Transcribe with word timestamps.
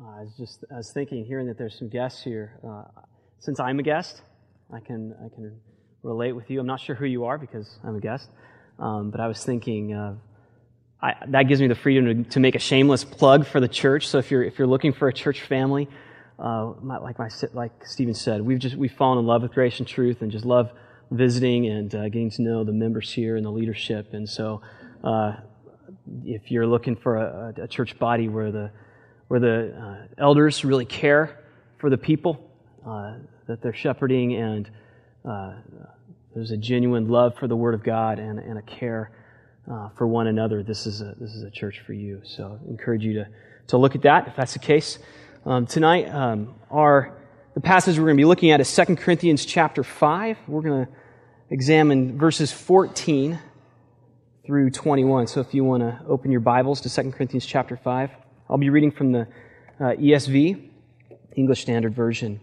Uh, 0.00 0.08
I 0.08 0.22
was 0.22 0.32
just 0.36 0.64
I 0.70 0.76
was 0.76 0.90
thinking, 0.92 1.24
hearing 1.24 1.46
that 1.46 1.56
there's 1.56 1.78
some 1.78 1.88
guests 1.88 2.22
here. 2.22 2.58
Uh, 2.66 2.84
since 3.38 3.58
I'm 3.60 3.78
a 3.78 3.82
guest, 3.82 4.20
I 4.72 4.80
can 4.80 5.14
I 5.24 5.34
can 5.34 5.58
relate 6.02 6.32
with 6.32 6.50
you. 6.50 6.60
I'm 6.60 6.66
not 6.66 6.80
sure 6.80 6.94
who 6.94 7.06
you 7.06 7.24
are 7.24 7.38
because 7.38 7.78
I'm 7.82 7.96
a 7.96 8.00
guest, 8.00 8.28
um, 8.78 9.10
but 9.10 9.20
I 9.20 9.26
was 9.26 9.42
thinking 9.42 9.94
uh, 9.94 10.14
I, 11.00 11.14
that 11.28 11.44
gives 11.44 11.60
me 11.60 11.68
the 11.68 11.74
freedom 11.74 12.24
to, 12.24 12.30
to, 12.30 12.40
make 12.40 12.54
a 12.54 12.58
shameless 12.58 13.04
plug 13.04 13.46
for 13.46 13.60
the 13.60 13.68
church. 13.68 14.06
So 14.08 14.18
if 14.18 14.30
you're 14.30 14.42
if 14.42 14.58
you're 14.58 14.66
looking 14.66 14.92
for 14.92 15.08
a 15.08 15.12
church 15.12 15.42
family, 15.42 15.88
uh, 16.38 16.72
my, 16.82 16.98
like 16.98 17.18
my 17.18 17.30
like 17.54 17.86
Stephen 17.86 18.14
said, 18.14 18.42
we've 18.42 18.58
just 18.58 18.76
we've 18.76 18.92
fallen 18.92 19.18
in 19.18 19.26
love 19.26 19.42
with 19.42 19.52
grace 19.52 19.78
and 19.78 19.88
truth, 19.88 20.20
and 20.20 20.30
just 20.30 20.44
love 20.44 20.72
visiting 21.10 21.66
and 21.66 21.94
uh, 21.94 22.04
getting 22.04 22.30
to 22.30 22.42
know 22.42 22.64
the 22.64 22.72
members 22.72 23.10
here 23.12 23.36
and 23.36 23.46
the 23.46 23.50
leadership. 23.50 24.12
And 24.12 24.28
so, 24.28 24.60
uh, 25.02 25.36
if 26.24 26.50
you're 26.50 26.66
looking 26.66 26.96
for 26.96 27.16
a, 27.16 27.54
a, 27.62 27.68
church 27.68 27.98
body 27.98 28.28
where 28.28 28.50
the 28.50 28.70
where 29.28 29.40
the 29.40 29.74
uh, 29.76 30.06
elders 30.18 30.64
really 30.64 30.84
care 30.84 31.44
for 31.78 31.90
the 31.90 31.98
people 31.98 32.50
uh, 32.86 33.14
that 33.46 33.60
they're 33.62 33.74
shepherding, 33.74 34.34
and 34.34 34.70
uh, 35.28 35.54
there's 36.34 36.50
a 36.50 36.56
genuine 36.56 37.08
love 37.08 37.36
for 37.36 37.48
the 37.48 37.56
Word 37.56 37.74
of 37.74 37.82
God 37.82 38.18
and, 38.18 38.38
and 38.38 38.58
a 38.58 38.62
care 38.62 39.10
uh, 39.70 39.88
for 39.90 40.06
one 40.06 40.28
another, 40.28 40.62
this 40.62 40.86
is 40.86 41.00
a 41.00 41.14
this 41.18 41.34
is 41.34 41.42
a 41.42 41.50
church 41.50 41.80
for 41.84 41.92
you. 41.92 42.20
So, 42.24 42.58
I 42.62 42.70
encourage 42.70 43.02
you 43.02 43.14
to 43.14 43.28
to 43.68 43.76
look 43.78 43.94
at 43.96 44.02
that 44.02 44.28
if 44.28 44.36
that's 44.36 44.52
the 44.52 44.60
case. 44.60 44.98
Um, 45.44 45.66
tonight, 45.66 46.08
um, 46.08 46.54
our 46.70 47.18
the 47.54 47.60
passage 47.60 47.98
we're 47.98 48.04
going 48.04 48.16
to 48.16 48.20
be 48.20 48.26
looking 48.26 48.50
at 48.50 48.60
is 48.60 48.74
2 48.74 48.96
Corinthians 48.96 49.44
chapter 49.44 49.82
5. 49.82 50.36
We're 50.46 50.60
going 50.60 50.86
to 50.86 50.92
examine 51.50 52.18
verses 52.18 52.52
14 52.52 53.38
through 54.44 54.70
21. 54.70 55.26
So 55.26 55.40
if 55.40 55.54
you 55.54 55.64
want 55.64 55.82
to 55.82 56.00
open 56.06 56.30
your 56.30 56.40
Bibles 56.40 56.82
to 56.82 56.90
2 56.90 57.10
Corinthians 57.12 57.46
chapter 57.46 57.76
5, 57.76 58.10
I'll 58.48 58.58
be 58.58 58.70
reading 58.70 58.92
from 58.92 59.10
the 59.10 59.22
uh, 59.80 59.96
ESV, 59.98 60.70
English 61.34 61.62
Standard 61.62 61.94
Version. 61.94 62.40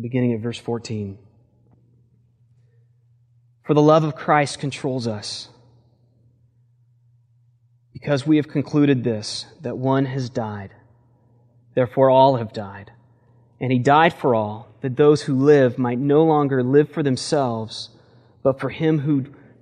Beginning 0.00 0.32
at 0.32 0.40
verse 0.40 0.56
14. 0.56 1.18
For 3.64 3.74
the 3.74 3.82
love 3.82 4.02
of 4.02 4.16
Christ 4.16 4.58
controls 4.58 5.06
us. 5.06 5.50
Because 7.92 8.26
we 8.26 8.36
have 8.36 8.48
concluded 8.48 9.04
this, 9.04 9.44
that 9.60 9.76
one 9.76 10.06
has 10.06 10.30
died, 10.30 10.70
therefore 11.74 12.08
all 12.08 12.36
have 12.36 12.54
died. 12.54 12.92
And 13.60 13.70
he 13.70 13.78
died 13.78 14.14
for 14.14 14.34
all, 14.34 14.74
that 14.80 14.96
those 14.96 15.20
who 15.20 15.34
live 15.34 15.76
might 15.76 15.98
no 15.98 16.24
longer 16.24 16.62
live 16.62 16.90
for 16.90 17.02
themselves, 17.02 17.90
but 18.42 18.58
for 18.58 18.70
him 18.70 19.00
who 19.00 19.26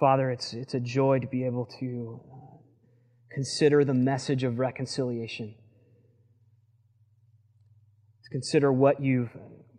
Father, 0.00 0.30
it's, 0.30 0.54
it's 0.54 0.72
a 0.72 0.80
joy 0.80 1.18
to 1.18 1.26
be 1.26 1.44
able 1.44 1.66
to 1.78 2.20
uh, 2.32 2.56
consider 3.30 3.84
the 3.84 3.92
message 3.92 4.44
of 4.44 4.58
reconciliation, 4.58 5.54
to 8.24 8.30
consider 8.30 8.72
what 8.72 9.02
you've 9.02 9.36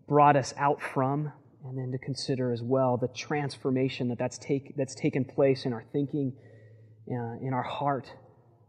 brought 0.07 0.35
us 0.35 0.53
out 0.57 0.79
from, 0.79 1.33
and 1.65 1.75
then 1.75 1.91
to 1.91 1.97
consider 1.97 2.53
as 2.53 2.61
well 2.61 2.97
the 2.97 3.07
transformation 3.07 4.09
that 4.09 4.19
that's, 4.19 4.37
take, 4.37 4.75
that's 4.77 4.93
taken 4.93 5.25
place 5.25 5.65
in 5.65 5.73
our 5.73 5.85
thinking, 5.91 6.33
uh, 7.09 7.37
in 7.41 7.51
our 7.51 7.63
heart, 7.63 8.07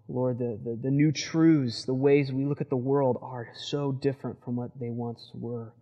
Lord, 0.08 0.38
the, 0.38 0.58
the, 0.64 0.78
the 0.84 0.90
new 0.90 1.12
truths, 1.12 1.84
the 1.84 1.94
ways 1.94 2.32
we 2.32 2.46
look 2.46 2.62
at 2.62 2.70
the 2.70 2.76
world 2.76 3.19
are 3.20 3.48
so 3.54 3.92
different 3.92 4.42
from 4.42 4.56
what 4.56 4.70
they 4.80 4.88
once 4.88 5.30
were. 5.34 5.74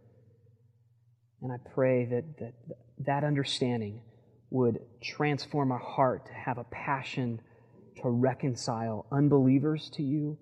And 1.43 1.53
I 1.53 1.57
pray 1.75 2.07
that 2.07 2.39
that, 2.41 2.55
that 3.07 3.25
understanding 3.25 4.03
would 4.51 4.81
transform 5.01 5.73
our 5.73 5.79
heart 5.79 6.27
to 6.27 6.33
have 6.33 6.59
a 6.59 6.65
passion 6.65 7.41
to 8.03 8.09
reconcile 8.09 9.07
unbelievers 9.13 9.91
to 9.91 10.03
you 10.03 10.37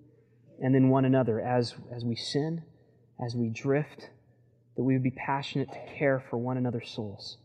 and 0.61 0.73
then 0.73 0.89
one 0.89 1.05
another 1.05 1.39
as, 1.39 1.75
as 1.95 2.03
we 2.03 2.15
sin, 2.15 2.63
as 3.23 3.35
we 3.35 3.49
drift, 3.49 4.09
that 4.75 4.83
we 4.83 4.93
would 4.93 5.03
be 5.03 5.11
passionate 5.11 5.71
to 5.71 5.79
care 5.97 6.23
for 6.29 6.37
one 6.37 6.57
another's 6.57 6.89
souls, 6.89 7.37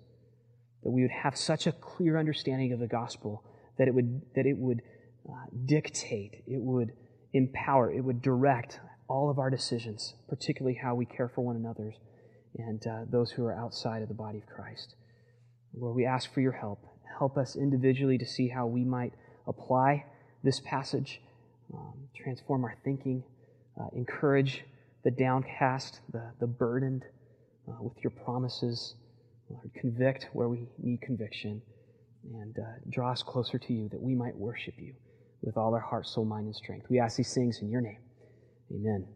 that 0.83 0.91
we 0.91 1.03
would 1.03 1.11
have 1.11 1.37
such 1.37 1.67
a 1.67 1.73
clear 1.73 2.19
understanding 2.19 2.73
of 2.73 2.81
the 2.81 2.87
gospel 2.87 3.45
that 3.79 3.89
it 3.89 3.95
would, 3.95 4.23
that 4.35 4.47
it 4.47 4.57
would 4.57 4.83
uh, 5.29 5.47
dictate, 5.67 6.43
it 6.47 6.61
would 6.61 6.93
empower, 7.33 7.93
it 7.93 8.01
would 8.01 8.23
direct 8.23 8.81
all 9.09 9.31
of 9.31 9.39
our 9.39 9.51
decisions, 9.51 10.15
particularly 10.29 10.79
how 10.81 10.95
we 10.95 11.05
care 11.05 11.29
for 11.29 11.43
one 11.43 11.57
another 11.57 11.93
and 12.57 12.87
uh, 12.87 13.01
those 13.11 13.33
who 13.33 13.45
are 13.45 13.55
outside 13.55 14.03
of 14.03 14.09
the 14.09 14.15
body 14.15 14.39
of 14.39 14.47
Christ. 14.47 14.95
Lord, 15.79 15.97
we 15.97 16.05
ask 16.05 16.33
for 16.33 16.41
your 16.41 16.53
help. 16.53 16.87
Help 17.19 17.37
us 17.37 17.57
individually 17.57 18.19
to 18.19 18.27
see 18.27 18.49
how 18.49 18.67
we 18.67 18.85
might 18.85 19.13
apply 19.47 20.05
this 20.43 20.61
passage, 20.61 21.21
um, 21.73 21.95
transform 22.15 22.65
our 22.65 22.77
thinking, 22.85 23.23
uh, 23.81 23.87
encourage 23.95 24.65
the 25.05 25.11
downcast, 25.11 26.01
the, 26.13 26.23
the 26.41 26.47
burdened 26.47 27.05
uh, 27.69 27.83
with 27.83 27.95
your 28.03 28.11
promises, 28.11 28.95
Lord, 29.49 29.71
convict 29.75 30.29
where 30.33 30.49
we 30.49 30.67
need 30.79 31.01
conviction, 31.03 31.63
and 32.33 32.59
uh, 32.59 32.63
draw 32.89 33.13
us 33.13 33.23
closer 33.23 33.59
to 33.59 33.73
you 33.73 33.89
that 33.91 34.01
we 34.01 34.15
might 34.15 34.37
worship 34.37 34.75
you 34.79 34.95
with 35.43 35.57
all 35.57 35.75
our 35.75 35.81
heart, 35.81 36.07
soul, 36.07 36.25
mind, 36.25 36.47
and 36.47 36.57
strength. 36.57 36.87
We 36.89 36.99
ask 36.99 37.17
these 37.17 37.35
things 37.35 37.61
in 37.61 37.71
your 37.71 37.81
name. 37.81 37.99
Amen. 38.73 39.07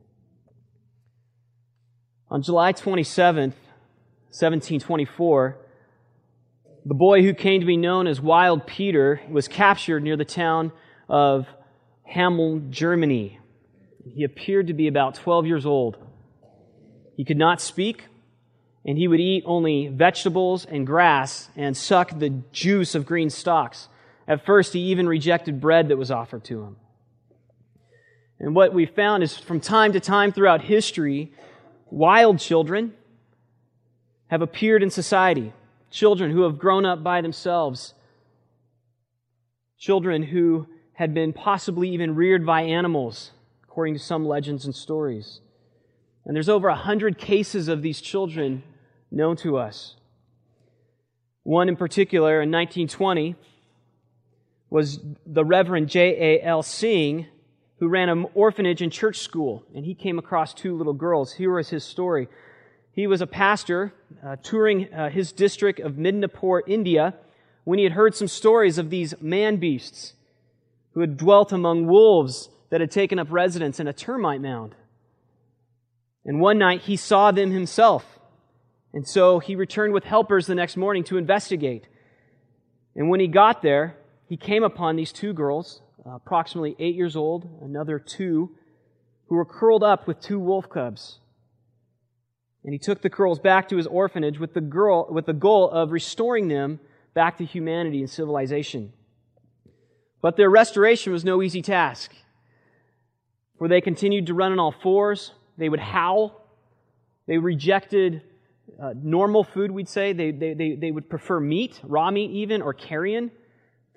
On 2.30 2.42
July 2.42 2.74
27th, 2.74 3.54
1724, 4.30 5.56
the 6.88 6.94
boy 6.94 7.22
who 7.22 7.34
came 7.34 7.60
to 7.60 7.66
be 7.66 7.76
known 7.76 8.06
as 8.06 8.18
Wild 8.18 8.66
Peter 8.66 9.20
was 9.28 9.46
captured 9.46 10.02
near 10.02 10.16
the 10.16 10.24
town 10.24 10.72
of 11.06 11.46
Hameln, 12.10 12.70
Germany. 12.70 13.38
He 14.06 14.24
appeared 14.24 14.68
to 14.68 14.72
be 14.72 14.88
about 14.88 15.14
12 15.16 15.44
years 15.44 15.66
old. 15.66 15.98
He 17.14 17.26
could 17.26 17.36
not 17.36 17.60
speak, 17.60 18.06
and 18.86 18.96
he 18.96 19.06
would 19.06 19.20
eat 19.20 19.42
only 19.44 19.88
vegetables 19.88 20.64
and 20.64 20.86
grass 20.86 21.50
and 21.56 21.76
suck 21.76 22.18
the 22.18 22.30
juice 22.52 22.94
of 22.94 23.04
green 23.04 23.28
stalks. 23.28 23.90
At 24.26 24.46
first, 24.46 24.72
he 24.72 24.80
even 24.80 25.06
rejected 25.06 25.60
bread 25.60 25.88
that 25.88 25.98
was 25.98 26.10
offered 26.10 26.44
to 26.44 26.62
him. 26.62 26.76
And 28.40 28.54
what 28.54 28.72
we 28.72 28.86
found 28.86 29.22
is 29.22 29.36
from 29.36 29.60
time 29.60 29.92
to 29.92 30.00
time 30.00 30.32
throughout 30.32 30.62
history, 30.62 31.34
wild 31.90 32.38
children 32.38 32.94
have 34.28 34.40
appeared 34.40 34.82
in 34.82 34.88
society. 34.88 35.52
Children 35.90 36.30
who 36.30 36.42
have 36.42 36.58
grown 36.58 36.84
up 36.84 37.02
by 37.02 37.20
themselves. 37.20 37.94
Children 39.78 40.24
who 40.24 40.66
had 40.94 41.14
been 41.14 41.32
possibly 41.32 41.88
even 41.90 42.14
reared 42.14 42.44
by 42.44 42.62
animals, 42.62 43.30
according 43.64 43.94
to 43.94 44.00
some 44.00 44.26
legends 44.26 44.64
and 44.64 44.74
stories. 44.74 45.40
And 46.24 46.34
there's 46.34 46.48
over 46.48 46.68
a 46.68 46.74
hundred 46.74 47.16
cases 47.16 47.68
of 47.68 47.82
these 47.82 48.00
children 48.00 48.62
known 49.10 49.36
to 49.36 49.56
us. 49.56 49.96
One 51.42 51.68
in 51.68 51.76
particular 51.76 52.42
in 52.42 52.50
1920 52.50 53.36
was 54.70 55.00
the 55.24 55.44
Reverend 55.44 55.88
J.A.L. 55.88 56.62
Singh, 56.62 57.26
who 57.78 57.88
ran 57.88 58.08
an 58.08 58.26
orphanage 58.34 58.82
and 58.82 58.92
church 58.92 59.20
school, 59.20 59.64
and 59.74 59.84
he 59.84 59.94
came 59.94 60.18
across 60.18 60.52
two 60.52 60.76
little 60.76 60.92
girls. 60.92 61.32
Here 61.32 61.54
was 61.54 61.70
his 61.70 61.84
story. 61.84 62.28
He 62.92 63.06
was 63.06 63.20
a 63.20 63.26
pastor 63.26 63.94
uh, 64.24 64.36
touring 64.42 64.92
uh, 64.92 65.10
his 65.10 65.32
district 65.32 65.80
of 65.80 65.94
Midnapore, 65.94 66.62
India, 66.66 67.14
when 67.64 67.78
he 67.78 67.84
had 67.84 67.92
heard 67.92 68.14
some 68.14 68.28
stories 68.28 68.78
of 68.78 68.90
these 68.90 69.14
man 69.20 69.56
beasts 69.56 70.14
who 70.92 71.00
had 71.00 71.16
dwelt 71.16 71.52
among 71.52 71.86
wolves 71.86 72.48
that 72.70 72.80
had 72.80 72.90
taken 72.90 73.18
up 73.18 73.28
residence 73.30 73.78
in 73.78 73.86
a 73.86 73.92
termite 73.92 74.40
mound. 74.40 74.74
And 76.24 76.40
one 76.40 76.58
night 76.58 76.82
he 76.82 76.96
saw 76.96 77.30
them 77.30 77.50
himself. 77.50 78.18
And 78.92 79.06
so 79.06 79.38
he 79.38 79.54
returned 79.54 79.92
with 79.92 80.04
helpers 80.04 80.46
the 80.46 80.54
next 80.54 80.76
morning 80.76 81.04
to 81.04 81.18
investigate. 81.18 81.86
And 82.96 83.08
when 83.08 83.20
he 83.20 83.28
got 83.28 83.62
there, 83.62 83.96
he 84.28 84.36
came 84.36 84.64
upon 84.64 84.96
these 84.96 85.12
two 85.12 85.32
girls, 85.32 85.82
uh, 86.04 86.16
approximately 86.16 86.74
eight 86.78 86.94
years 86.94 87.16
old, 87.16 87.48
another 87.62 87.98
two, 87.98 88.50
who 89.28 89.36
were 89.36 89.44
curled 89.44 89.82
up 89.82 90.06
with 90.06 90.20
two 90.20 90.38
wolf 90.38 90.68
cubs. 90.68 91.18
And 92.64 92.72
he 92.72 92.78
took 92.78 93.02
the 93.02 93.08
girls 93.08 93.38
back 93.38 93.68
to 93.68 93.76
his 93.76 93.86
orphanage 93.86 94.38
with 94.38 94.54
the, 94.54 94.60
girl, 94.60 95.06
with 95.10 95.26
the 95.26 95.32
goal 95.32 95.70
of 95.70 95.92
restoring 95.92 96.48
them 96.48 96.80
back 97.14 97.38
to 97.38 97.44
humanity 97.44 98.00
and 98.00 98.10
civilization. 98.10 98.92
But 100.20 100.36
their 100.36 100.50
restoration 100.50 101.12
was 101.12 101.24
no 101.24 101.42
easy 101.42 101.62
task. 101.62 102.12
For 103.58 103.68
they 103.68 103.80
continued 103.80 104.26
to 104.26 104.34
run 104.34 104.52
on 104.52 104.58
all 104.58 104.72
fours. 104.72 105.32
They 105.56 105.68
would 105.68 105.80
howl. 105.80 106.44
They 107.26 107.38
rejected 107.38 108.22
uh, 108.80 108.94
normal 108.96 109.44
food, 109.44 109.70
we'd 109.70 109.88
say. 109.88 110.12
They, 110.12 110.30
they, 110.30 110.54
they, 110.54 110.74
they 110.74 110.90
would 110.90 111.08
prefer 111.08 111.40
meat, 111.40 111.80
raw 111.82 112.10
meat 112.10 112.30
even, 112.30 112.62
or 112.62 112.72
carrion 112.72 113.30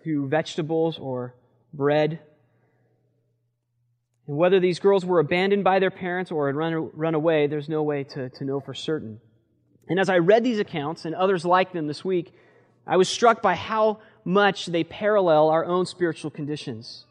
to 0.03 0.27
vegetables 0.27 0.97
or 0.97 1.35
bread. 1.73 2.19
And 4.27 4.37
whether 4.37 4.59
these 4.59 4.79
girls 4.79 5.05
were 5.05 5.19
abandoned 5.19 5.63
by 5.63 5.79
their 5.79 5.91
parents 5.91 6.31
or 6.31 6.47
had 6.47 6.55
run, 6.55 6.91
run 6.93 7.15
away, 7.15 7.47
there's 7.47 7.69
no 7.69 7.83
way 7.83 8.03
to, 8.03 8.29
to 8.29 8.43
know 8.45 8.59
for 8.59 8.73
certain. 8.73 9.19
And 9.87 9.99
as 9.99 10.09
I 10.09 10.19
read 10.19 10.43
these 10.43 10.59
accounts 10.59 11.05
and 11.05 11.15
others 11.15 11.43
like 11.43 11.73
them 11.73 11.87
this 11.87 12.05
week, 12.05 12.33
I 12.85 12.97
was 12.97 13.09
struck 13.09 13.41
by 13.41 13.55
how 13.55 13.99
much 14.23 14.67
they 14.67 14.83
parallel 14.83 15.49
our 15.49 15.65
own 15.65 15.85
spiritual 15.85 16.31
conditions. 16.31 17.05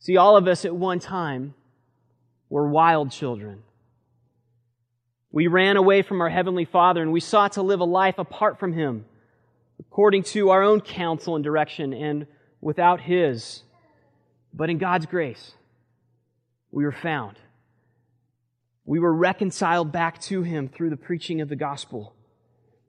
See, 0.00 0.16
all 0.16 0.36
of 0.36 0.48
us 0.48 0.64
at 0.64 0.74
one 0.74 0.98
time 0.98 1.54
were 2.48 2.68
wild 2.68 3.10
children. 3.10 3.62
We 5.30 5.46
ran 5.46 5.76
away 5.76 6.02
from 6.02 6.20
our 6.20 6.28
Heavenly 6.28 6.64
Father 6.64 7.00
and 7.02 7.12
we 7.12 7.20
sought 7.20 7.52
to 7.52 7.62
live 7.62 7.80
a 7.80 7.84
life 7.84 8.18
apart 8.18 8.58
from 8.58 8.72
Him, 8.72 9.06
according 9.80 10.24
to 10.24 10.50
our 10.50 10.62
own 10.62 10.80
counsel 10.80 11.36
and 11.36 11.44
direction 11.44 11.94
and 11.94 12.26
without 12.60 13.00
His. 13.00 13.62
But 14.52 14.70
in 14.70 14.78
God's 14.78 15.06
grace, 15.06 15.52
we 16.70 16.84
were 16.84 16.92
found. 16.92 17.38
We 18.84 18.98
were 18.98 19.14
reconciled 19.14 19.92
back 19.92 20.20
to 20.22 20.42
Him 20.42 20.68
through 20.68 20.90
the 20.90 20.96
preaching 20.96 21.40
of 21.40 21.48
the 21.48 21.56
gospel. 21.56 22.14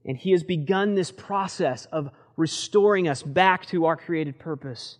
And 0.05 0.17
He 0.17 0.31
has 0.31 0.43
begun 0.43 0.95
this 0.95 1.11
process 1.11 1.85
of 1.85 2.09
restoring 2.35 3.07
us 3.07 3.21
back 3.21 3.65
to 3.67 3.85
our 3.85 3.95
created 3.95 4.39
purpose. 4.39 4.97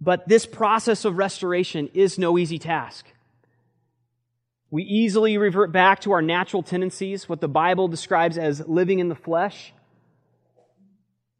But 0.00 0.28
this 0.28 0.46
process 0.46 1.04
of 1.04 1.16
restoration 1.16 1.88
is 1.94 2.18
no 2.18 2.38
easy 2.38 2.58
task. 2.58 3.06
We 4.70 4.82
easily 4.82 5.38
revert 5.38 5.72
back 5.72 6.00
to 6.00 6.12
our 6.12 6.22
natural 6.22 6.62
tendencies, 6.62 7.28
what 7.28 7.40
the 7.40 7.48
Bible 7.48 7.88
describes 7.88 8.36
as 8.36 8.66
living 8.66 8.98
in 8.98 9.08
the 9.08 9.14
flesh. 9.14 9.72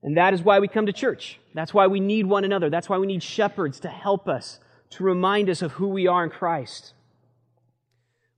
And 0.03 0.17
that 0.17 0.33
is 0.33 0.43
why 0.43 0.61
we 0.61 0.69
come 0.69 0.87
to 0.87 0.93
church. 0.93 1.41
That's 1.55 1.75
why 1.75 1.87
we 1.89 2.00
need 2.00 2.27
one 2.27 2.45
another. 2.45 2.71
That's 2.71 2.89
why 2.89 2.99
we 2.99 3.06
need 3.06 3.23
shepherds 3.23 3.81
to 3.81 3.89
help 3.89 4.29
us, 4.29 4.61
to 4.91 5.05
remind 5.05 5.50
us 5.50 5.62
of 5.62 5.73
who 5.73 5.89
we 5.89 6.06
are 6.06 6.23
in 6.25 6.31
Christ. 6.31 6.95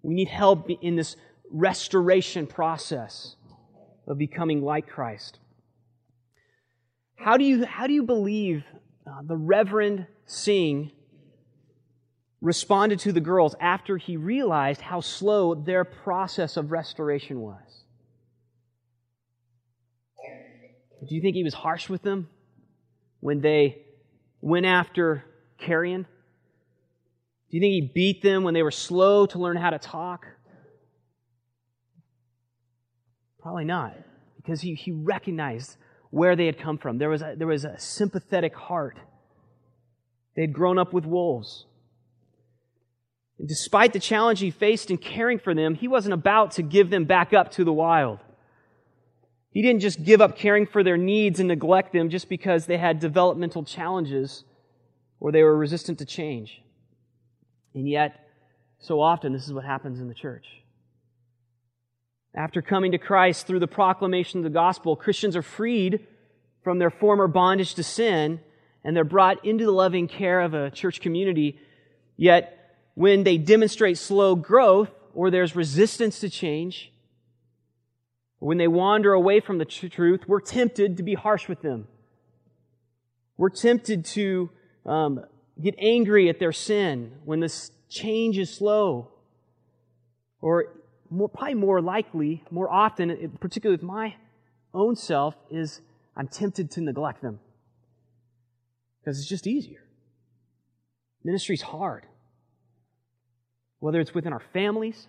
We 0.02 0.14
need 0.14 0.28
help 0.28 0.70
in 0.70 0.96
this 0.96 1.16
restoration 1.50 2.46
process 2.46 3.36
of 4.06 4.16
becoming 4.16 4.62
like 4.62 4.88
Christ. 4.88 5.38
How 7.16 7.36
do 7.36 7.44
you, 7.44 7.66
how 7.66 7.86
do 7.86 7.92
you 7.92 8.04
believe 8.04 8.64
uh, 9.06 9.20
the 9.22 9.36
Reverend 9.36 10.06
Singh 10.24 10.90
responded 12.40 13.00
to 13.00 13.12
the 13.12 13.20
girls 13.20 13.54
after 13.60 13.98
he 13.98 14.16
realized 14.16 14.80
how 14.80 15.00
slow 15.00 15.54
their 15.54 15.84
process 15.84 16.56
of 16.56 16.72
restoration 16.72 17.40
was? 17.40 17.84
Do 21.06 21.14
you 21.14 21.20
think 21.20 21.34
he 21.34 21.44
was 21.44 21.54
harsh 21.54 21.88
with 21.88 22.02
them 22.02 22.28
when 23.20 23.40
they 23.40 23.82
went 24.40 24.66
after 24.66 25.24
carrion? 25.58 26.06
Do 27.50 27.56
you 27.56 27.60
think 27.60 27.72
he 27.72 27.90
beat 27.94 28.22
them 28.22 28.44
when 28.44 28.54
they 28.54 28.62
were 28.62 28.70
slow 28.70 29.26
to 29.26 29.38
learn 29.38 29.56
how 29.56 29.70
to 29.70 29.78
talk? 29.78 30.26
Probably 33.40 33.64
not, 33.64 33.96
because 34.36 34.60
he, 34.60 34.74
he 34.74 34.92
recognized 34.92 35.76
where 36.10 36.36
they 36.36 36.46
had 36.46 36.58
come 36.58 36.76
from. 36.76 36.98
There 36.98 37.08
was 37.08 37.22
a, 37.22 37.34
there 37.36 37.46
was 37.46 37.64
a 37.64 37.78
sympathetic 37.78 38.54
heart. 38.54 38.98
They 40.36 40.42
had 40.42 40.52
grown 40.52 40.78
up 40.78 40.92
with 40.92 41.06
wolves. 41.06 41.64
And 43.38 43.48
despite 43.48 43.94
the 43.94 44.00
challenge 44.00 44.40
he 44.40 44.50
faced 44.50 44.90
in 44.90 44.98
caring 44.98 45.38
for 45.38 45.54
them, 45.54 45.74
he 45.74 45.88
wasn't 45.88 46.12
about 46.12 46.52
to 46.52 46.62
give 46.62 46.90
them 46.90 47.06
back 47.06 47.32
up 47.32 47.50
to 47.52 47.64
the 47.64 47.72
wild. 47.72 48.18
He 49.50 49.62
didn't 49.62 49.80
just 49.80 50.04
give 50.04 50.20
up 50.20 50.36
caring 50.36 50.66
for 50.66 50.84
their 50.84 50.96
needs 50.96 51.40
and 51.40 51.48
neglect 51.48 51.92
them 51.92 52.08
just 52.08 52.28
because 52.28 52.66
they 52.66 52.78
had 52.78 53.00
developmental 53.00 53.64
challenges 53.64 54.44
or 55.18 55.32
they 55.32 55.42
were 55.42 55.56
resistant 55.56 55.98
to 55.98 56.04
change. 56.04 56.62
And 57.74 57.88
yet, 57.88 58.28
so 58.78 59.00
often, 59.00 59.32
this 59.32 59.46
is 59.46 59.52
what 59.52 59.64
happens 59.64 60.00
in 60.00 60.08
the 60.08 60.14
church. 60.14 60.46
After 62.34 62.62
coming 62.62 62.92
to 62.92 62.98
Christ 62.98 63.46
through 63.46 63.58
the 63.58 63.66
proclamation 63.66 64.38
of 64.38 64.44
the 64.44 64.50
gospel, 64.50 64.94
Christians 64.94 65.36
are 65.36 65.42
freed 65.42 66.06
from 66.62 66.78
their 66.78 66.90
former 66.90 67.26
bondage 67.26 67.74
to 67.74 67.82
sin 67.82 68.40
and 68.84 68.96
they're 68.96 69.04
brought 69.04 69.44
into 69.44 69.64
the 69.64 69.72
loving 69.72 70.08
care 70.08 70.40
of 70.40 70.54
a 70.54 70.70
church 70.70 71.00
community. 71.00 71.58
Yet, 72.16 72.56
when 72.94 73.24
they 73.24 73.36
demonstrate 73.36 73.98
slow 73.98 74.34
growth 74.34 74.90
or 75.12 75.30
there's 75.30 75.56
resistance 75.56 76.20
to 76.20 76.30
change, 76.30 76.92
when 78.40 78.56
they 78.56 78.68
wander 78.68 79.12
away 79.12 79.40
from 79.40 79.58
the 79.58 79.64
truth, 79.64 80.22
we're 80.26 80.40
tempted 80.40 80.96
to 80.96 81.02
be 81.02 81.14
harsh 81.14 81.46
with 81.46 81.60
them. 81.60 81.86
We're 83.36 83.50
tempted 83.50 84.04
to 84.06 84.50
um, 84.84 85.24
get 85.62 85.74
angry 85.78 86.28
at 86.28 86.38
their 86.38 86.52
sin 86.52 87.12
when 87.24 87.40
this 87.40 87.70
change 87.90 88.38
is 88.38 88.52
slow. 88.52 89.10
Or 90.40 90.74
more, 91.10 91.28
probably 91.28 91.54
more 91.54 91.82
likely, 91.82 92.42
more 92.50 92.70
often, 92.70 93.36
particularly 93.40 93.76
with 93.76 93.82
my 93.82 94.14
own 94.72 94.96
self, 94.96 95.36
is 95.50 95.82
I'm 96.16 96.28
tempted 96.28 96.70
to 96.72 96.80
neglect 96.80 97.20
them. 97.20 97.40
Because 99.00 99.18
it's 99.18 99.28
just 99.28 99.46
easier. 99.46 99.82
Ministry's 101.24 101.62
hard. 101.62 102.06
Whether 103.80 104.00
it's 104.00 104.14
within 104.14 104.32
our 104.32 104.42
families, 104.54 105.08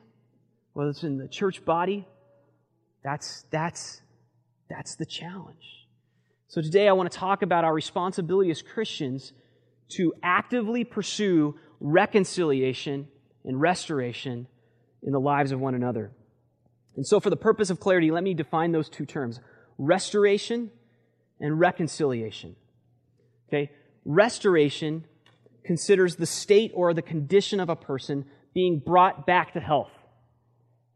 whether 0.73 0.89
it's 0.89 1.03
in 1.03 1.17
the 1.17 1.29
church 1.29 1.63
body, 1.63 2.05
that's, 3.03 3.45
that's, 3.49 4.01
that's 4.69 4.95
the 4.95 5.05
challenge. 5.05 5.87
So 6.47 6.61
today 6.61 6.87
I 6.87 6.91
want 6.91 7.11
to 7.11 7.17
talk 7.17 7.41
about 7.41 7.63
our 7.63 7.73
responsibility 7.73 8.51
as 8.51 8.61
Christians 8.61 9.33
to 9.97 10.13
actively 10.23 10.83
pursue 10.83 11.55
reconciliation 11.79 13.07
and 13.43 13.59
restoration 13.59 14.47
in 15.03 15.11
the 15.11 15.19
lives 15.19 15.51
of 15.51 15.59
one 15.59 15.75
another. 15.75 16.11
And 16.95 17.07
so, 17.07 17.19
for 17.19 17.29
the 17.29 17.37
purpose 17.37 17.69
of 17.69 17.79
clarity, 17.79 18.11
let 18.11 18.23
me 18.23 18.33
define 18.33 18.71
those 18.71 18.89
two 18.89 19.05
terms 19.05 19.39
restoration 19.77 20.69
and 21.39 21.59
reconciliation. 21.59 22.55
Okay? 23.47 23.71
Restoration 24.05 25.05
considers 25.63 26.15
the 26.15 26.25
state 26.25 26.71
or 26.75 26.93
the 26.93 27.01
condition 27.01 27.59
of 27.59 27.69
a 27.69 27.75
person 27.75 28.25
being 28.53 28.79
brought 28.79 29.25
back 29.25 29.53
to 29.53 29.59
health. 29.59 29.91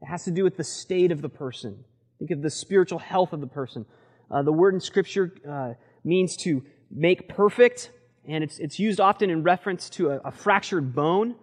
It 0.02 0.08
has 0.08 0.26
to 0.26 0.32
do 0.32 0.44
with 0.44 0.58
the 0.58 0.64
state 0.64 1.12
of 1.12 1.22
the 1.22 1.30
person. 1.30 1.86
Think 2.20 2.32
of 2.32 2.42
the 2.42 2.50
spiritual 2.50 3.00
health 3.00 3.34
of 3.34 3.42
the 3.42 3.48
person. 3.48 3.86
Uh, 4.32 4.42
the 4.42 4.52
word 4.52 4.74
in 4.74 4.80
Scripture 4.80 5.34
uh, 5.48 5.74
means 6.04 6.36
to 6.38 6.64
make 6.90 7.28
perfect, 7.28 7.92
and 8.28 8.44
it's, 8.44 8.58
it's 8.60 8.80
used 8.80 9.00
often 9.00 9.30
in 9.30 9.44
reference 9.44 9.90
to 9.92 10.10
a, 10.12 10.18
a 10.26 10.32
fractured 10.32 10.96
bone 10.96 11.36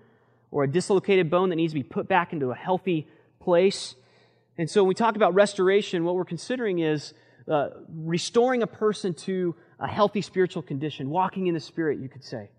or 0.50 0.64
a 0.64 0.68
dislocated 0.68 1.30
bone 1.30 1.48
that 1.50 1.56
needs 1.56 1.72
to 1.72 1.78
be 1.78 1.82
put 1.82 2.08
back 2.08 2.32
into 2.32 2.50
a 2.50 2.54
healthy 2.54 3.06
place. 3.40 3.94
And 4.58 4.68
so 4.68 4.82
when 4.82 4.88
we 4.88 4.94
talk 4.94 5.16
about 5.16 5.34
restoration, 5.34 6.04
what 6.04 6.14
we're 6.14 6.24
considering 6.24 6.78
is 6.80 7.14
uh, 7.48 7.68
restoring 7.88 8.62
a 8.62 8.66
person 8.66 9.14
to 9.14 9.54
a 9.78 9.88
healthy 9.88 10.22
spiritual 10.22 10.62
condition, 10.62 11.10
walking 11.10 11.46
in 11.46 11.54
the 11.54 11.60
Spirit, 11.60 11.98
you 11.98 12.08
could 12.08 12.24
say. 12.24 12.50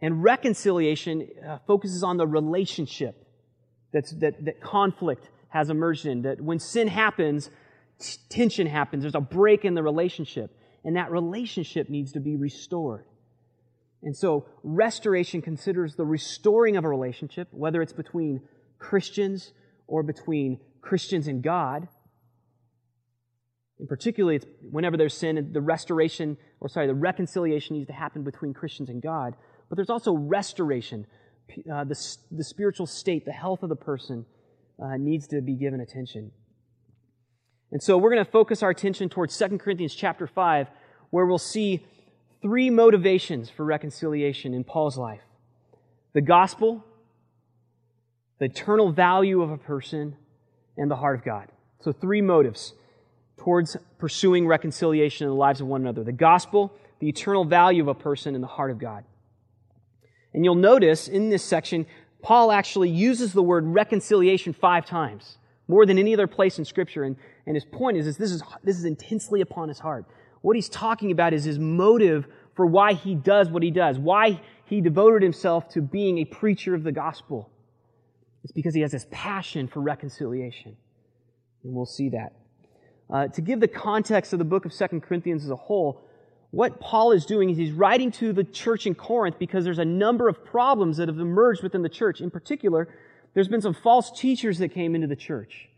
And 0.00 0.22
reconciliation 0.22 1.28
uh, 1.46 1.58
focuses 1.66 2.02
on 2.02 2.16
the 2.16 2.26
relationship 2.26 3.26
that's, 3.92 4.12
that, 4.12 4.44
that 4.44 4.60
conflict 4.60 5.28
has 5.50 5.70
emerged 5.70 6.06
in. 6.06 6.22
That 6.22 6.40
when 6.40 6.58
sin 6.58 6.88
happens, 6.88 7.50
tension 8.28 8.66
happens. 8.66 9.02
There's 9.02 9.14
a 9.14 9.20
break 9.20 9.64
in 9.64 9.74
the 9.74 9.82
relationship. 9.82 10.56
And 10.84 10.96
that 10.96 11.10
relationship 11.10 11.90
needs 11.90 12.12
to 12.12 12.20
be 12.20 12.36
restored. 12.36 13.04
And 14.02 14.16
so 14.16 14.46
restoration 14.62 15.42
considers 15.42 15.94
the 15.94 16.06
restoring 16.06 16.76
of 16.76 16.84
a 16.84 16.88
relationship, 16.88 17.48
whether 17.50 17.82
it's 17.82 17.92
between 17.92 18.40
Christians 18.78 19.52
or 19.86 20.02
between 20.02 20.58
Christians 20.80 21.28
and 21.28 21.42
God. 21.42 21.86
And 23.78 23.88
particularly, 23.88 24.36
it's 24.36 24.46
whenever 24.70 24.96
there's 24.96 25.14
sin, 25.14 25.50
the 25.52 25.60
restoration, 25.60 26.38
or 26.60 26.68
sorry, 26.68 26.86
the 26.86 26.94
reconciliation 26.94 27.76
needs 27.76 27.88
to 27.88 27.92
happen 27.92 28.22
between 28.22 28.54
Christians 28.54 28.88
and 28.88 29.02
God. 29.02 29.34
But 29.68 29.76
there's 29.76 29.90
also 29.90 30.14
restoration. 30.14 31.06
Uh, 31.70 31.84
the, 31.84 32.16
the 32.30 32.44
spiritual 32.44 32.86
state, 32.86 33.24
the 33.24 33.32
health 33.32 33.62
of 33.62 33.68
the 33.68 33.76
person 33.76 34.24
uh, 34.82 34.96
needs 34.96 35.26
to 35.28 35.40
be 35.40 35.54
given 35.54 35.80
attention. 35.80 36.32
And 37.72 37.82
so 37.82 37.96
we're 37.96 38.10
going 38.10 38.24
to 38.24 38.30
focus 38.30 38.62
our 38.62 38.70
attention 38.70 39.08
towards 39.08 39.36
2 39.36 39.58
Corinthians 39.58 39.94
chapter 39.94 40.26
5, 40.26 40.68
where 41.10 41.26
we'll 41.26 41.38
see 41.38 41.86
three 42.42 42.70
motivations 42.70 43.50
for 43.50 43.64
reconciliation 43.64 44.54
in 44.54 44.64
Paul's 44.64 44.96
life 44.96 45.20
the 46.12 46.20
gospel, 46.20 46.84
the 48.38 48.46
eternal 48.46 48.90
value 48.90 49.42
of 49.42 49.50
a 49.50 49.58
person, 49.58 50.16
and 50.76 50.90
the 50.90 50.96
heart 50.96 51.18
of 51.18 51.24
God. 51.24 51.48
So, 51.80 51.92
three 51.92 52.20
motives 52.20 52.74
towards 53.36 53.76
pursuing 53.98 54.46
reconciliation 54.46 55.26
in 55.26 55.30
the 55.30 55.36
lives 55.36 55.60
of 55.60 55.66
one 55.66 55.82
another 55.82 56.02
the 56.02 56.12
gospel, 56.12 56.72
the 56.98 57.08
eternal 57.08 57.44
value 57.44 57.82
of 57.82 57.88
a 57.88 57.94
person, 57.94 58.34
and 58.34 58.42
the 58.42 58.48
heart 58.48 58.70
of 58.70 58.78
God. 58.78 59.04
And 60.34 60.44
you'll 60.44 60.54
notice 60.54 61.08
in 61.08 61.28
this 61.30 61.44
section, 61.44 61.86
Paul 62.22 62.52
actually 62.52 62.90
uses 62.90 63.32
the 63.32 63.42
word 63.42 63.66
reconciliation 63.66 64.52
five 64.52 64.86
times, 64.86 65.38
more 65.68 65.86
than 65.86 65.98
any 65.98 66.14
other 66.14 66.26
place 66.26 66.58
in 66.58 66.64
Scripture. 66.64 67.04
And, 67.04 67.16
and 67.46 67.56
his 67.56 67.64
point 67.64 67.96
is, 67.96 68.06
is, 68.06 68.16
this 68.16 68.30
is 68.30 68.42
this 68.62 68.76
is 68.76 68.84
intensely 68.84 69.40
upon 69.40 69.68
his 69.68 69.78
heart. 69.78 70.04
What 70.42 70.56
he's 70.56 70.68
talking 70.68 71.10
about 71.10 71.32
is 71.32 71.44
his 71.44 71.58
motive 71.58 72.26
for 72.54 72.66
why 72.66 72.94
he 72.94 73.14
does 73.14 73.48
what 73.48 73.62
he 73.62 73.70
does, 73.70 73.98
why 73.98 74.40
he 74.64 74.80
devoted 74.80 75.22
himself 75.22 75.68
to 75.70 75.82
being 75.82 76.18
a 76.18 76.24
preacher 76.24 76.74
of 76.74 76.82
the 76.82 76.92
gospel. 76.92 77.50
It's 78.44 78.52
because 78.52 78.74
he 78.74 78.80
has 78.80 78.92
this 78.92 79.06
passion 79.10 79.68
for 79.68 79.80
reconciliation. 79.80 80.76
And 81.62 81.74
we'll 81.74 81.86
see 81.86 82.08
that. 82.10 82.32
Uh, 83.08 83.28
to 83.28 83.40
give 83.40 83.60
the 83.60 83.68
context 83.68 84.32
of 84.32 84.38
the 84.38 84.44
book 84.44 84.64
of 84.64 84.72
Second 84.72 85.02
Corinthians 85.02 85.44
as 85.44 85.50
a 85.50 85.56
whole, 85.56 86.02
what 86.50 86.80
Paul 86.80 87.12
is 87.12 87.26
doing 87.26 87.50
is 87.50 87.56
he's 87.56 87.72
writing 87.72 88.10
to 88.12 88.32
the 88.32 88.42
church 88.42 88.86
in 88.86 88.94
Corinth 88.94 89.38
because 89.38 89.64
there's 89.64 89.78
a 89.78 89.84
number 89.84 90.28
of 90.28 90.44
problems 90.44 90.96
that 90.96 91.08
have 91.08 91.18
emerged 91.18 91.62
within 91.62 91.82
the 91.82 91.88
church. 91.88 92.20
In 92.20 92.30
particular, 92.30 92.88
there's 93.34 93.48
been 93.48 93.60
some 93.60 93.74
false 93.74 94.10
teachers 94.10 94.58
that 94.58 94.70
came 94.70 94.94
into 94.94 95.06
the 95.06 95.16
church. 95.16 95.68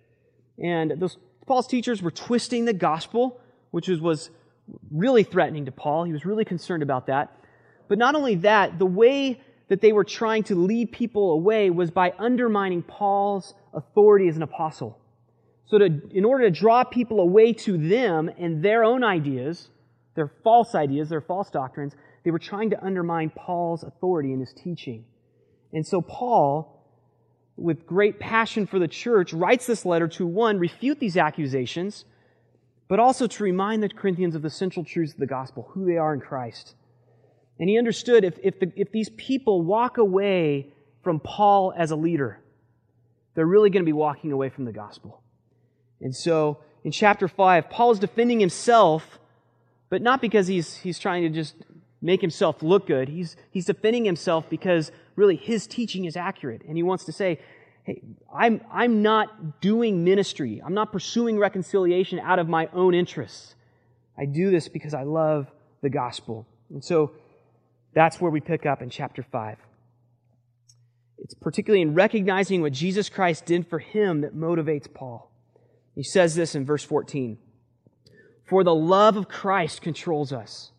And 0.62 0.93
those 0.93 1.19
false 1.47 1.67
teachers 1.67 2.00
were 2.00 2.11
twisting 2.11 2.64
the 2.64 2.73
gospel, 2.73 3.41
which 3.71 3.88
was, 3.88 4.00
was 4.00 4.31
really 4.91 5.25
threatening 5.25 5.67
to 5.67 5.73
Paul. 5.73 6.05
He 6.05 6.12
was 6.12 6.25
really 6.25 6.45
concerned 6.45 6.83
about 6.83 7.07
that. 7.09 7.37
But 7.88 7.99
not 7.99 8.14
only 8.14 8.37
that, 8.37 8.79
the 8.79 8.87
way 8.87 9.41
that 9.69 9.83
they 9.83 9.93
were 9.93 10.05
trying 10.05 10.45
to 10.45 10.55
lead 10.55 10.93
people 10.93 11.33
away 11.33 11.69
was 11.69 11.91
by 11.91 12.14
undermining 12.19 12.83
Paul's 12.83 13.55
authority 13.75 14.29
as 14.29 14.37
an 14.37 14.43
apostle. 14.43 14.99
So, 15.67 15.79
to, 15.79 15.87
in 16.11 16.25
order 16.25 16.45
to 16.45 16.50
draw 16.50 16.85
people 16.85 17.21
away 17.21 17.52
to 17.55 17.79
them 17.79 18.31
and 18.38 18.62
their 18.62 18.85
own 18.85 19.02
ideas, 19.02 19.71
their 20.14 20.31
false 20.42 20.75
ideas, 20.75 21.09
their 21.09 21.21
false 21.21 21.50
doctrines, 21.50 21.95
they 22.25 22.31
were 22.31 22.38
trying 22.38 22.71
to 22.71 22.85
undermine 22.85 23.31
Paul's 23.31 23.83
authority 23.83 24.33
in 24.33 24.40
his 24.40 24.52
teaching. 24.52 25.04
And 25.73 25.87
so, 25.87 26.00
Paul, 26.00 26.85
with 27.57 27.87
great 27.87 28.21
passion 28.21 28.66
for 28.66 28.78
the 28.78 28.88
church, 28.88 29.33
writes 29.33 29.66
this 29.66 29.85
letter 29.85 30.09
to 30.09 30.26
one, 30.26 30.59
refute 30.59 31.00
these 31.00 31.16
accusations, 31.16 32.04
but 32.88 33.00
also 33.00 33.26
to 33.26 33.42
remind 33.42 33.83
the 33.83 33.88
Corinthians 33.88 34.35
of 34.35 34.42
the 34.42 34.50
central 34.50 34.85
truths 34.85 35.14
of 35.14 35.19
the 35.19 35.26
gospel, 35.26 35.69
who 35.73 35.87
they 35.87 35.97
are 35.97 36.12
in 36.12 36.21
Christ. 36.21 36.75
And 37.59 37.69
he 37.69 37.78
understood 37.78 38.25
if, 38.25 38.38
if, 38.42 38.59
the, 38.61 38.73
if 38.76 38.92
these 38.92 39.09
people 39.11 39.62
walk 39.62 39.99
away 39.99 40.73
from 41.02 41.21
Paul 41.21 41.73
as 41.76 41.90
a 41.90 41.97
leader, 41.97 42.40
they're 43.35 43.47
really 43.47 43.71
going 43.71 43.83
to 43.83 43.88
be 43.88 43.92
walking 43.92 44.33
away 44.33 44.50
from 44.50 44.64
the 44.64 44.73
gospel. 44.73 45.23
And 46.00 46.14
so 46.14 46.59
in 46.85 46.90
chapter 46.90 47.28
5, 47.28 47.71
Paul 47.71 47.92
is 47.92 47.99
defending 47.99 48.40
himself, 48.40 49.19
but 49.92 50.00
not 50.00 50.22
because 50.22 50.46
he's, 50.46 50.76
he's 50.76 50.99
trying 50.99 51.22
to 51.22 51.28
just 51.28 51.54
make 52.00 52.22
himself 52.22 52.62
look 52.62 52.87
good. 52.87 53.11
He's, 53.11 53.37
he's 53.50 53.66
defending 53.66 54.06
himself 54.06 54.49
because 54.49 54.90
really 55.16 55.37
his 55.37 55.66
teaching 55.66 56.06
is 56.06 56.16
accurate. 56.16 56.62
And 56.66 56.78
he 56.78 56.82
wants 56.82 57.04
to 57.04 57.12
say, 57.12 57.38
hey, 57.84 58.00
I'm, 58.34 58.62
I'm 58.72 59.02
not 59.02 59.61
doing 59.61 60.02
ministry. 60.02 60.62
I'm 60.64 60.72
not 60.72 60.92
pursuing 60.92 61.38
reconciliation 61.38 62.18
out 62.20 62.38
of 62.38 62.49
my 62.49 62.70
own 62.72 62.94
interests. 62.94 63.54
I 64.16 64.25
do 64.25 64.50
this 64.50 64.66
because 64.66 64.94
I 64.94 65.02
love 65.02 65.49
the 65.82 65.90
gospel. 65.90 66.46
And 66.70 66.82
so 66.82 67.11
that's 67.92 68.18
where 68.18 68.30
we 68.30 68.40
pick 68.40 68.64
up 68.64 68.80
in 68.80 68.88
chapter 68.88 69.22
5. 69.22 69.58
It's 71.18 71.34
particularly 71.34 71.82
in 71.82 71.92
recognizing 71.92 72.62
what 72.62 72.72
Jesus 72.72 73.11
Christ 73.11 73.44
did 73.44 73.66
for 73.68 73.78
him 73.78 74.22
that 74.22 74.34
motivates 74.34 74.90
Paul. 74.90 75.30
He 75.94 76.02
says 76.02 76.34
this 76.34 76.54
in 76.54 76.64
verse 76.64 76.82
14 76.82 77.37
For 78.44 78.64
the 78.64 78.75
love 78.75 79.16
of 79.16 79.28
Christ 79.28 79.82
controls 79.82 80.32
us, 80.32 80.72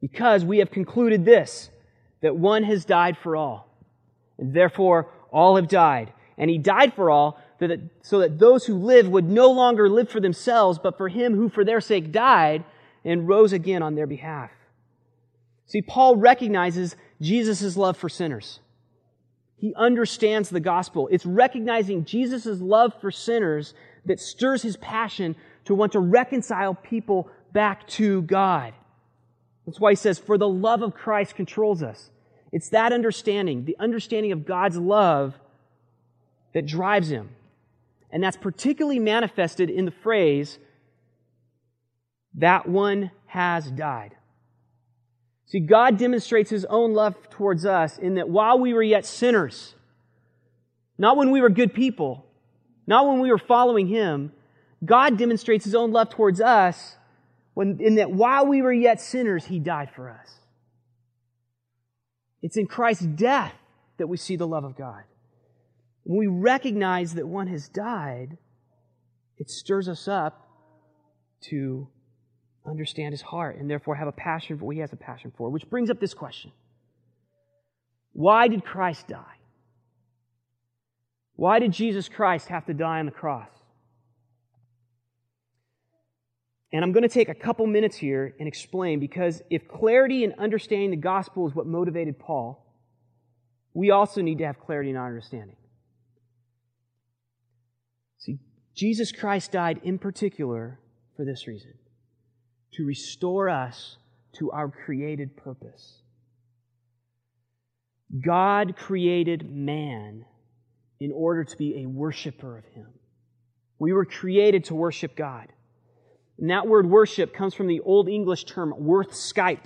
because 0.00 0.44
we 0.44 0.58
have 0.58 0.70
concluded 0.70 1.24
this, 1.24 1.70
that 2.22 2.36
one 2.36 2.62
has 2.64 2.84
died 2.84 3.18
for 3.18 3.36
all, 3.36 3.68
and 4.38 4.54
therefore 4.54 5.10
all 5.30 5.56
have 5.56 5.68
died. 5.68 6.12
And 6.38 6.50
he 6.50 6.58
died 6.58 6.94
for 6.94 7.10
all, 7.10 7.40
so 8.02 8.18
that 8.20 8.38
those 8.38 8.66
who 8.66 8.74
live 8.74 9.08
would 9.08 9.28
no 9.28 9.50
longer 9.50 9.88
live 9.88 10.10
for 10.10 10.20
themselves, 10.20 10.78
but 10.78 10.96
for 10.96 11.08
him 11.08 11.34
who 11.34 11.48
for 11.48 11.64
their 11.64 11.80
sake 11.80 12.12
died 12.12 12.64
and 13.04 13.26
rose 13.26 13.52
again 13.52 13.82
on 13.82 13.94
their 13.94 14.06
behalf. 14.06 14.50
See, 15.66 15.82
Paul 15.82 16.16
recognizes 16.16 16.94
Jesus' 17.20 17.76
love 17.76 17.96
for 17.96 18.08
sinners. 18.08 18.60
He 19.56 19.74
understands 19.74 20.50
the 20.50 20.60
gospel. 20.60 21.08
It's 21.10 21.24
recognizing 21.24 22.04
Jesus' 22.04 22.60
love 22.60 22.92
for 23.00 23.10
sinners 23.10 23.72
that 24.04 24.20
stirs 24.20 24.62
his 24.62 24.76
passion 24.76 25.34
to 25.66 25.74
want 25.74 25.92
to 25.92 26.00
reconcile 26.00 26.74
people 26.74 27.28
back 27.52 27.86
to 27.88 28.22
God. 28.22 28.72
That's 29.66 29.80
why 29.80 29.92
he 29.92 29.96
says, 29.96 30.18
For 30.18 30.38
the 30.38 30.48
love 30.48 30.82
of 30.82 30.94
Christ 30.94 31.34
controls 31.34 31.82
us. 31.82 32.10
It's 32.52 32.70
that 32.70 32.92
understanding, 32.92 33.64
the 33.64 33.76
understanding 33.78 34.32
of 34.32 34.46
God's 34.46 34.78
love, 34.78 35.34
that 36.54 36.66
drives 36.66 37.10
him. 37.10 37.30
And 38.10 38.22
that's 38.22 38.36
particularly 38.36 38.98
manifested 38.98 39.68
in 39.68 39.84
the 39.84 39.90
phrase, 39.90 40.58
that 42.34 42.68
one 42.68 43.10
has 43.26 43.70
died. 43.70 44.14
See, 45.46 45.60
God 45.60 45.98
demonstrates 45.98 46.50
his 46.50 46.64
own 46.64 46.94
love 46.94 47.28
towards 47.30 47.66
us 47.66 47.98
in 47.98 48.14
that 48.14 48.28
while 48.28 48.58
we 48.58 48.72
were 48.72 48.82
yet 48.82 49.04
sinners, 49.04 49.74
not 50.98 51.16
when 51.16 51.30
we 51.30 51.40
were 51.40 51.50
good 51.50 51.74
people, 51.74 52.24
not 52.86 53.06
when 53.06 53.20
we 53.20 53.30
were 53.30 53.38
following 53.38 53.86
him, 53.86 54.32
God 54.84 55.18
demonstrates 55.18 55.64
his 55.64 55.74
own 55.74 55.92
love 55.92 56.10
towards 56.10 56.40
us 56.40 56.96
when, 57.54 57.78
in 57.80 57.94
that 57.96 58.10
while 58.10 58.46
we 58.46 58.60
were 58.60 58.72
yet 58.72 59.00
sinners, 59.00 59.46
he 59.46 59.58
died 59.58 59.90
for 59.94 60.10
us. 60.10 60.40
It's 62.42 62.56
in 62.56 62.66
Christ's 62.66 63.06
death 63.06 63.54
that 63.98 64.06
we 64.06 64.16
see 64.16 64.36
the 64.36 64.46
love 64.46 64.64
of 64.64 64.76
God. 64.76 65.02
When 66.04 66.18
we 66.18 66.26
recognize 66.26 67.14
that 67.14 67.26
one 67.26 67.46
has 67.48 67.68
died, 67.68 68.36
it 69.38 69.50
stirs 69.50 69.88
us 69.88 70.06
up 70.06 70.46
to 71.48 71.88
understand 72.66 73.12
his 73.12 73.22
heart 73.22 73.56
and 73.58 73.70
therefore 73.70 73.94
have 73.96 74.08
a 74.08 74.12
passion 74.12 74.58
for 74.58 74.66
what 74.66 74.76
he 74.76 74.80
has 74.80 74.92
a 74.92 74.96
passion 74.96 75.32
for. 75.36 75.50
Which 75.50 75.68
brings 75.68 75.90
up 75.90 75.98
this 75.98 76.14
question 76.14 76.52
Why 78.12 78.48
did 78.48 78.64
Christ 78.64 79.08
die? 79.08 79.38
Why 81.34 81.58
did 81.58 81.72
Jesus 81.72 82.08
Christ 82.08 82.48
have 82.48 82.66
to 82.66 82.74
die 82.74 82.98
on 82.98 83.06
the 83.06 83.12
cross? 83.12 83.50
And 86.72 86.84
I'm 86.84 86.92
going 86.92 87.04
to 87.04 87.08
take 87.08 87.28
a 87.28 87.34
couple 87.34 87.66
minutes 87.66 87.96
here 87.96 88.34
and 88.38 88.48
explain 88.48 88.98
because 88.98 89.42
if 89.50 89.68
clarity 89.68 90.24
and 90.24 90.34
understanding 90.38 90.90
the 90.90 90.96
gospel 90.96 91.46
is 91.46 91.54
what 91.54 91.66
motivated 91.66 92.18
Paul, 92.18 92.66
we 93.72 93.90
also 93.90 94.20
need 94.20 94.38
to 94.38 94.46
have 94.46 94.58
clarity 94.58 94.94
our 94.96 95.06
understanding. 95.06 95.56
See, 98.18 98.38
Jesus 98.74 99.12
Christ 99.12 99.52
died 99.52 99.80
in 99.84 99.98
particular 99.98 100.80
for 101.16 101.24
this 101.24 101.46
reason 101.46 101.74
to 102.72 102.84
restore 102.84 103.48
us 103.48 103.96
to 104.38 104.50
our 104.50 104.68
created 104.68 105.36
purpose. 105.36 106.02
God 108.24 108.76
created 108.76 109.50
man 109.50 110.24
in 111.00 111.12
order 111.12 111.44
to 111.44 111.56
be 111.56 111.82
a 111.82 111.86
worshiper 111.86 112.58
of 112.58 112.64
Him. 112.66 112.88
We 113.78 113.92
were 113.92 114.04
created 114.04 114.64
to 114.64 114.74
worship 114.74 115.16
God. 115.16 115.48
And 116.38 116.50
that 116.50 116.66
word 116.66 116.88
worship 116.88 117.32
comes 117.32 117.54
from 117.54 117.66
the 117.66 117.80
Old 117.80 118.08
English 118.08 118.44
term 118.44 118.74
worth 118.76 119.12
skype. 119.12 119.64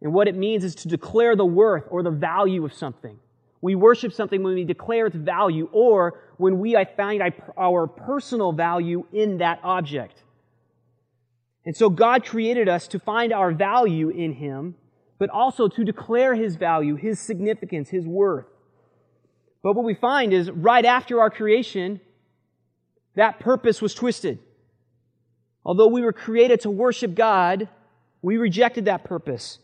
And 0.00 0.12
what 0.12 0.28
it 0.28 0.36
means 0.36 0.64
is 0.64 0.74
to 0.76 0.88
declare 0.88 1.36
the 1.36 1.44
worth 1.44 1.84
or 1.90 2.02
the 2.02 2.10
value 2.10 2.64
of 2.64 2.72
something. 2.72 3.18
We 3.60 3.76
worship 3.76 4.12
something 4.12 4.42
when 4.42 4.54
we 4.54 4.64
declare 4.64 5.06
its 5.06 5.16
value 5.16 5.68
or 5.72 6.20
when 6.36 6.58
we 6.58 6.76
find 6.96 7.22
our 7.56 7.86
personal 7.86 8.52
value 8.52 9.06
in 9.12 9.38
that 9.38 9.60
object. 9.62 10.22
And 11.64 11.76
so 11.76 11.88
God 11.88 12.24
created 12.24 12.68
us 12.68 12.88
to 12.88 12.98
find 12.98 13.32
our 13.32 13.52
value 13.52 14.08
in 14.08 14.32
Him, 14.32 14.74
but 15.18 15.30
also 15.30 15.68
to 15.68 15.84
declare 15.84 16.34
His 16.34 16.56
value, 16.56 16.96
His 16.96 17.20
significance, 17.20 17.88
His 17.88 18.04
worth. 18.04 18.46
But 19.62 19.74
what 19.74 19.84
we 19.84 19.94
find 19.94 20.32
is 20.32 20.50
right 20.50 20.84
after 20.84 21.20
our 21.20 21.30
creation, 21.30 22.00
that 23.14 23.38
purpose 23.38 23.80
was 23.80 23.94
twisted. 23.94 24.40
Although 25.64 25.88
we 25.88 26.02
were 26.02 26.12
created 26.12 26.60
to 26.60 26.70
worship 26.70 27.14
God, 27.14 27.68
we 28.20 28.36
rejected 28.36 28.86
that 28.86 29.04
purpose. 29.04 29.58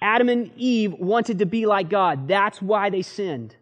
Adam 0.00 0.28
and 0.28 0.50
Eve 0.56 0.92
wanted 0.92 1.38
to 1.38 1.46
be 1.46 1.66
like 1.66 1.88
God. 1.88 2.28
That's 2.28 2.60
why 2.60 2.90
they 2.90 3.02
sinned. 3.02 3.56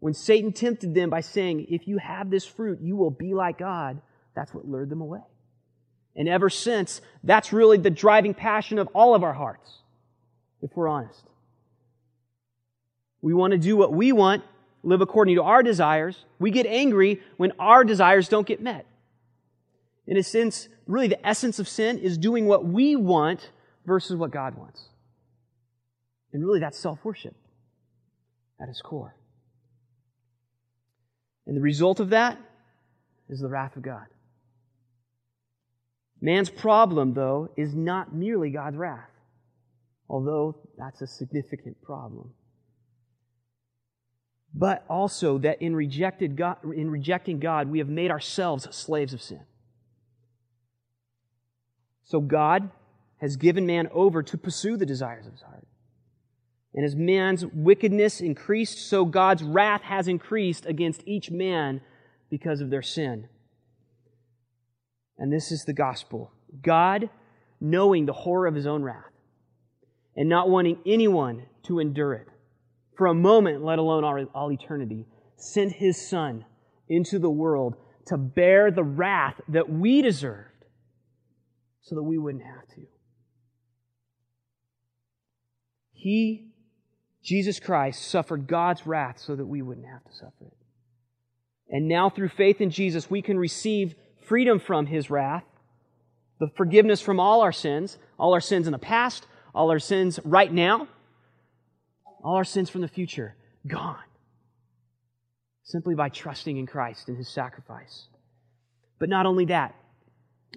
When 0.00 0.14
Satan 0.14 0.52
tempted 0.52 0.94
them 0.94 1.10
by 1.10 1.20
saying, 1.20 1.66
If 1.68 1.86
you 1.86 1.98
have 1.98 2.30
this 2.30 2.44
fruit, 2.44 2.80
you 2.80 2.96
will 2.96 3.10
be 3.10 3.34
like 3.34 3.58
God, 3.58 4.00
that's 4.34 4.52
what 4.54 4.66
lured 4.66 4.90
them 4.90 5.00
away. 5.00 5.20
And 6.16 6.28
ever 6.28 6.48
since, 6.48 7.00
that's 7.22 7.52
really 7.52 7.78
the 7.78 7.90
driving 7.90 8.34
passion 8.34 8.78
of 8.78 8.88
all 8.94 9.14
of 9.14 9.22
our 9.22 9.32
hearts, 9.32 9.80
if 10.62 10.70
we're 10.74 10.88
honest. 10.88 11.24
We 13.20 13.34
want 13.34 13.52
to 13.52 13.58
do 13.58 13.76
what 13.76 13.92
we 13.92 14.12
want, 14.12 14.44
live 14.82 15.00
according 15.00 15.36
to 15.36 15.42
our 15.42 15.62
desires. 15.62 16.24
We 16.38 16.50
get 16.50 16.66
angry 16.66 17.22
when 17.36 17.52
our 17.58 17.84
desires 17.84 18.28
don't 18.28 18.46
get 18.46 18.60
met. 18.60 18.86
In 20.06 20.16
a 20.16 20.22
sense, 20.22 20.68
really 20.86 21.08
the 21.08 21.26
essence 21.26 21.58
of 21.58 21.68
sin 21.68 21.98
is 21.98 22.18
doing 22.18 22.46
what 22.46 22.64
we 22.64 22.96
want 22.96 23.50
versus 23.86 24.16
what 24.16 24.30
God 24.30 24.54
wants. 24.56 24.88
And 26.32 26.44
really 26.44 26.60
that's 26.60 26.78
self-worship 26.78 27.34
at 28.60 28.68
its 28.68 28.82
core. 28.82 29.14
And 31.46 31.56
the 31.56 31.60
result 31.60 32.00
of 32.00 32.10
that 32.10 32.38
is 33.28 33.40
the 33.40 33.48
wrath 33.48 33.76
of 33.76 33.82
God. 33.82 34.06
Man's 36.20 36.48
problem, 36.48 37.12
though, 37.12 37.50
is 37.56 37.74
not 37.74 38.14
merely 38.14 38.50
God's 38.50 38.76
wrath, 38.76 39.10
although 40.08 40.56
that's 40.78 41.02
a 41.02 41.06
significant 41.06 41.80
problem. 41.82 42.32
But 44.54 44.84
also 44.88 45.38
that 45.38 45.60
in, 45.60 45.76
rejected 45.76 46.36
God, 46.36 46.58
in 46.64 46.90
rejecting 46.90 47.40
God, 47.40 47.68
we 47.68 47.78
have 47.78 47.88
made 47.88 48.10
ourselves 48.10 48.66
slaves 48.74 49.12
of 49.12 49.20
sin. 49.20 49.40
So 52.04 52.20
God 52.20 52.70
has 53.18 53.36
given 53.36 53.66
man 53.66 53.88
over 53.92 54.22
to 54.22 54.38
pursue 54.38 54.76
the 54.76 54.86
desires 54.86 55.26
of 55.26 55.32
his 55.32 55.42
heart. 55.42 55.66
And 56.74 56.84
as 56.84 56.96
man's 56.96 57.46
wickedness 57.46 58.20
increased, 58.20 58.78
so 58.88 59.04
God's 59.04 59.42
wrath 59.42 59.82
has 59.82 60.08
increased 60.08 60.66
against 60.66 61.02
each 61.06 61.30
man 61.30 61.80
because 62.30 62.60
of 62.60 62.70
their 62.70 62.82
sin. 62.82 63.28
And 65.16 65.32
this 65.32 65.52
is 65.52 65.64
the 65.64 65.72
gospel. 65.72 66.32
God, 66.62 67.08
knowing 67.60 68.06
the 68.06 68.12
horror 68.12 68.46
of 68.46 68.54
his 68.54 68.66
own 68.66 68.82
wrath 68.82 69.12
and 70.16 70.28
not 70.28 70.50
wanting 70.50 70.78
anyone 70.84 71.44
to 71.64 71.78
endure 71.78 72.14
it 72.14 72.28
for 72.96 73.06
a 73.06 73.14
moment, 73.14 73.64
let 73.64 73.78
alone 73.78 74.04
all, 74.04 74.24
all 74.34 74.52
eternity, 74.52 75.06
sent 75.36 75.72
his 75.72 76.08
son 76.08 76.44
into 76.88 77.18
the 77.18 77.30
world 77.30 77.76
to 78.06 78.16
bear 78.16 78.70
the 78.70 78.84
wrath 78.84 79.40
that 79.48 79.70
we 79.70 80.02
deserved 80.02 80.53
so 81.84 81.94
that 81.94 82.02
we 82.02 82.18
wouldn't 82.18 82.44
have 82.44 82.66
to. 82.74 82.86
He, 85.92 86.48
Jesus 87.22 87.60
Christ, 87.60 88.08
suffered 88.08 88.46
God's 88.46 88.86
wrath 88.86 89.18
so 89.18 89.36
that 89.36 89.46
we 89.46 89.62
wouldn't 89.62 89.86
have 89.86 90.04
to 90.04 90.12
suffer 90.12 90.46
it. 90.46 90.56
And 91.70 91.88
now, 91.88 92.10
through 92.10 92.28
faith 92.28 92.60
in 92.60 92.70
Jesus, 92.70 93.10
we 93.10 93.22
can 93.22 93.38
receive 93.38 93.94
freedom 94.26 94.58
from 94.58 94.86
his 94.86 95.10
wrath, 95.10 95.44
the 96.40 96.48
forgiveness 96.56 97.00
from 97.00 97.20
all 97.20 97.40
our 97.40 97.52
sins, 97.52 97.98
all 98.18 98.34
our 98.34 98.40
sins 98.40 98.66
in 98.66 98.72
the 98.72 98.78
past, 98.78 99.26
all 99.54 99.70
our 99.70 99.78
sins 99.78 100.20
right 100.24 100.52
now, 100.52 100.88
all 102.22 102.36
our 102.36 102.44
sins 102.44 102.68
from 102.70 102.80
the 102.80 102.88
future, 102.88 103.36
gone. 103.66 103.96
Simply 105.62 105.94
by 105.94 106.08
trusting 106.08 106.56
in 106.56 106.66
Christ 106.66 107.08
and 107.08 107.16
his 107.16 107.28
sacrifice. 107.28 108.08
But 108.98 109.08
not 109.08 109.26
only 109.26 109.46
that, 109.46 109.74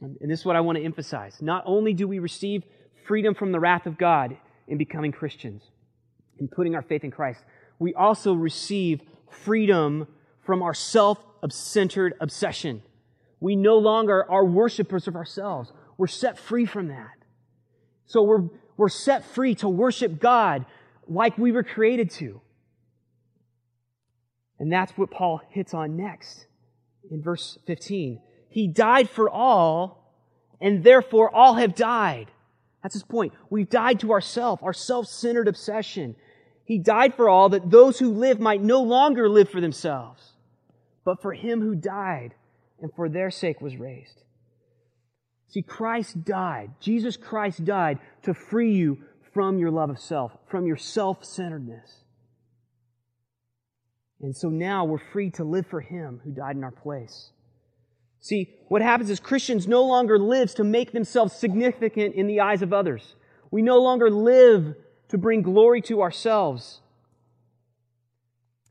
and 0.01 0.29
this 0.31 0.39
is 0.39 0.45
what 0.45 0.55
I 0.55 0.61
want 0.61 0.77
to 0.77 0.83
emphasize. 0.83 1.41
Not 1.41 1.63
only 1.65 1.93
do 1.93 2.07
we 2.07 2.19
receive 2.19 2.63
freedom 3.05 3.33
from 3.33 3.51
the 3.51 3.59
wrath 3.59 3.85
of 3.85 3.97
God 3.97 4.37
in 4.67 4.77
becoming 4.77 5.11
Christians, 5.11 5.63
in 6.39 6.47
putting 6.47 6.75
our 6.75 6.81
faith 6.81 7.03
in 7.03 7.11
Christ, 7.11 7.43
we 7.79 7.93
also 7.93 8.33
receive 8.33 9.01
freedom 9.29 10.07
from 10.45 10.61
our 10.61 10.73
self 10.73 11.19
centered 11.49 12.13
obsession. 12.19 12.81
We 13.39 13.55
no 13.55 13.77
longer 13.77 14.29
are 14.29 14.43
worshipers 14.43 15.07
of 15.07 15.15
ourselves. 15.15 15.71
We're 15.97 16.07
set 16.07 16.37
free 16.37 16.65
from 16.65 16.89
that. 16.89 17.13
So 18.05 18.23
we're, 18.23 18.49
we're 18.75 18.89
set 18.89 19.25
free 19.25 19.55
to 19.55 19.69
worship 19.69 20.19
God 20.19 20.65
like 21.07 21.37
we 21.37 21.51
were 21.51 21.63
created 21.63 22.09
to. 22.11 22.41
And 24.59 24.71
that's 24.71 24.91
what 24.97 25.11
Paul 25.11 25.41
hits 25.49 25.73
on 25.73 25.95
next 25.95 26.47
in 27.11 27.21
verse 27.21 27.59
15. 27.67 28.21
He 28.49 28.67
died 28.67 29.09
for 29.09 29.29
all, 29.29 29.96
and 30.59 30.83
therefore 30.83 31.33
all 31.33 31.55
have 31.55 31.75
died. 31.75 32.31
That's 32.83 32.93
his 32.93 33.03
point. 33.03 33.33
We've 33.49 33.69
died 33.69 33.99
to 34.01 34.11
ourself, 34.11 34.61
our 34.63 34.73
self-centered 34.73 35.47
obsession. 35.47 36.15
He 36.63 36.77
died 36.77 37.15
for 37.15 37.29
all 37.29 37.49
that 37.49 37.69
those 37.69 37.99
who 37.99 38.11
live 38.11 38.39
might 38.39 38.61
no 38.61 38.81
longer 38.81 39.29
live 39.29 39.49
for 39.49 39.61
themselves, 39.61 40.33
but 41.03 41.21
for 41.21 41.33
him 41.33 41.61
who 41.61 41.75
died 41.75 42.35
and 42.81 42.91
for 42.95 43.09
their 43.09 43.31
sake 43.31 43.61
was 43.61 43.77
raised. 43.77 44.21
See, 45.49 45.61
Christ 45.61 46.25
died. 46.25 46.71
Jesus 46.79 47.17
Christ 47.17 47.63
died 47.63 47.99
to 48.23 48.33
free 48.33 48.73
you 48.73 48.99
from 49.33 49.59
your 49.59 49.71
love 49.71 49.89
of 49.89 49.99
self, 49.99 50.31
from 50.49 50.65
your 50.65 50.77
self-centeredness. 50.77 52.03
And 54.19 54.35
so 54.35 54.49
now 54.49 54.83
we're 54.83 54.97
free 54.97 55.29
to 55.31 55.43
live 55.43 55.67
for 55.67 55.79
him 55.79 56.21
who 56.23 56.31
died 56.31 56.55
in 56.55 56.63
our 56.63 56.71
place. 56.71 57.31
See, 58.19 58.55
what 58.67 58.81
happens 58.81 59.09
is 59.09 59.19
Christians 59.19 59.67
no 59.67 59.83
longer 59.83 60.19
live 60.19 60.53
to 60.55 60.63
make 60.63 60.91
themselves 60.91 61.33
significant 61.33 62.15
in 62.15 62.27
the 62.27 62.41
eyes 62.41 62.61
of 62.61 62.73
others. 62.73 63.15
We 63.51 63.61
no 63.61 63.77
longer 63.77 64.09
live 64.09 64.75
to 65.09 65.17
bring 65.17 65.41
glory 65.41 65.81
to 65.83 66.01
ourselves. 66.01 66.81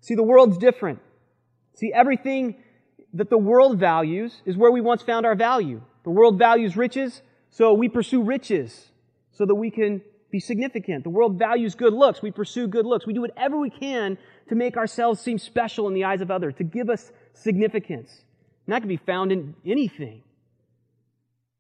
See, 0.01 0.15
the 0.15 0.23
world's 0.23 0.59
different. 0.59 1.01
See, 1.75 1.93
everything 1.93 2.57
that 3.15 3.31
the 3.31 3.39
world 3.39 3.79
values 3.79 4.43
is 4.45 4.57
where 4.57 4.71
we 4.71 4.81
once 4.81 5.03
found 5.03 5.25
our 5.25 5.35
value. 5.35 5.81
The 6.05 6.11
world 6.11 6.39
values 6.39 6.77
riches, 6.77 7.23
so 7.51 7.73
we 7.73 7.89
pursue 7.89 8.23
riches 8.23 8.91
so 9.33 9.47
that 9.47 9.55
we 9.55 9.71
can 9.71 10.03
be 10.31 10.41
significant. 10.41 11.05
The 11.05 11.11
world 11.11 11.39
values 11.39 11.75
good 11.75 11.93
looks. 11.93 12.23
We 12.23 12.31
pursue 12.31 12.67
good 12.67 12.87
looks. 12.87 13.07
We 13.07 13.15
do 13.15 13.23
whatever 13.23 13.59
we 13.59 13.71
can 13.71 14.19
to 14.49 14.55
make 14.55 14.77
ourselves 14.77 15.21
seem 15.21 15.39
special 15.39 15.89
in 15.89 15.95
the 15.95 16.05
eyes 16.05 16.21
of 16.21 16.31
others, 16.31 16.55
to 16.59 16.65
give 16.65 16.91
us 16.91 17.11
significance. 17.33 18.23
And 18.67 18.75
that 18.75 18.81
can 18.81 18.89
be 18.89 18.97
found 18.97 19.33
in 19.33 19.55
anything. 19.65 20.23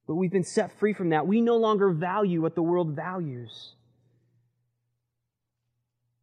But 0.06 0.14
we've 0.14 0.30
been 0.30 0.44
set 0.44 0.78
free 0.78 0.92
from 0.92 1.10
that. 1.10 1.26
We 1.26 1.40
no 1.40 1.56
longer 1.56 1.90
value 1.90 2.42
what 2.42 2.54
the 2.54 2.62
world 2.62 2.94
values. 2.94 3.74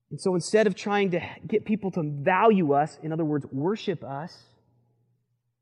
And 0.10 0.22
so 0.22 0.36
instead 0.36 0.68
of 0.68 0.76
trying 0.76 1.12
to 1.12 1.22
get 1.48 1.66
people 1.66 1.92
to 1.92 2.04
value 2.04 2.74
us, 2.74 2.98
in 3.02 3.12
other 3.12 3.26
words, 3.26 3.46
worship 3.52 4.04
us, 4.04 4.44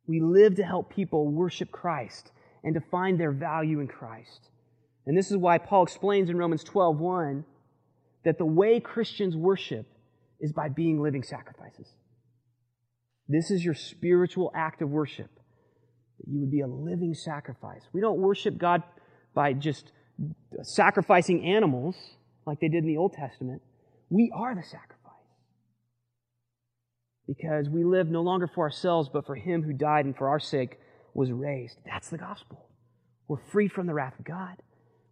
we 0.07 0.19
live 0.19 0.55
to 0.55 0.63
help 0.63 0.93
people 0.93 1.27
worship 1.27 1.71
Christ 1.71 2.31
and 2.63 2.73
to 2.73 2.81
find 2.81 3.19
their 3.19 3.31
value 3.31 3.79
in 3.79 3.87
Christ. 3.87 4.49
And 5.05 5.17
this 5.17 5.31
is 5.31 5.37
why 5.37 5.57
Paul 5.57 5.83
explains 5.83 6.29
in 6.29 6.37
Romans 6.37 6.63
12:1 6.63 7.45
that 8.23 8.37
the 8.37 8.45
way 8.45 8.79
Christians 8.79 9.37
worship 9.37 9.87
is 10.39 10.51
by 10.51 10.69
being 10.69 11.01
living 11.01 11.23
sacrifices. 11.23 11.95
This 13.31 13.49
is 13.49 13.63
your 13.63 13.73
spiritual 13.73 14.51
act 14.53 14.81
of 14.81 14.89
worship. 14.89 15.29
You 16.27 16.41
would 16.41 16.51
be 16.51 16.61
a 16.61 16.67
living 16.67 17.13
sacrifice. 17.13 17.81
We 17.93 18.01
don't 18.01 18.19
worship 18.19 18.57
God 18.57 18.83
by 19.33 19.53
just 19.53 19.91
sacrificing 20.63 21.45
animals 21.45 21.95
like 22.45 22.59
they 22.59 22.67
did 22.67 22.83
in 22.83 22.87
the 22.87 22.97
Old 22.97 23.13
Testament. 23.13 23.61
We 24.09 24.31
are 24.35 24.53
the 24.53 24.63
sacrifice. 24.63 24.97
Because 27.25 27.69
we 27.69 27.85
live 27.85 28.09
no 28.09 28.21
longer 28.21 28.47
for 28.47 28.65
ourselves, 28.65 29.09
but 29.11 29.25
for 29.25 29.35
Him 29.35 29.63
who 29.63 29.71
died 29.71 30.05
and 30.05 30.15
for 30.15 30.27
our 30.27 30.39
sake 30.39 30.77
was 31.13 31.31
raised. 31.31 31.77
That's 31.85 32.09
the 32.09 32.17
gospel. 32.17 32.67
We're 33.29 33.39
freed 33.51 33.71
from 33.71 33.87
the 33.87 33.93
wrath 33.93 34.19
of 34.19 34.25
God. 34.25 34.57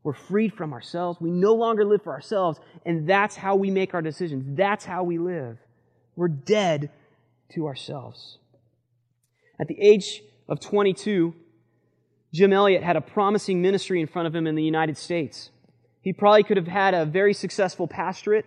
We're 0.03 0.13
freed 0.13 0.53
from 0.53 0.73
ourselves. 0.73 1.21
We 1.21 1.31
no 1.31 1.53
longer 1.53 1.85
live 1.85 2.03
for 2.03 2.11
ourselves, 2.11 2.59
and 2.85 3.07
that's 3.07 3.37
how 3.37 3.55
we 3.55 3.71
make 3.71 3.93
our 3.93 4.01
decisions. 4.01 4.57
That's 4.57 4.83
how 4.83 5.03
we 5.03 5.17
live. 5.17 5.57
We're 6.17 6.27
dead 6.27 6.91
to 7.53 7.67
ourselves. 7.67 8.37
At 9.59 9.67
the 9.67 9.79
age 9.79 10.23
of 10.47 10.59
22, 10.59 11.33
Jim 12.33 12.53
Elliot 12.53 12.83
had 12.83 12.95
a 12.95 13.01
promising 13.01 13.61
ministry 13.61 13.99
in 13.99 14.07
front 14.07 14.27
of 14.27 14.35
him 14.35 14.47
in 14.47 14.55
the 14.55 14.63
United 14.63 14.97
States. 14.97 15.49
He 16.01 16.13
probably 16.13 16.43
could 16.43 16.57
have 16.57 16.67
had 16.67 16.93
a 16.93 17.05
very 17.05 17.33
successful 17.33 17.87
pastorate 17.87 18.45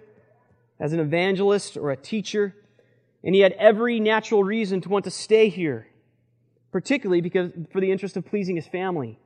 as 0.81 0.93
an 0.93 1.01
evangelist 1.01 1.77
or 1.77 1.91
a 1.91 1.97
teacher, 1.97 2.55
and 3.23 3.35
he 3.35 3.41
had 3.41 3.53
every 3.53 4.01
natural 4.01 4.43
reason 4.43 4.81
to 4.81 4.89
want 4.89 5.05
to 5.05 5.11
stay 5.11 5.49
here, 5.49 5.87
particularly 6.71 7.21
because 7.21 7.51
for 7.71 7.81
the 7.81 7.91
interest 7.91 8.17
of 8.17 8.25
pleasing 8.25 8.57
his 8.57 8.67
family. 8.67 9.19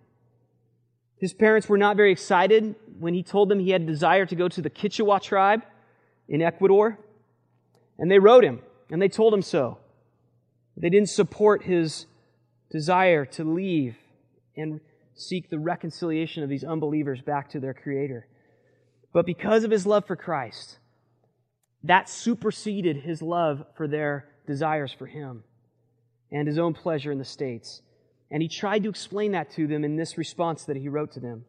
His 1.19 1.33
parents 1.33 1.69
were 1.69 1.79
not 1.79 1.97
very 1.97 2.13
excited 2.13 2.75
when 2.99 3.15
he 3.15 3.23
told 3.23 3.49
them 3.49 3.59
he 3.59 3.71
had 3.71 3.83
a 3.83 3.87
desire 3.87 4.27
to 4.27 4.35
go 4.35 4.49
to 4.49 4.61
the 4.61 4.69
Quechua 4.69 5.23
tribe 5.23 5.63
in 6.29 6.43
Ecuador, 6.43 6.99
and 7.99 8.11
they 8.11 8.19
wrote 8.19 8.45
him 8.45 8.61
and 8.91 9.01
they 9.01 9.09
told 9.09 9.35
him 9.35 9.43
so. 9.43 9.79
They 10.77 10.91
didn't 10.91 11.09
support 11.09 11.65
his 11.65 12.07
desire 12.71 13.25
to 13.25 13.45
leave 13.45 13.97
and 14.57 14.81
seek 15.15 15.49
the 15.49 15.59
reconciliation 15.59 16.43
of 16.43 16.49
these 16.49 16.65
unbelievers 16.65 17.21
back 17.21 17.51
to 17.51 17.61
their 17.61 17.75
Creator. 17.75 18.27
But 19.13 19.27
because 19.27 19.65
of 19.65 19.71
his 19.71 19.87
love 19.87 20.07
for 20.07 20.17
Christ, 20.17 20.79
that 21.85 22.09
superseded 22.09 22.99
his 22.99 23.23
love 23.23 23.65
for 23.77 23.89
their 23.89 24.29
desires 24.47 24.93
for 24.93 25.07
him 25.07 25.45
and 26.31 26.47
his 26.47 26.59
own 26.59 26.75
pleasure 26.75 27.13
in 27.13 27.19
the 27.19 27.25
states. 27.25 27.81
And 28.31 28.43
he 28.43 28.49
tried 28.49 28.83
to 28.83 28.89
explain 28.89 29.33
that 29.33 29.51
to 29.53 29.67
them 29.67 29.85
in 29.85 29.97
this 29.97 30.19
response 30.19 30.65
that 30.65 30.77
he 30.77 30.89
wrote 30.89 31.13
to 31.13 31.21
them. 31.21 31.45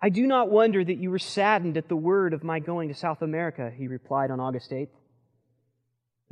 I 0.00 0.10
do 0.10 0.26
not 0.26 0.50
wonder 0.50 0.84
that 0.84 0.98
you 0.98 1.10
were 1.10 1.18
saddened 1.18 1.78
at 1.78 1.88
the 1.88 1.96
word 1.96 2.34
of 2.34 2.44
my 2.44 2.58
going 2.58 2.88
to 2.88 2.94
South 2.94 3.22
America, 3.22 3.72
he 3.74 3.88
replied 3.88 4.30
on 4.30 4.38
August 4.38 4.70
8th. 4.70 4.88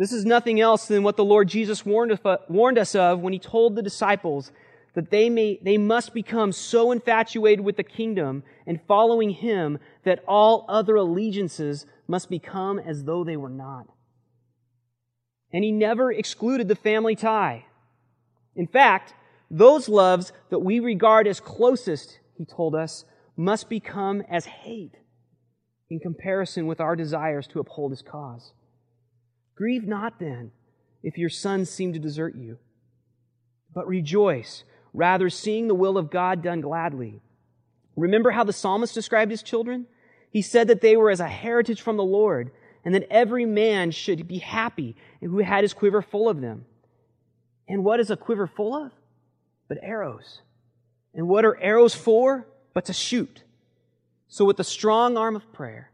This 0.03 0.13
is 0.13 0.25
nothing 0.25 0.61
else 0.61 0.87
than 0.87 1.05
what 1.05 1.17
the 1.17 1.25
Lord 1.25 1.47
Jesus 1.47 1.87
warned, 1.87 2.11
us 2.11 2.95
of 2.97 3.21
when 3.21 3.33
he 3.33 3.39
told 3.39 3.77
the 3.77 3.83
disciples 3.83 4.51
that 4.95 5.13
they, 5.13 5.31
may, 5.31 5.61
they 5.63 5.79
must 5.79 6.13
become 6.13 6.51
so 6.51 6.91
infatuated 6.91 7.65
with 7.65 7.77
the 7.77 7.85
kingdom 7.85 8.43
and 8.67 8.81
following 8.89 9.31
him 9.31 9.79
that 10.03 10.25
all 10.27 10.67
other 10.69 10.97
allegiances 10.97 11.87
must 12.09 12.29
become 12.29 12.81
as 12.81 13.05
though 13.05 13.23
they 13.23 13.37
were 13.37 13.49
not. 13.49 13.87
And 15.53 15.63
he 15.63 15.71
never 15.71 16.11
excluded 16.11 16.67
the 16.67 16.75
family 16.75 17.15
tie. 17.15 17.67
In 18.57 18.67
fact, 18.67 19.15
those 19.53 19.89
loves 19.89 20.33
that 20.51 20.59
we 20.59 20.81
regard 20.81 21.29
as 21.29 21.39
closest, 21.39 22.19
he 22.37 22.45
told 22.45 22.75
us, 22.75 23.05
must 23.37 23.69
become 23.69 24.25
as 24.29 24.47
hate 24.47 24.97
in 25.89 26.01
comparison 26.01 26.67
with 26.67 26.81
our 26.81 26.97
desires 26.97 27.47
to 27.47 27.61
uphold 27.61 27.93
his 27.93 28.03
cause. 28.03 28.53
Grieve 29.55 29.87
not 29.87 30.19
then 30.19 30.51
if 31.03 31.19
your 31.19 31.29
sons 31.29 31.71
seem 31.71 31.93
to 31.93 31.99
desert 31.99 32.35
you, 32.35 32.59
but 33.75 33.87
rejoice, 33.87 34.65
rather 34.93 35.31
seeing 35.31 35.69
the 35.69 35.75
will 35.75 35.99
of 35.99 36.11
God 36.11 36.43
done 36.43 36.61
gladly. 36.61 37.21
Remember 37.97 38.31
how 38.31 38.45
the 38.45 38.53
psalmist 38.53 38.95
described 38.95 39.31
his 39.31 39.43
children? 39.43 39.87
He 40.31 40.43
said 40.43 40.69
that 40.69 40.81
they 40.81 40.97
were 40.97 41.11
as 41.11 41.21
a 41.21 41.29
heritage 41.29 41.83
from 41.83 41.97
the 41.97 42.05
Lord, 42.05 42.51
and 42.85 42.95
that 42.95 43.07
every 43.11 43.45
man 43.45 43.91
should 43.91 44.27
be 44.27 44.39
happy 44.39 44.97
who 45.21 45.39
had 45.39 45.63
his 45.63 45.75
quiver 45.75 46.03
full 46.03 46.29
of 46.29 46.41
them. 46.41 46.65
And 47.69 47.85
what 47.85 48.01
is 48.01 48.11
a 48.11 48.17
quiver 48.17 48.47
full 48.47 48.75
of? 48.75 48.93
But 49.69 49.79
arrows. 49.83 50.41
And 51.15 51.29
what 51.29 51.45
are 51.45 51.61
arrows 51.61 51.95
for? 51.95 52.47
But 52.75 52.87
to 52.87 52.93
shoot. 52.93 53.45
So 54.29 54.45
with 54.45 54.57
the 54.57 54.65
strong 54.65 55.17
arm 55.17 55.37
of 55.37 55.53
prayer, 55.53 55.92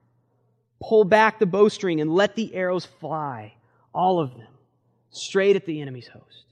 pull 0.80 1.04
back 1.04 1.38
the 1.38 1.46
bowstring 1.46 2.00
and 2.00 2.12
let 2.12 2.34
the 2.34 2.54
arrows 2.54 2.84
fly, 2.84 3.54
all 3.94 4.20
of 4.20 4.30
them, 4.32 4.48
straight 5.10 5.56
at 5.56 5.66
the 5.66 5.80
enemy's 5.80 6.08
host. 6.08 6.44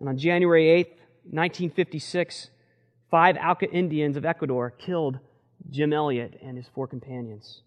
And 0.00 0.08
on 0.08 0.18
January 0.18 0.66
8th, 0.66 0.98
1956, 1.30 2.50
five 3.10 3.36
Auca 3.42 3.70
Indians 3.70 4.16
of 4.16 4.24
Ecuador 4.24 4.70
killed 4.70 5.18
Jim 5.70 5.92
Elliot 5.92 6.38
and 6.42 6.56
his 6.56 6.66
four 6.74 6.86
companions 6.86 7.62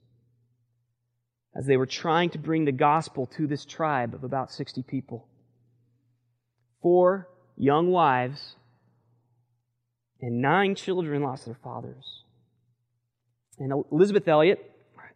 as 1.57 1.65
they 1.65 1.77
were 1.77 1.87
trying 1.87 2.29
to 2.29 2.37
bring 2.37 2.65
the 2.65 2.71
gospel 2.71 3.25
to 3.25 3.47
this 3.47 3.65
tribe 3.65 4.13
of 4.13 4.23
about 4.23 4.51
60 4.51 4.83
people. 4.83 5.27
Four 6.81 7.27
young 7.57 7.89
wives 7.89 8.55
and 10.21 10.41
nine 10.41 10.75
children 10.75 11.23
lost 11.23 11.45
their 11.45 11.57
fathers. 11.63 12.23
And 13.59 13.73
Elisabeth 13.91 14.27
Elliot, 14.27 14.71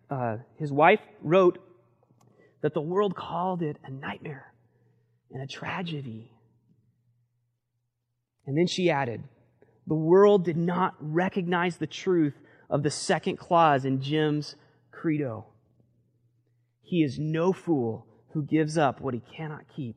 uh, 0.10 0.38
his 0.58 0.72
wife, 0.72 1.00
wrote 1.22 1.60
that 2.62 2.74
the 2.74 2.82
world 2.82 3.16
called 3.16 3.62
it 3.62 3.78
a 3.84 3.92
nightmare 3.92 4.54
and 5.32 5.42
a 5.42 5.48
tragedy. 5.48 6.32
And 8.46 8.58
then 8.58 8.68
she 8.68 8.90
added, 8.90 9.24
the 9.88 9.96
world 9.96 10.46
did 10.46 10.58
not 10.58 10.96
recognize 11.00 11.78
the 11.78 11.88
truth 11.88 12.36
of 12.70 12.84
the 12.84 12.92
second 12.92 13.38
clause 13.38 13.86
in 13.86 14.02
Jim's 14.02 14.56
credo. 14.92 15.48
He 16.82 17.04
is 17.04 17.20
no 17.20 17.54
fool 17.54 18.06
who 18.34 18.44
gives 18.44 18.78
up 18.78 19.02
what 19.02 19.14
he 19.14 19.22
cannot 19.36 19.66
keep 19.76 19.96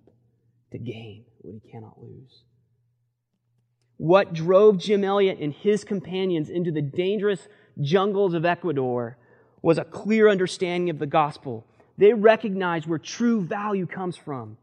to 0.73 0.79
gain 0.79 1.25
what 1.41 1.55
he 1.55 1.71
cannot 1.71 2.01
lose. 2.01 2.45
What 3.97 4.33
drove 4.33 4.79
Jim 4.79 5.05
Elliot 5.05 5.39
and 5.41 5.53
his 5.53 5.85
companions 5.85 6.51
into 6.51 6.73
the 6.73 6.83
dangerous 6.83 7.47
jungles 7.81 8.35
of 8.35 8.45
Ecuador 8.45 9.17
was 9.63 9.79
a 9.79 9.85
clear 9.85 10.29
understanding 10.29 10.91
of 10.91 10.99
the 10.99 11.07
gospel. 11.07 11.67
They 11.97 12.13
recognized 12.13 12.87
where 12.87 12.99
true 12.99 13.43
value 13.43 13.87
comes 13.87 14.17
from. 14.17 14.59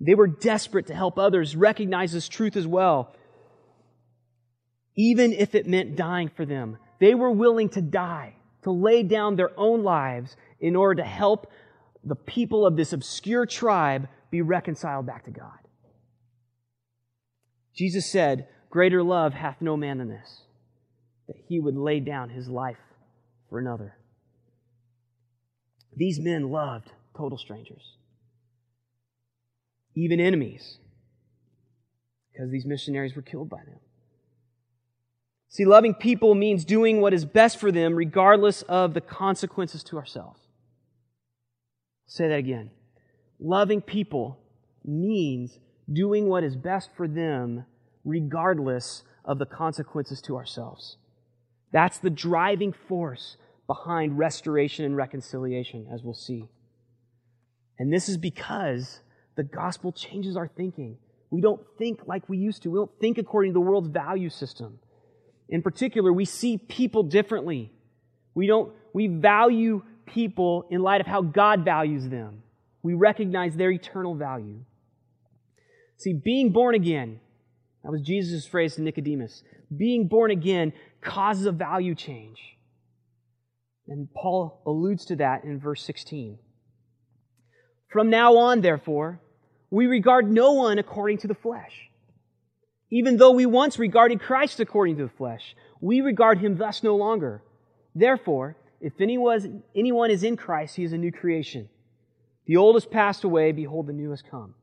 They 0.00 0.14
were 0.14 0.26
desperate 0.26 0.86
to 0.86 0.94
help 0.94 1.18
others 1.18 1.54
recognize 1.54 2.12
this 2.12 2.28
truth 2.28 2.56
as 2.56 2.66
well, 2.66 3.14
even 4.96 5.32
if 5.32 5.54
it 5.54 5.66
meant 5.66 5.96
dying 5.96 6.30
for 6.34 6.46
them. 6.46 6.78
They 7.00 7.14
were 7.14 7.30
willing 7.30 7.68
to 7.70 7.82
die 7.82 8.36
to 8.62 8.70
lay 8.70 9.02
down 9.02 9.36
their 9.36 9.50
own 9.58 9.82
lives 9.82 10.36
in 10.58 10.76
order 10.76 11.02
to 11.02 11.08
help 11.08 11.50
the 12.04 12.16
people 12.16 12.66
of 12.66 12.76
this 12.76 12.92
obscure 12.92 13.46
tribe 13.46 14.08
be 14.30 14.42
reconciled 14.42 15.06
back 15.06 15.24
to 15.24 15.30
God. 15.30 15.58
Jesus 17.74 18.10
said, 18.10 18.48
Greater 18.70 19.02
love 19.02 19.34
hath 19.34 19.60
no 19.60 19.76
man 19.76 19.98
than 19.98 20.08
this, 20.08 20.42
that 21.30 21.36
he 21.46 21.60
would 21.60 21.76
lay 21.76 22.00
down 22.00 22.28
his 22.28 22.48
life 22.48 22.80
for 23.48 23.60
another. 23.60 23.94
These 25.94 26.18
men 26.18 26.50
loved 26.50 26.90
total 27.16 27.38
strangers, 27.38 27.94
even 29.94 30.18
enemies, 30.18 30.78
because 32.32 32.50
these 32.50 32.66
missionaries 32.66 33.14
were 33.14 33.22
killed 33.22 33.48
by 33.48 33.58
them. 33.58 33.78
See, 35.50 35.64
loving 35.64 35.94
people 35.94 36.34
means 36.34 36.64
doing 36.64 37.00
what 37.00 37.14
is 37.14 37.24
best 37.24 37.60
for 37.60 37.70
them 37.70 37.94
regardless 37.94 38.62
of 38.62 38.94
the 38.94 39.00
consequences 39.00 39.84
to 39.84 39.98
ourselves. 39.98 40.40
say 42.06 42.26
that 42.26 42.38
again. 42.38 42.72
Loving 43.38 43.80
people 43.80 44.40
means 44.84 45.60
doing 45.92 46.28
what 46.28 46.42
is 46.42 46.56
best 46.56 46.90
for 46.96 47.06
them 47.06 47.66
regardless 48.04 49.04
of 49.24 49.38
the 49.38 49.46
consequences 49.46 50.20
to 50.22 50.36
ourselves. 50.36 50.96
That's 51.72 51.98
the 51.98 52.10
driving 52.10 52.72
force 52.72 53.36
behind 53.66 54.18
restoration 54.18 54.84
and 54.84 54.96
reconciliation, 54.96 55.86
as 55.92 56.02
we'll 56.02 56.14
see. 56.14 56.48
And 57.78 57.92
this 57.92 58.08
is 58.08 58.16
because 58.16 59.00
the 59.36 59.44
gospel 59.44 59.92
changes 59.92 60.36
our 60.36 60.48
thinking. 60.48 60.98
We 61.30 61.40
don't 61.40 61.60
think 61.78 62.00
like 62.06 62.28
we 62.28 62.38
used 62.38 62.64
to. 62.64 62.70
We 62.70 62.78
don't 62.78 62.90
think 63.00 63.18
according 63.18 63.52
to 63.52 63.54
the 63.54 63.60
world's 63.60 63.88
value 63.88 64.30
system. 64.30 64.80
In 65.48 65.62
particular, 65.62 66.12
we 66.12 66.24
see 66.24 66.58
people 66.58 67.04
differently. 67.04 67.72
We 68.34 68.46
don't, 68.46 68.72
we 68.92 69.06
value 69.06 69.82
people 70.06 70.66
in 70.70 70.80
light 70.80 71.00
of 71.00 71.06
how 71.06 71.22
God 71.22 71.64
values 71.64 72.08
them. 72.08 72.42
We 72.82 72.94
recognize 72.94 73.56
their 73.56 73.70
eternal 73.70 74.14
value. 74.14 74.60
See, 75.98 76.12
being 76.12 76.50
born 76.50 76.74
again, 76.74 77.20
that 77.84 77.90
was 77.90 78.02
Jesus' 78.02 78.46
phrase 78.46 78.74
to 78.76 78.82
Nicodemus. 78.82 79.42
Being 79.74 80.08
born 80.08 80.30
again 80.30 80.72
causes 81.00 81.46
a 81.46 81.52
value 81.52 81.94
change. 81.94 82.38
And 83.88 84.12
Paul 84.12 84.62
alludes 84.66 85.04
to 85.06 85.16
that 85.16 85.44
in 85.44 85.58
verse 85.58 85.82
16. 85.84 86.38
From 87.88 88.10
now 88.10 88.36
on, 88.36 88.60
therefore, 88.60 89.20
we 89.70 89.86
regard 89.86 90.30
no 90.30 90.52
one 90.52 90.78
according 90.78 91.18
to 91.18 91.28
the 91.28 91.34
flesh. 91.34 91.90
Even 92.90 93.16
though 93.16 93.32
we 93.32 93.46
once 93.46 93.78
regarded 93.78 94.20
Christ 94.20 94.60
according 94.60 94.96
to 94.96 95.04
the 95.04 95.12
flesh, 95.16 95.54
we 95.80 96.00
regard 96.00 96.38
him 96.38 96.56
thus 96.56 96.82
no 96.82 96.96
longer. 96.96 97.42
Therefore, 97.94 98.56
if 98.80 99.00
anyone, 99.00 100.10
is 100.10 100.22
in 100.24 100.36
Christ, 100.36 100.76
he 100.76 100.84
is 100.84 100.92
a 100.92 100.98
new 100.98 101.12
creation. 101.12 101.68
The 102.46 102.56
old 102.56 102.74
has 102.76 102.86
passed 102.86 103.24
away, 103.24 103.52
behold, 103.52 103.86
the 103.86 103.92
new 103.92 104.10
has 104.10 104.22
come. 104.22 104.54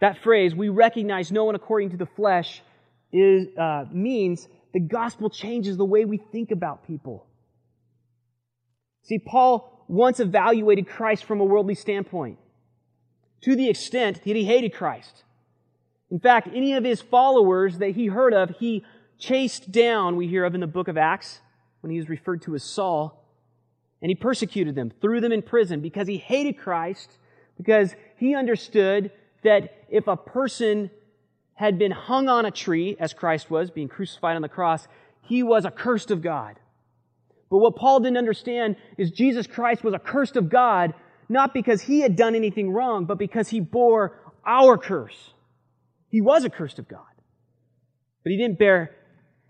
That 0.00 0.22
phrase, 0.22 0.54
we 0.54 0.68
recognize 0.68 1.32
no 1.32 1.44
one 1.44 1.54
according 1.54 1.90
to 1.90 1.96
the 1.96 2.06
flesh, 2.06 2.62
is, 3.12 3.48
uh, 3.56 3.84
means 3.90 4.48
the 4.72 4.80
gospel 4.80 5.30
changes 5.30 5.76
the 5.76 5.84
way 5.84 6.04
we 6.04 6.18
think 6.18 6.50
about 6.50 6.86
people. 6.86 7.26
See, 9.02 9.18
Paul 9.18 9.84
once 9.88 10.20
evaluated 10.20 10.86
Christ 10.86 11.24
from 11.24 11.40
a 11.40 11.44
worldly 11.44 11.74
standpoint 11.74 12.38
to 13.42 13.56
the 13.56 13.68
extent 13.68 14.22
that 14.24 14.36
he 14.36 14.44
hated 14.44 14.74
Christ. 14.74 15.24
In 16.10 16.20
fact, 16.20 16.48
any 16.54 16.74
of 16.74 16.84
his 16.84 17.00
followers 17.00 17.78
that 17.78 17.90
he 17.90 18.06
heard 18.06 18.34
of, 18.34 18.50
he 18.58 18.84
chased 19.18 19.70
down, 19.70 20.16
we 20.16 20.28
hear 20.28 20.44
of 20.44 20.54
in 20.54 20.60
the 20.60 20.66
book 20.66 20.88
of 20.88 20.96
Acts, 20.96 21.40
when 21.80 21.90
he 21.90 21.98
was 21.98 22.08
referred 22.08 22.42
to 22.42 22.54
as 22.54 22.62
Saul, 22.62 23.24
and 24.00 24.10
he 24.10 24.14
persecuted 24.14 24.74
them, 24.74 24.92
threw 25.00 25.20
them 25.20 25.32
in 25.32 25.42
prison 25.42 25.80
because 25.80 26.06
he 26.06 26.18
hated 26.18 26.58
Christ, 26.58 27.10
because 27.56 27.94
he 28.16 28.34
understood 28.34 29.10
that 29.42 29.86
if 29.88 30.06
a 30.06 30.16
person 30.16 30.90
had 31.58 31.76
been 31.76 31.90
hung 31.90 32.28
on 32.28 32.46
a 32.46 32.52
tree, 32.52 32.96
as 33.00 33.12
Christ 33.12 33.50
was, 33.50 33.68
being 33.68 33.88
crucified 33.88 34.36
on 34.36 34.42
the 34.42 34.48
cross, 34.48 34.86
he 35.22 35.42
was 35.42 35.66
accursed 35.66 36.12
of 36.12 36.22
God. 36.22 36.54
But 37.50 37.58
what 37.58 37.74
Paul 37.74 37.98
didn't 37.98 38.16
understand 38.16 38.76
is 38.96 39.10
Jesus 39.10 39.48
Christ 39.48 39.82
was 39.82 39.92
accursed 39.92 40.36
of 40.36 40.50
God, 40.50 40.94
not 41.28 41.52
because 41.52 41.82
he 41.82 41.98
had 41.98 42.14
done 42.14 42.36
anything 42.36 42.70
wrong, 42.70 43.06
but 43.06 43.18
because 43.18 43.48
he 43.48 43.58
bore 43.58 44.32
our 44.46 44.78
curse. 44.78 45.32
He 46.10 46.20
was 46.20 46.44
accursed 46.44 46.78
of 46.78 46.86
God. 46.86 47.00
But 48.22 48.30
he 48.30 48.38
didn't 48.38 48.60
bear 48.60 48.94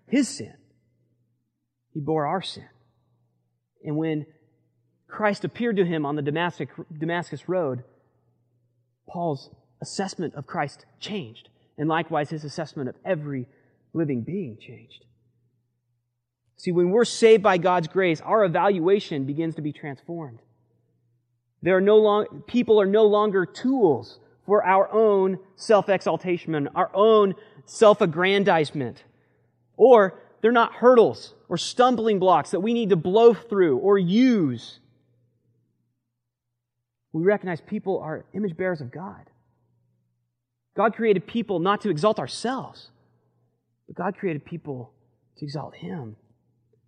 his 0.06 0.28
sin. 0.28 0.54
He 1.92 2.00
bore 2.00 2.26
our 2.26 2.40
sin. 2.40 2.70
And 3.84 3.98
when 3.98 4.24
Christ 5.08 5.44
appeared 5.44 5.76
to 5.76 5.84
him 5.84 6.06
on 6.06 6.16
the 6.16 6.22
Damascus, 6.22 6.68
Damascus 6.98 7.50
road, 7.50 7.84
Paul's 9.06 9.50
assessment 9.82 10.34
of 10.36 10.46
Christ 10.46 10.86
changed. 11.00 11.50
And 11.78 11.88
likewise, 11.88 12.28
his 12.28 12.44
assessment 12.44 12.88
of 12.88 12.96
every 13.04 13.46
living 13.94 14.22
being 14.22 14.58
changed. 14.58 15.04
See, 16.56 16.72
when 16.72 16.90
we're 16.90 17.04
saved 17.04 17.42
by 17.42 17.56
God's 17.56 17.86
grace, 17.86 18.20
our 18.20 18.44
evaluation 18.44 19.24
begins 19.24 19.54
to 19.54 19.62
be 19.62 19.72
transformed. 19.72 20.40
There 21.62 21.76
are 21.76 21.80
no 21.80 21.96
long, 21.96 22.42
people 22.46 22.80
are 22.80 22.86
no 22.86 23.06
longer 23.06 23.46
tools 23.46 24.18
for 24.44 24.64
our 24.64 24.92
own 24.92 25.38
self-exaltation, 25.56 26.68
our 26.74 26.90
own 26.94 27.34
self-aggrandizement. 27.64 29.04
Or 29.76 30.20
they're 30.40 30.50
not 30.50 30.72
hurdles 30.72 31.34
or 31.48 31.56
stumbling 31.56 32.18
blocks 32.18 32.50
that 32.50 32.60
we 32.60 32.74
need 32.74 32.90
to 32.90 32.96
blow 32.96 33.34
through 33.34 33.78
or 33.78 33.98
use. 33.98 34.80
We 37.12 37.22
recognize 37.22 37.60
people 37.60 38.00
are 38.00 38.24
image 38.32 38.56
bearers 38.56 38.80
of 38.80 38.90
God. 38.90 39.30
God 40.78 40.94
created 40.94 41.26
people 41.26 41.58
not 41.58 41.82
to 41.82 41.90
exalt 41.90 42.18
ourselves, 42.18 42.88
but 43.86 43.96
God 43.96 44.16
created 44.16 44.46
people 44.46 44.92
to 45.36 45.44
exalt 45.44 45.74
Him. 45.74 46.16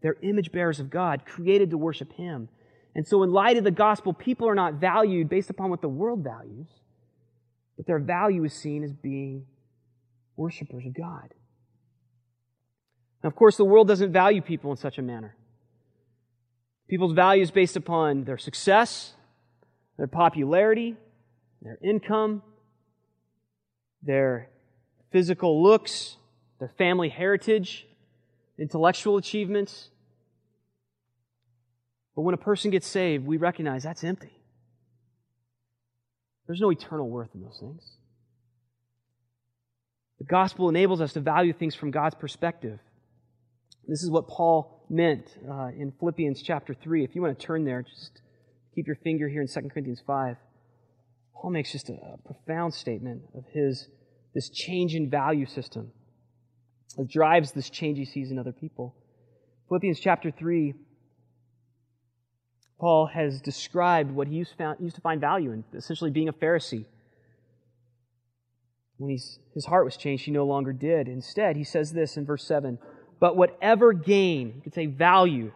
They're 0.00 0.16
image 0.22 0.50
bearers 0.50 0.80
of 0.80 0.88
God, 0.88 1.26
created 1.26 1.68
to 1.70 1.76
worship 1.76 2.14
Him. 2.14 2.48
And 2.94 3.06
so, 3.06 3.22
in 3.22 3.30
light 3.30 3.58
of 3.58 3.64
the 3.64 3.70
gospel, 3.70 4.14
people 4.14 4.48
are 4.48 4.54
not 4.54 4.74
valued 4.74 5.28
based 5.28 5.50
upon 5.50 5.68
what 5.68 5.82
the 5.82 5.88
world 5.88 6.24
values 6.24 6.68
but 7.80 7.86
their 7.86 7.98
value 7.98 8.44
is 8.44 8.52
seen 8.52 8.84
as 8.84 8.92
being 8.92 9.46
worshipers 10.36 10.84
of 10.84 10.92
God. 10.92 11.32
Now, 13.24 13.28
of 13.28 13.34
course, 13.34 13.56
the 13.56 13.64
world 13.64 13.88
doesn't 13.88 14.12
value 14.12 14.42
people 14.42 14.70
in 14.70 14.76
such 14.76 14.98
a 14.98 15.02
manner. 15.02 15.34
People's 16.90 17.14
value 17.14 17.42
is 17.42 17.50
based 17.50 17.76
upon 17.76 18.24
their 18.24 18.36
success, 18.36 19.14
their 19.96 20.08
popularity, 20.08 20.94
their 21.62 21.78
income, 21.82 22.42
their 24.02 24.48
physical 25.12 25.62
looks, 25.62 26.16
their 26.58 26.72
family 26.78 27.08
heritage, 27.08 27.86
intellectual 28.58 29.16
achievements. 29.16 29.88
But 32.14 32.22
when 32.22 32.34
a 32.34 32.38
person 32.38 32.70
gets 32.70 32.86
saved, 32.86 33.26
we 33.26 33.36
recognize 33.36 33.82
that's 33.82 34.04
empty. 34.04 34.36
There's 36.46 36.60
no 36.60 36.70
eternal 36.70 37.08
worth 37.08 37.30
in 37.34 37.42
those 37.42 37.58
things. 37.60 37.82
The 40.18 40.24
gospel 40.24 40.68
enables 40.68 41.00
us 41.00 41.12
to 41.14 41.20
value 41.20 41.52
things 41.52 41.74
from 41.74 41.90
God's 41.90 42.14
perspective. 42.14 42.78
This 43.88 44.02
is 44.02 44.10
what 44.10 44.28
Paul 44.28 44.84
meant 44.90 45.26
uh, 45.48 45.68
in 45.68 45.92
Philippians 45.98 46.42
chapter 46.42 46.74
3. 46.74 47.04
If 47.04 47.14
you 47.14 47.22
want 47.22 47.38
to 47.38 47.46
turn 47.46 47.64
there, 47.64 47.82
just 47.82 48.20
keep 48.74 48.86
your 48.86 48.96
finger 48.96 49.28
here 49.28 49.40
in 49.40 49.48
2 49.48 49.68
Corinthians 49.70 50.02
5. 50.06 50.36
Paul 51.34 51.50
makes 51.50 51.72
just 51.72 51.88
a, 51.88 52.18
profound 52.24 52.74
statement 52.74 53.22
of 53.34 53.44
his 53.52 53.88
this 54.34 54.48
change 54.48 54.94
in 54.94 55.10
value 55.10 55.46
system 55.46 55.90
that 56.96 57.08
drives 57.08 57.52
this 57.52 57.68
change 57.68 57.98
he 57.98 58.04
sees 58.04 58.30
in 58.30 58.38
other 58.38 58.52
people. 58.52 58.94
Philippians 59.68 59.98
chapter 59.98 60.30
3 60.30 60.74
Paul 62.80 63.06
has 63.06 63.42
described 63.42 64.10
what 64.10 64.26
he 64.26 64.36
used, 64.36 64.54
found, 64.56 64.78
used 64.80 64.94
to 64.96 65.02
find 65.02 65.20
value 65.20 65.52
in, 65.52 65.64
essentially 65.74 66.10
being 66.10 66.28
a 66.28 66.32
Pharisee. 66.32 66.86
When 68.96 69.10
his 69.10 69.66
heart 69.66 69.84
was 69.84 69.98
changed, 69.98 70.24
he 70.24 70.30
no 70.30 70.46
longer 70.46 70.72
did. 70.72 71.06
Instead, 71.06 71.56
he 71.56 71.64
says 71.64 71.92
this 71.92 72.16
in 72.16 72.24
verse 72.24 72.44
7 72.46 72.78
But 73.18 73.36
whatever 73.36 73.92
gain, 73.92 74.54
you 74.56 74.62
could 74.62 74.74
say 74.74 74.86
value, 74.86 75.52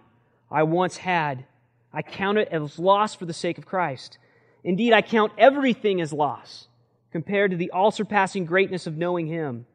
I 0.51 0.65
once 0.65 0.99
had, 0.99 1.47
I 1.93 2.03
count 2.03 2.39
it 2.39 2.49
as 2.53 2.79
loss 2.79 3.15
for 3.15 3.25
the 3.25 3.33
sake 3.33 3.57
of 3.57 3.65
Christ. 3.65 4.19
Indeed, 4.65 4.95
I 4.95 5.03
count 5.03 5.33
everything 5.37 6.01
as 6.01 6.13
loss 6.13 6.67
compared 7.13 7.51
to 7.51 7.57
the 7.57 7.71
all 7.71 7.91
surpassing 7.91 8.47
greatness 8.47 8.87
of 8.87 8.97
knowing 8.97 9.27
him. 9.27 9.67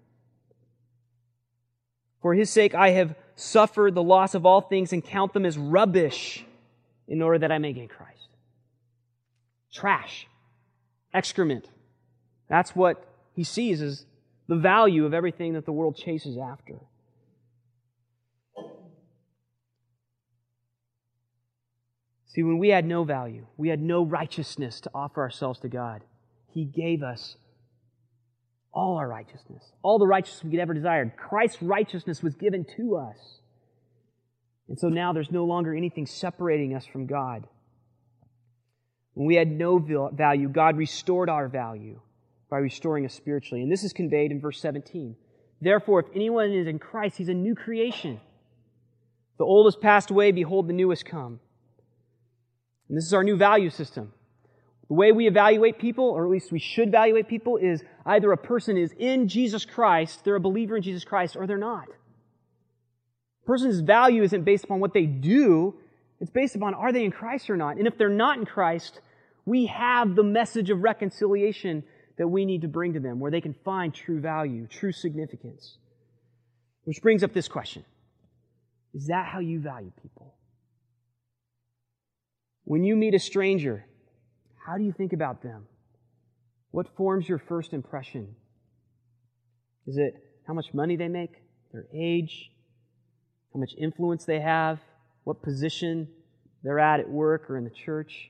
For 2.21 2.33
his 2.33 2.49
sake, 2.49 2.75
I 2.75 2.89
have 2.89 3.15
suffered 3.35 3.95
the 3.95 4.03
loss 4.03 4.35
of 4.35 4.45
all 4.45 4.59
things 4.59 4.91
and 4.91 5.05
count 5.05 5.31
them 5.31 5.45
as 5.45 5.57
rubbish 5.57 6.43
in 7.07 7.21
order 7.21 7.39
that 7.39 7.51
I 7.51 7.59
may 7.59 7.71
gain 7.71 7.87
Christ. 7.87 8.27
Trash, 9.71 10.27
excrement. 11.13 11.69
That's 12.49 12.75
what 12.75 13.05
he 13.35 13.43
sees 13.43 13.81
as 13.81 14.05
the 14.47 14.55
value 14.55 15.05
of 15.05 15.13
everything 15.13 15.53
that 15.53 15.65
the 15.65 15.71
world 15.71 15.95
chases 15.95 16.37
after. 16.37 16.75
See, 22.29 22.43
when 22.43 22.59
we 22.59 22.69
had 22.69 22.85
no 22.85 23.03
value, 23.03 23.47
we 23.57 23.69
had 23.69 23.81
no 23.81 24.05
righteousness 24.05 24.79
to 24.81 24.91
offer 24.93 25.21
ourselves 25.21 25.59
to 25.61 25.67
God, 25.67 26.03
He 26.53 26.63
gave 26.63 27.01
us 27.01 27.35
all 28.71 28.97
our 28.97 29.07
righteousness, 29.07 29.63
all 29.81 29.97
the 29.97 30.05
righteousness 30.05 30.43
we 30.43 30.51
could 30.51 30.59
ever 30.59 30.75
desire. 30.75 31.11
Christ's 31.17 31.61
righteousness 31.61 32.21
was 32.21 32.35
given 32.35 32.65
to 32.77 32.97
us. 32.97 33.39
And 34.67 34.79
so 34.79 34.89
now 34.89 35.11
there's 35.11 35.31
no 35.31 35.45
longer 35.45 35.73
anything 35.73 36.05
separating 36.05 36.75
us 36.75 36.85
from 36.85 37.07
God. 37.07 37.47
When 39.15 39.25
we 39.25 39.33
had 39.33 39.49
no 39.49 39.79
value, 40.13 40.47
God 40.47 40.77
restored 40.77 41.29
our 41.29 41.47
value 41.47 41.99
by 42.51 42.59
restoring 42.59 43.05
us 43.05 43.13
spiritually. 43.13 43.63
And 43.63 43.71
this 43.71 43.83
is 43.83 43.91
conveyed 43.91 44.31
in 44.31 44.39
verse 44.39 44.61
17. 44.61 45.15
Therefore, 45.59 46.01
if 46.01 46.05
anyone 46.15 46.51
is 46.51 46.67
in 46.67 46.77
Christ, 46.77 47.17
he's 47.17 47.27
a 47.27 47.33
new 47.33 47.55
creation. 47.55 48.21
The 49.39 49.45
old 49.45 49.65
has 49.65 49.75
passed 49.75 50.11
away, 50.11 50.31
behold, 50.31 50.67
the 50.67 50.73
new 50.73 50.91
has 50.91 51.01
come. 51.01 51.39
And 52.89 52.97
this 52.97 53.05
is 53.05 53.13
our 53.13 53.23
new 53.23 53.37
value 53.37 53.69
system. 53.69 54.11
The 54.87 54.95
way 54.95 55.11
we 55.11 55.27
evaluate 55.27 55.77
people, 55.77 56.05
or 56.05 56.25
at 56.25 56.31
least 56.31 56.51
we 56.51 56.59
should 56.59 56.87
evaluate 56.87 57.27
people, 57.27 57.57
is 57.57 57.83
either 58.05 58.31
a 58.31 58.37
person 58.37 58.75
is 58.75 58.91
in 58.97 59.27
Jesus 59.27 59.63
Christ, 59.63 60.25
they're 60.25 60.35
a 60.35 60.39
believer 60.39 60.75
in 60.75 60.81
Jesus 60.81 61.03
Christ, 61.03 61.35
or 61.37 61.45
they're 61.45 61.57
not 61.57 61.87
A 63.43 63.45
person's 63.45 63.81
value 63.81 64.23
isn't 64.23 64.43
based 64.43 64.63
upon 64.63 64.79
what 64.79 64.93
they 64.93 65.05
do, 65.05 65.75
it's 66.19 66.31
based 66.31 66.55
upon 66.55 66.73
are 66.73 66.91
they 66.91 67.05
in 67.05 67.11
Christ 67.11 67.49
or 67.49 67.55
not. 67.55 67.77
And 67.77 67.87
if 67.87 67.97
they're 67.97 68.09
not 68.09 68.37
in 68.39 68.45
Christ, 68.45 68.99
we 69.45 69.67
have 69.67 70.15
the 70.15 70.23
message 70.23 70.69
of 70.69 70.81
reconciliation 70.81 71.83
that 72.17 72.27
we 72.27 72.43
need 72.43 72.61
to 72.61 72.67
bring 72.67 72.93
to 72.93 72.99
them 72.99 73.19
where 73.19 73.31
they 73.31 73.41
can 73.41 73.53
find 73.53 73.93
true 73.93 74.19
value, 74.19 74.67
true 74.67 74.91
significance. 74.91 75.77
Which 76.83 77.01
brings 77.01 77.23
up 77.23 77.33
this 77.33 77.47
question 77.47 77.85
Is 78.93 79.07
that 79.07 79.27
how 79.27 79.39
you 79.39 79.59
value 79.59 79.91
people? 80.01 80.33
When 82.69 82.83
you 82.83 82.95
meet 82.95 83.15
a 83.15 83.19
stranger, 83.19 83.83
how 84.63 84.77
do 84.77 84.83
you 84.83 84.91
think 84.91 85.11
about 85.11 85.41
them? 85.41 85.65
What 86.69 86.95
forms 86.95 87.27
your 87.27 87.39
first 87.39 87.73
impression? 87.73 88.35
Is 89.87 89.97
it 89.97 90.13
how 90.45 90.53
much 90.53 90.71
money 90.71 90.95
they 90.95 91.07
make, 91.07 91.31
their 91.73 91.87
age, 91.91 92.51
how 93.55 93.59
much 93.59 93.71
influence 93.75 94.23
they 94.25 94.39
have, 94.39 94.77
what 95.23 95.41
position 95.41 96.09
they're 96.61 96.77
at 96.77 96.99
at 96.99 97.09
work 97.09 97.49
or 97.49 97.57
in 97.57 97.63
the 97.63 97.71
church? 97.71 98.29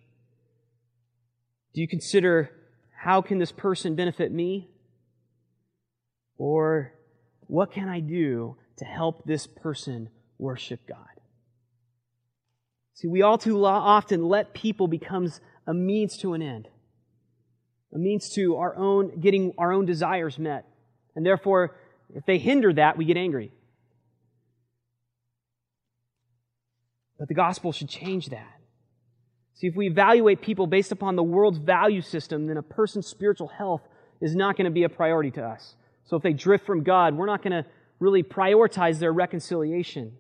Do 1.74 1.82
you 1.82 1.88
consider 1.90 2.50
how 2.96 3.22
can 3.22 3.40
this 3.40 3.52
person 3.52 3.96
benefit 3.96 4.32
me? 4.32 4.70
Or 6.38 6.94
what 7.48 7.74
can 7.74 7.90
I 7.90 8.00
do 8.00 8.56
to 8.78 8.86
help 8.86 9.26
this 9.26 9.48
person 9.48 10.08
worship 10.38 10.80
God? 10.88 11.19
See, 13.00 13.08
we 13.08 13.22
all 13.22 13.38
too 13.38 13.66
often 13.66 14.26
let 14.26 14.54
people 14.54 14.90
becomes 14.90 15.40
a 15.66 15.74
means 15.74 16.18
to 16.18 16.34
an 16.34 16.42
end, 16.42 16.68
a 17.96 17.98
means 17.98 18.30
to 18.32 18.58
our 18.58 18.76
own 18.76 19.22
getting 19.22 19.54
our 19.58 19.72
own 19.72 19.86
desires 19.86 20.38
met. 20.38 20.66
And 21.16 21.26
therefore, 21.26 21.78
if 22.14 22.26
they 22.26 22.38
hinder 22.38 22.74
that, 22.74 22.98
we 22.98 23.06
get 23.06 23.16
angry. 23.16 23.54
But 27.18 27.30
the 27.30 27.36
gospel 27.36 27.72
should 27.72 27.88
change 27.88 28.32
that. 28.32 28.60
See, 29.54 29.68
if 29.68 29.78
we 29.78 29.88
evaluate 29.88 30.42
people 30.42 30.68
based 30.68 30.92
upon 30.92 31.16
the 31.16 31.24
world's 31.24 31.58
value 31.58 32.02
system, 32.02 32.48
then 32.48 32.58
a 32.58 32.62
person's 32.62 33.08
spiritual 33.08 33.48
health 33.48 33.82
is 34.20 34.36
not 34.36 34.58
going 34.58 34.66
to 34.66 34.72
be 34.72 34.84
a 34.84 34.90
priority 34.90 35.32
to 35.32 35.42
us. 35.42 35.76
So 36.04 36.18
if 36.18 36.24
they 36.24 36.34
drift 36.34 36.66
from 36.66 36.84
God, 36.84 37.16
we're 37.16 37.28
not 37.28 37.44
going 37.44 37.64
to 37.64 37.70
really 38.00 38.24
prioritize 38.24 39.00
their 39.00 39.14
reconciliation. 39.14 40.18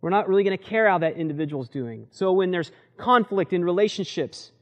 We're 0.00 0.10
not 0.10 0.28
really 0.28 0.44
going 0.44 0.56
to 0.56 0.64
care 0.64 0.88
how 0.88 0.98
that 0.98 1.16
individual's 1.16 1.68
doing. 1.68 2.06
So 2.10 2.32
when 2.32 2.50
there's 2.50 2.72
conflict 2.96 3.52
in 3.52 3.64
relationships, 3.64 4.52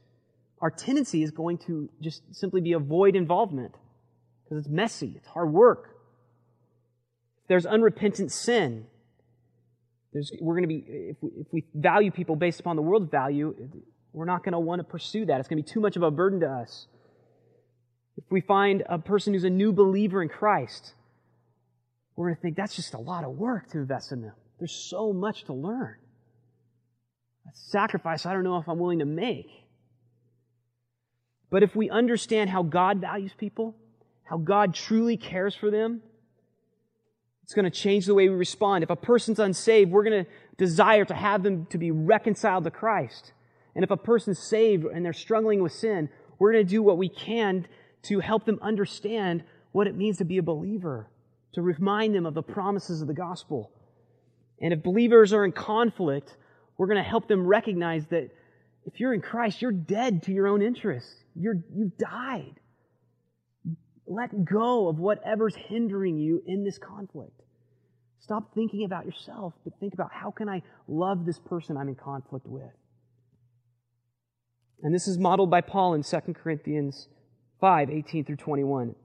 our 0.61 0.69
tendency 0.69 1.23
is 1.23 1.31
going 1.31 1.59
to 1.59 1.89
just 2.01 2.23
simply 2.35 2.61
be 2.61 2.73
avoid 2.73 3.15
involvement 3.15 3.73
because 4.43 4.65
it's 4.65 4.69
messy, 4.69 5.13
it's 5.15 5.27
hard 5.27 5.51
work. 5.53 5.95
If 7.43 7.47
there's 7.47 7.65
unrepentant 7.65 8.31
sin, 8.31 8.85
there's, 10.11 10.31
we're 10.41 10.55
going 10.55 10.63
to 10.63 10.67
be, 10.67 10.83
if 10.87 11.17
we, 11.21 11.29
if 11.37 11.47
we 11.51 11.63
value 11.73 12.11
people 12.11 12.35
based 12.35 12.59
upon 12.59 12.75
the 12.75 12.81
world's 12.81 13.09
value, 13.09 13.55
we're 14.11 14.25
not 14.25 14.43
going 14.43 14.53
to 14.53 14.59
want 14.59 14.79
to 14.79 14.83
pursue 14.83 15.25
that. 15.27 15.39
It's 15.39 15.47
going 15.47 15.61
to 15.61 15.63
be 15.63 15.71
too 15.71 15.79
much 15.79 15.95
of 15.95 16.03
a 16.03 16.11
burden 16.11 16.39
to 16.41 16.49
us. 16.49 16.87
If 18.17 18.23
we 18.29 18.41
find 18.41 18.83
a 18.89 18.97
person 18.97 19.33
who's 19.33 19.45
a 19.45 19.49
new 19.49 19.71
believer 19.71 20.21
in 20.21 20.27
Christ, 20.27 20.93
we're 22.15 22.25
going 22.25 22.35
to 22.35 22.41
think 22.41 22.57
that's 22.57 22.75
just 22.75 22.93
a 22.93 22.99
lot 22.99 23.23
of 23.23 23.37
work 23.37 23.69
to 23.69 23.77
invest 23.77 24.11
in 24.11 24.23
them. 24.23 24.33
There's 24.59 24.75
so 24.75 25.13
much 25.13 25.45
to 25.45 25.53
learn. 25.53 25.95
A 27.47 27.51
sacrifice 27.53 28.25
I 28.25 28.33
don't 28.33 28.43
know 28.43 28.57
if 28.57 28.67
I'm 28.67 28.77
willing 28.77 28.99
to 28.99 29.05
make. 29.05 29.49
But 31.49 31.63
if 31.63 31.75
we 31.75 31.89
understand 31.89 32.49
how 32.49 32.61
God 32.63 33.01
values 33.01 33.31
people, 33.37 33.75
how 34.23 34.37
God 34.37 34.75
truly 34.75 35.17
cares 35.17 35.55
for 35.55 35.71
them, 35.71 36.01
it's 37.43 37.55
going 37.55 37.65
to 37.65 37.71
change 37.71 38.05
the 38.05 38.13
way 38.13 38.29
we 38.29 38.35
respond. 38.35 38.83
If 38.83 38.91
a 38.91 38.95
person's 38.95 39.39
unsaved, 39.39 39.89
we're 39.89 40.03
going 40.03 40.25
to 40.25 40.29
desire 40.57 41.05
to 41.05 41.15
have 41.15 41.41
them 41.41 41.65
to 41.71 41.79
be 41.79 41.89
reconciled 41.89 42.63
to 42.65 42.71
Christ. 42.71 43.33
And 43.73 43.83
if 43.83 43.89
a 43.89 43.97
person's 43.97 44.37
saved 44.37 44.85
and 44.85 45.03
they're 45.03 45.13
struggling 45.13 45.63
with 45.63 45.71
sin, 45.71 46.09
we're 46.37 46.51
going 46.53 46.65
to 46.65 46.69
do 46.69 46.83
what 46.83 46.99
we 46.99 47.09
can 47.09 47.65
to 48.03 48.19
help 48.19 48.45
them 48.45 48.59
understand 48.61 49.43
what 49.71 49.87
it 49.87 49.95
means 49.95 50.17
to 50.17 50.25
be 50.25 50.37
a 50.37 50.43
believer, 50.43 51.09
to 51.53 51.63
remind 51.63 52.13
them 52.13 52.27
of 52.27 52.35
the 52.35 52.43
promises 52.43 53.01
of 53.01 53.07
the 53.07 53.13
gospel. 53.15 53.71
And 54.61 54.73
if 54.73 54.83
believers 54.83 55.33
are 55.33 55.45
in 55.45 55.51
conflict, 55.51 56.35
we're 56.77 56.87
going 56.87 56.97
to 56.97 57.09
help 57.09 57.27
them 57.27 57.45
recognize 57.45 58.05
that 58.07 58.29
if 58.85 58.99
you're 58.99 59.13
in 59.13 59.21
Christ, 59.21 59.61
you're 59.61 59.71
dead 59.71 60.23
to 60.23 60.31
your 60.31 60.47
own 60.47 60.61
interests. 60.61 61.13
You're, 61.35 61.57
you've 61.73 61.97
died. 61.97 62.55
Let 64.07 64.45
go 64.45 64.87
of 64.87 64.97
whatever's 64.99 65.55
hindering 65.55 66.17
you 66.17 66.41
in 66.45 66.63
this 66.63 66.77
conflict. 66.77 67.41
Stop 68.19 68.53
thinking 68.53 68.83
about 68.83 69.05
yourself, 69.05 69.53
but 69.63 69.73
think 69.79 69.93
about 69.93 70.11
how 70.11 70.31
can 70.31 70.49
I 70.49 70.61
love 70.87 71.25
this 71.25 71.39
person 71.39 71.77
I'm 71.77 71.87
in 71.87 71.95
conflict 71.95 72.47
with? 72.47 72.71
And 74.81 74.93
this 74.93 75.07
is 75.07 75.17
modeled 75.17 75.49
by 75.49 75.61
Paul 75.61 75.93
in 75.93 76.03
2 76.03 76.17
Corinthians 76.33 77.07
5 77.59 77.89
18 77.89 78.25
through 78.25 78.37
21. 78.37 78.95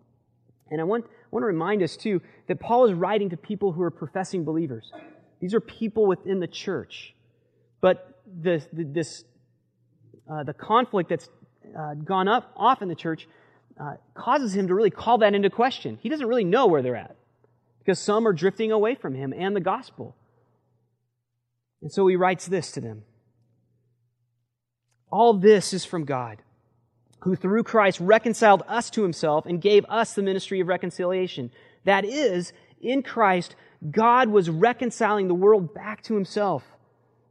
And 0.70 0.80
I 0.80 0.84
want, 0.84 1.04
I 1.04 1.26
want 1.30 1.42
to 1.42 1.46
remind 1.46 1.82
us, 1.82 1.96
too, 1.96 2.20
that 2.48 2.58
Paul 2.58 2.86
is 2.86 2.94
writing 2.94 3.30
to 3.30 3.36
people 3.36 3.72
who 3.72 3.82
are 3.82 3.90
professing 3.90 4.44
believers. 4.44 4.90
These 5.44 5.52
are 5.52 5.60
people 5.60 6.06
within 6.06 6.40
the 6.40 6.46
church. 6.46 7.14
But 7.82 8.18
the 8.40 8.66
this, 8.72 9.24
uh, 10.26 10.42
the 10.42 10.54
conflict 10.54 11.10
that's 11.10 11.28
uh, 11.78 11.92
gone 11.96 12.28
up 12.28 12.50
off 12.56 12.80
in 12.80 12.88
the 12.88 12.94
church 12.94 13.28
uh, 13.78 13.96
causes 14.14 14.56
him 14.56 14.68
to 14.68 14.74
really 14.74 14.88
call 14.88 15.18
that 15.18 15.34
into 15.34 15.50
question. 15.50 15.98
He 16.00 16.08
doesn't 16.08 16.26
really 16.26 16.44
know 16.44 16.66
where 16.66 16.80
they're 16.80 16.96
at 16.96 17.14
because 17.78 17.98
some 17.98 18.26
are 18.26 18.32
drifting 18.32 18.72
away 18.72 18.94
from 18.94 19.14
him 19.14 19.34
and 19.36 19.54
the 19.54 19.60
gospel. 19.60 20.16
And 21.82 21.92
so 21.92 22.06
he 22.06 22.16
writes 22.16 22.46
this 22.46 22.72
to 22.72 22.80
them 22.80 23.02
All 25.12 25.34
this 25.34 25.74
is 25.74 25.84
from 25.84 26.06
God, 26.06 26.38
who 27.20 27.36
through 27.36 27.64
Christ 27.64 28.00
reconciled 28.00 28.62
us 28.66 28.88
to 28.88 29.02
himself 29.02 29.44
and 29.44 29.60
gave 29.60 29.84
us 29.90 30.14
the 30.14 30.22
ministry 30.22 30.60
of 30.60 30.68
reconciliation. 30.68 31.50
That 31.84 32.06
is, 32.06 32.54
in 32.80 33.02
Christ, 33.02 33.56
God 33.90 34.28
was 34.28 34.48
reconciling 34.48 35.28
the 35.28 35.34
world 35.34 35.74
back 35.74 36.02
to 36.04 36.14
himself, 36.14 36.64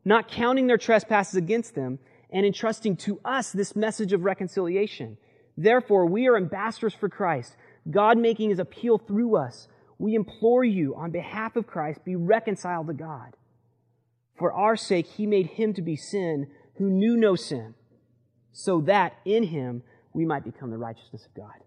not 0.05 0.27
counting 0.27 0.67
their 0.67 0.77
trespasses 0.77 1.35
against 1.35 1.75
them, 1.75 1.99
and 2.31 2.45
entrusting 2.45 2.95
to 2.97 3.19
us 3.23 3.51
this 3.51 3.75
message 3.75 4.13
of 4.13 4.23
reconciliation. 4.23 5.17
Therefore, 5.55 6.05
we 6.05 6.27
are 6.27 6.35
ambassadors 6.35 6.93
for 6.93 7.09
Christ, 7.09 7.55
God 7.89 8.17
making 8.17 8.49
his 8.49 8.59
appeal 8.59 8.97
through 8.97 9.35
us. 9.37 9.67
We 9.99 10.15
implore 10.15 10.63
you, 10.63 10.95
on 10.95 11.11
behalf 11.11 11.55
of 11.55 11.67
Christ, 11.67 12.03
be 12.03 12.15
reconciled 12.15 12.87
to 12.87 12.93
God. 12.93 13.35
For 14.35 14.51
our 14.51 14.75
sake, 14.75 15.05
he 15.05 15.27
made 15.27 15.45
him 15.45 15.73
to 15.75 15.81
be 15.81 15.95
sin 15.95 16.47
who 16.77 16.89
knew 16.89 17.15
no 17.15 17.35
sin, 17.35 17.75
so 18.51 18.81
that 18.81 19.13
in 19.25 19.43
him 19.43 19.83
we 20.11 20.25
might 20.25 20.43
become 20.43 20.71
the 20.71 20.77
righteousness 20.77 21.25
of 21.25 21.33
God. 21.35 21.63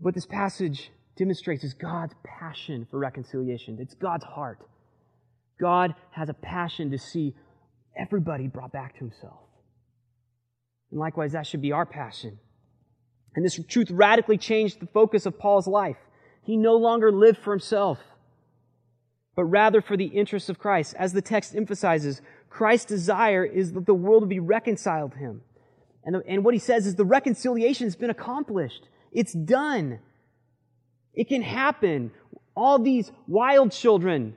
What 0.00 0.14
this 0.14 0.26
passage 0.26 0.90
demonstrates 1.16 1.62
is 1.62 1.74
God's 1.74 2.14
passion 2.24 2.86
for 2.90 2.98
reconciliation. 2.98 3.78
It's 3.80 3.94
God's 3.94 4.24
heart. 4.24 4.58
God 5.60 5.94
has 6.12 6.30
a 6.30 6.34
passion 6.34 6.90
to 6.90 6.98
see 6.98 7.34
everybody 7.96 8.48
brought 8.48 8.72
back 8.72 8.94
to 8.94 9.00
himself. 9.00 9.40
And 10.90 10.98
likewise, 10.98 11.32
that 11.32 11.46
should 11.46 11.60
be 11.60 11.72
our 11.72 11.84
passion. 11.84 12.38
And 13.36 13.44
this 13.44 13.60
truth 13.68 13.90
radically 13.90 14.38
changed 14.38 14.80
the 14.80 14.86
focus 14.86 15.26
of 15.26 15.38
Paul's 15.38 15.66
life. 15.66 15.98
He 16.42 16.56
no 16.56 16.76
longer 16.76 17.12
lived 17.12 17.38
for 17.38 17.52
himself, 17.52 17.98
but 19.36 19.44
rather 19.44 19.82
for 19.82 19.96
the 19.96 20.06
interests 20.06 20.48
of 20.48 20.58
Christ. 20.58 20.94
As 20.98 21.12
the 21.12 21.22
text 21.22 21.54
emphasizes, 21.54 22.22
Christ's 22.48 22.86
desire 22.86 23.44
is 23.44 23.74
that 23.74 23.86
the 23.86 23.94
world 23.94 24.22
would 24.22 24.30
be 24.30 24.40
reconciled 24.40 25.12
to 25.12 25.18
him. 25.18 25.42
And, 26.04 26.14
the, 26.14 26.22
and 26.26 26.42
what 26.44 26.54
he 26.54 26.58
says 26.58 26.86
is 26.86 26.94
the 26.96 27.04
reconciliation 27.04 27.86
has 27.86 27.94
been 27.94 28.10
accomplished. 28.10 28.88
It's 29.12 29.32
done. 29.32 29.98
It 31.14 31.28
can 31.28 31.42
happen. 31.42 32.12
All 32.54 32.78
these 32.78 33.10
wild 33.26 33.72
children 33.72 34.36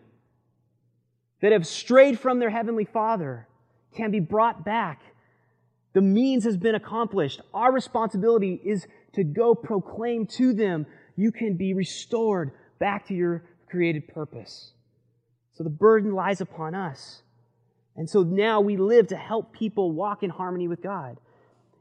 that 1.41 1.51
have 1.51 1.67
strayed 1.67 2.19
from 2.19 2.39
their 2.39 2.49
heavenly 2.49 2.86
Father 2.86 3.47
can 3.95 4.12
be 4.12 4.19
brought 4.19 4.63
back. 4.65 5.01
The 5.93 6.01
means 6.01 6.43
has 6.45 6.57
been 6.57 6.75
accomplished. 6.75 7.41
Our 7.53 7.71
responsibility 7.71 8.59
is 8.63 8.88
to 9.13 9.23
go 9.23 9.53
proclaim 9.53 10.25
to 10.25 10.53
them, 10.53 10.86
you 11.15 11.31
can 11.31 11.55
be 11.55 11.73
restored 11.73 12.51
back 12.79 13.07
to 13.07 13.13
your 13.13 13.43
created 13.69 14.07
purpose. 14.07 14.71
So 15.53 15.63
the 15.63 15.69
burden 15.69 16.13
lies 16.13 16.41
upon 16.41 16.73
us. 16.73 17.21
And 17.95 18.09
so 18.09 18.23
now 18.23 18.59
we 18.59 18.75
live 18.75 19.07
to 19.09 19.15
help 19.15 19.53
people 19.53 19.91
walk 19.91 20.23
in 20.23 20.31
harmony 20.31 20.67
with 20.67 20.81
God. 20.81 21.17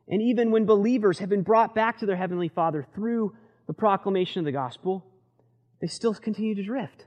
And 0.09 0.21
even 0.21 0.51
when 0.51 0.67
believers 0.67 1.19
have 1.21 1.29
been 1.29 1.43
brought 1.43 1.75
back 1.75 1.99
to 1.99 2.07
their 2.07 2.17
Heavenly 2.17 2.49
Father 2.49 2.87
through 2.95 3.35
the 3.67 3.73
proclamation 3.73 4.41
of 4.41 4.45
the 4.45 4.53
gospel, 4.53 5.07
they 5.81 5.87
still 5.87 6.15
continue 6.15 6.55
to 6.55 6.63
drift. 6.63 7.07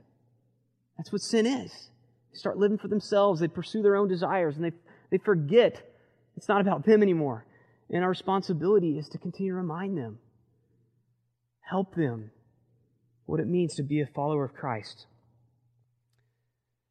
That's 0.96 1.12
what 1.12 1.22
sin 1.22 1.46
is. 1.46 1.90
They 2.32 2.38
start 2.38 2.58
living 2.58 2.78
for 2.78 2.88
themselves. 2.88 3.40
They 3.40 3.48
pursue 3.48 3.82
their 3.82 3.96
own 3.96 4.08
desires 4.08 4.56
and 4.56 4.64
they, 4.64 4.72
they 5.10 5.18
forget 5.18 5.82
it's 6.36 6.48
not 6.48 6.60
about 6.60 6.84
them 6.84 7.02
anymore. 7.02 7.46
And 7.90 8.02
our 8.02 8.10
responsibility 8.10 8.98
is 8.98 9.08
to 9.10 9.18
continue 9.18 9.52
to 9.52 9.56
remind 9.56 9.96
them, 9.96 10.18
help 11.60 11.94
them 11.94 12.30
what 13.26 13.40
it 13.40 13.46
means 13.46 13.74
to 13.76 13.82
be 13.82 14.00
a 14.00 14.06
follower 14.06 14.44
of 14.44 14.54
Christ. 14.54 15.06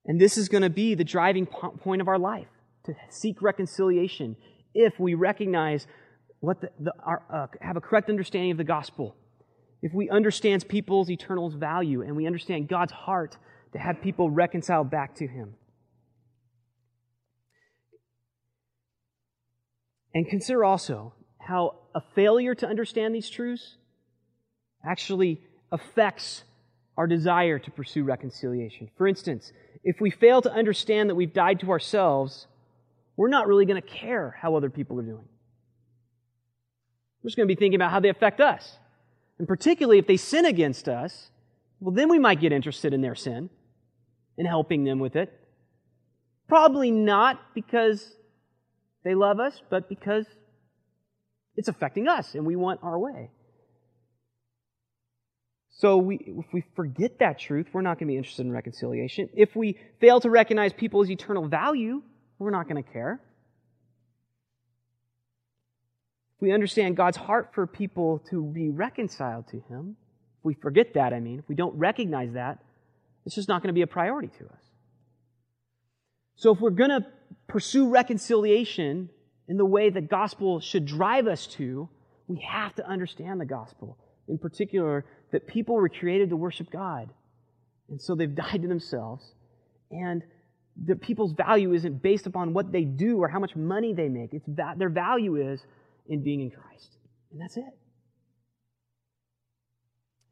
And 0.05 0.21
this 0.21 0.37
is 0.37 0.49
going 0.49 0.63
to 0.63 0.69
be 0.69 0.95
the 0.95 1.03
driving 1.03 1.45
point 1.45 2.01
of 2.01 2.07
our 2.07 2.19
life 2.19 2.47
to 2.85 2.95
seek 3.09 3.41
reconciliation 3.41 4.35
if 4.75 4.99
we 4.99 5.15
recognize 5.15 5.87
what 6.41 6.61
the, 6.61 6.69
the 6.79 6.93
our, 7.03 7.23
uh, 7.33 7.47
have 7.61 7.77
a 7.77 7.81
correct 7.81 8.09
understanding 8.09 8.51
of 8.51 8.57
the 8.57 8.63
gospel. 8.63 9.15
If 9.81 9.93
we 9.93 10.09
understand 10.09 10.67
people's 10.67 11.09
eternal 11.09 11.49
value 11.49 12.01
and 12.01 12.15
we 12.15 12.27
understand 12.27 12.67
God's 12.67 12.91
heart 12.91 13.37
to 13.73 13.79
have 13.79 14.01
people 14.01 14.29
reconciled 14.29 14.91
back 14.91 15.15
to 15.15 15.27
Him. 15.27 15.55
And 20.13 20.27
consider 20.27 20.63
also 20.63 21.13
how 21.39 21.75
a 21.93 22.01
failure 22.13 22.55
to 22.55 22.67
understand 22.67 23.13
these 23.13 23.29
truths 23.29 23.77
actually 24.85 25.41
affects 25.71 26.43
our 26.97 27.07
desire 27.07 27.59
to 27.59 27.71
pursue 27.71 28.03
reconciliation. 28.03 28.89
For 28.97 29.07
instance, 29.07 29.51
if 29.83 29.99
we 29.99 30.09
fail 30.09 30.41
to 30.41 30.51
understand 30.51 31.09
that 31.09 31.15
we've 31.15 31.33
died 31.33 31.59
to 31.59 31.69
ourselves, 31.69 32.47
we're 33.17 33.29
not 33.29 33.47
really 33.47 33.65
going 33.65 33.81
to 33.81 33.87
care 33.87 34.35
how 34.39 34.55
other 34.55 34.69
people 34.69 34.99
are 34.99 35.03
doing. 35.03 35.27
We're 37.23 37.29
just 37.29 37.37
going 37.37 37.47
to 37.47 37.55
be 37.55 37.59
thinking 37.59 37.75
about 37.75 37.91
how 37.91 37.99
they 37.99 38.09
affect 38.09 38.41
us. 38.41 38.77
And 39.39 39.47
particularly 39.47 39.99
if 39.99 40.07
they 40.07 40.17
sin 40.17 40.45
against 40.45 40.87
us, 40.87 41.31
well, 41.79 41.93
then 41.93 42.09
we 42.09 42.19
might 42.19 42.39
get 42.39 42.51
interested 42.51 42.93
in 42.93 43.01
their 43.01 43.15
sin 43.15 43.49
and 44.37 44.47
helping 44.47 44.83
them 44.83 44.99
with 44.99 45.15
it. 45.15 45.33
Probably 46.47 46.91
not 46.91 47.39
because 47.53 48.13
they 49.03 49.15
love 49.15 49.39
us, 49.39 49.61
but 49.69 49.89
because 49.89 50.25
it's 51.55 51.67
affecting 51.67 52.07
us 52.07 52.35
and 52.35 52.45
we 52.45 52.55
want 52.55 52.81
our 52.83 52.97
way. 52.97 53.31
So 55.77 55.97
we, 55.97 56.17
if 56.17 56.45
we 56.53 56.63
forget 56.75 57.19
that 57.19 57.37
truth, 57.37 57.67
we're 57.73 57.81
not 57.81 57.99
going 57.99 58.07
to 58.07 58.13
be 58.13 58.17
interested 58.17 58.45
in 58.45 58.51
reconciliation. 58.51 59.29
If 59.33 59.55
we 59.55 59.77
fail 59.99 60.21
to 60.21 60.29
recognize 60.29 60.71
people's 60.71 61.09
eternal 61.09 61.47
value, 61.47 62.01
we're 62.39 62.51
not 62.51 62.67
going 62.67 62.81
to 62.81 62.89
care. 62.89 63.19
If 66.35 66.41
we 66.41 66.51
understand 66.51 66.97
God's 66.97 67.17
heart 67.17 67.51
for 67.53 67.65
people 67.65 68.19
to 68.29 68.43
be 68.43 68.69
reconciled 68.69 69.47
to 69.49 69.61
Him, 69.69 69.95
if 70.39 70.45
we 70.45 70.53
forget 70.53 70.93
that, 70.95 71.13
I 71.13 71.19
mean, 71.19 71.39
if 71.39 71.47
we 71.47 71.55
don't 71.55 71.75
recognize 71.77 72.33
that, 72.33 72.59
it's 73.25 73.35
just 73.35 73.47
not 73.47 73.61
going 73.61 73.69
to 73.69 73.73
be 73.73 73.81
a 73.81 73.87
priority 73.87 74.29
to 74.39 74.45
us. 74.45 74.61
So 76.35 76.53
if 76.53 76.59
we're 76.59 76.71
going 76.71 76.89
to 76.89 77.05
pursue 77.47 77.89
reconciliation 77.89 79.09
in 79.47 79.57
the 79.57 79.65
way 79.65 79.89
the 79.89 80.01
gospel 80.01 80.59
should 80.59 80.85
drive 80.85 81.27
us 81.27 81.47
to, 81.47 81.89
we 82.27 82.39
have 82.41 82.75
to 82.75 82.87
understand 82.87 83.39
the 83.39 83.45
gospel. 83.45 83.97
In 84.27 84.37
particular, 84.37 85.05
that 85.31 85.47
people 85.47 85.75
were 85.75 85.89
created 85.89 86.29
to 86.29 86.35
worship 86.35 86.69
God. 86.71 87.09
And 87.89 88.01
so 88.01 88.15
they've 88.15 88.33
died 88.35 88.61
to 88.61 88.67
themselves. 88.67 89.33
And 89.91 90.23
that 90.83 91.01
people's 91.01 91.31
value 91.33 91.73
isn't 91.73 92.01
based 92.01 92.27
upon 92.27 92.53
what 92.53 92.71
they 92.71 92.83
do 92.83 93.17
or 93.19 93.27
how 93.27 93.39
much 93.39 93.55
money 93.55 93.93
they 93.93 94.09
make. 94.09 94.33
It's 94.33 94.45
that 94.49 94.77
their 94.77 94.89
value 94.89 95.35
is 95.35 95.63
in 96.07 96.21
being 96.21 96.41
in 96.41 96.51
Christ. 96.51 96.97
And 97.31 97.41
that's 97.41 97.57
it. 97.57 97.63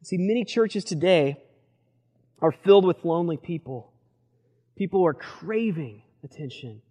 See, 0.02 0.18
many 0.18 0.44
churches 0.44 0.84
today 0.84 1.42
are 2.42 2.52
filled 2.52 2.84
with 2.84 3.04
lonely 3.04 3.38
people. 3.38 3.92
People 4.76 5.06
are 5.06 5.14
craving 5.14 6.02
attention. 6.22 6.82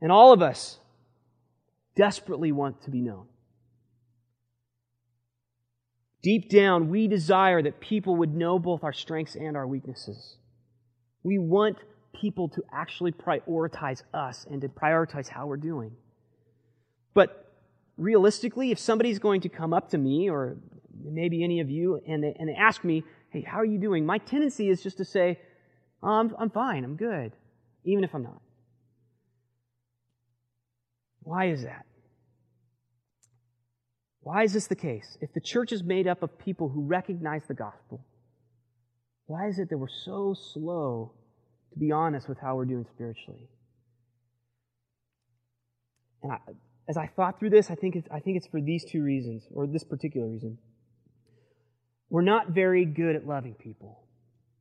And 0.00 0.12
all 0.12 0.32
of 0.32 0.40
us 0.40 0.78
desperately 1.96 2.52
want 2.52 2.82
to 2.84 2.90
be 2.90 3.00
known. 3.00 3.26
Deep 6.22 6.48
down, 6.48 6.90
we 6.90 7.08
desire 7.08 7.62
that 7.62 7.80
people 7.80 8.16
would 8.16 8.34
know 8.34 8.58
both 8.58 8.84
our 8.84 8.92
strengths 8.92 9.34
and 9.34 9.56
our 9.56 9.66
weaknesses. 9.66 10.36
We 11.22 11.38
want 11.38 11.78
people 12.12 12.48
to 12.48 12.62
actually 12.72 13.12
prioritize 13.12 14.02
us 14.12 14.46
and 14.50 14.60
to 14.62 14.68
prioritize 14.68 15.28
how 15.28 15.46
we're 15.46 15.56
doing. 15.56 15.92
But 17.14 17.52
realistically, 17.96 18.70
if 18.70 18.78
somebody's 18.78 19.18
going 19.18 19.42
to 19.42 19.48
come 19.48 19.72
up 19.72 19.90
to 19.90 19.98
me, 19.98 20.30
or 20.30 20.56
maybe 21.02 21.44
any 21.44 21.60
of 21.60 21.70
you, 21.70 22.00
and 22.06 22.22
they, 22.22 22.34
and 22.38 22.48
they 22.48 22.54
ask 22.54 22.84
me, 22.84 23.04
hey, 23.30 23.42
how 23.42 23.58
are 23.58 23.64
you 23.64 23.78
doing? 23.78 24.04
My 24.04 24.18
tendency 24.18 24.68
is 24.68 24.82
just 24.82 24.98
to 24.98 25.04
say, 25.04 25.38
oh, 26.02 26.08
I'm, 26.08 26.34
I'm 26.38 26.50
fine, 26.50 26.84
I'm 26.84 26.96
good, 26.96 27.32
even 27.84 28.04
if 28.04 28.14
I'm 28.14 28.22
not. 28.22 28.40
Why 31.22 31.46
is 31.46 31.62
that? 31.62 31.86
Why 34.22 34.44
is 34.44 34.52
this 34.52 34.66
the 34.66 34.76
case? 34.76 35.16
If 35.20 35.32
the 35.32 35.40
church 35.40 35.72
is 35.72 35.82
made 35.82 36.06
up 36.06 36.22
of 36.22 36.38
people 36.38 36.68
who 36.68 36.82
recognize 36.82 37.42
the 37.46 37.54
gospel, 37.54 38.04
why 39.30 39.46
is 39.46 39.60
it 39.60 39.70
that 39.70 39.78
we're 39.78 39.86
so 39.86 40.34
slow 40.34 41.12
to 41.72 41.78
be 41.78 41.92
honest 41.92 42.28
with 42.28 42.36
how 42.40 42.56
we're 42.56 42.64
doing 42.64 42.84
spiritually? 42.92 43.48
And 46.24 46.32
I, 46.32 46.38
as 46.88 46.96
I 46.96 47.06
thought 47.14 47.38
through 47.38 47.50
this, 47.50 47.70
I 47.70 47.76
think, 47.76 47.94
it's, 47.94 48.08
I 48.12 48.18
think 48.18 48.38
it's 48.38 48.48
for 48.48 48.60
these 48.60 48.84
two 48.84 49.04
reasons, 49.04 49.44
or 49.54 49.68
this 49.68 49.84
particular 49.84 50.26
reason. 50.26 50.58
We're 52.08 52.22
not 52.22 52.48
very 52.48 52.84
good 52.84 53.14
at 53.14 53.24
loving 53.24 53.54
people. 53.54 54.02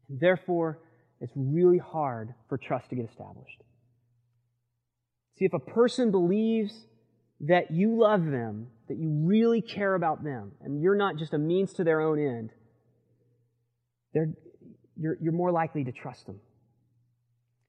And 0.07 0.20
therefore, 0.20 0.78
it's 1.20 1.34
really 1.36 1.80
hard 1.80 2.36
for 2.47 2.59
trust 2.59 2.91
to 2.91 2.95
get 2.95 3.09
established. 3.09 3.63
See, 5.39 5.45
if 5.45 5.53
a 5.53 5.59
person 5.59 6.11
believes 6.11 6.86
that 7.39 7.72
you 7.72 7.97
love 7.97 8.24
them, 8.24 8.67
that 8.88 8.99
you 8.99 9.09
really 9.26 9.63
care 9.63 9.95
about 9.95 10.24
them, 10.24 10.51
and 10.61 10.80
you're 10.80 10.95
not 10.95 11.17
just 11.17 11.34
a 11.34 11.39
means 11.39 11.74
to 11.74 11.84
their 11.84 12.01
own 12.01 12.20
end, 12.20 12.51
you're, 15.00 15.18
you're 15.22 15.34
more 15.34 15.52
likely 15.52 15.84
to 15.86 15.91
trust 15.91 16.26
them. 16.26 16.39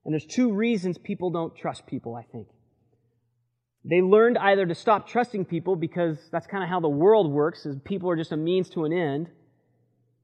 And 0.04 0.12
there's 0.12 0.26
two 0.26 0.52
reasons 0.52 0.98
people 0.98 1.30
don't 1.30 1.54
trust 1.54 1.86
people, 1.86 2.14
I 2.14 2.22
think. 2.22 2.48
They 3.84 4.02
learned 4.02 4.36
either 4.38 4.66
to 4.66 4.74
stop 4.74 5.08
trusting 5.08 5.46
people 5.46 5.76
because 5.76 6.18
that's 6.30 6.46
kind 6.46 6.62
of 6.62 6.68
how 6.68 6.80
the 6.80 6.88
world 6.88 7.30
works, 7.30 7.64
is 7.64 7.76
people 7.84 8.10
are 8.10 8.16
just 8.16 8.32
a 8.32 8.36
means 8.36 8.68
to 8.70 8.84
an 8.84 8.92
end, 8.92 9.28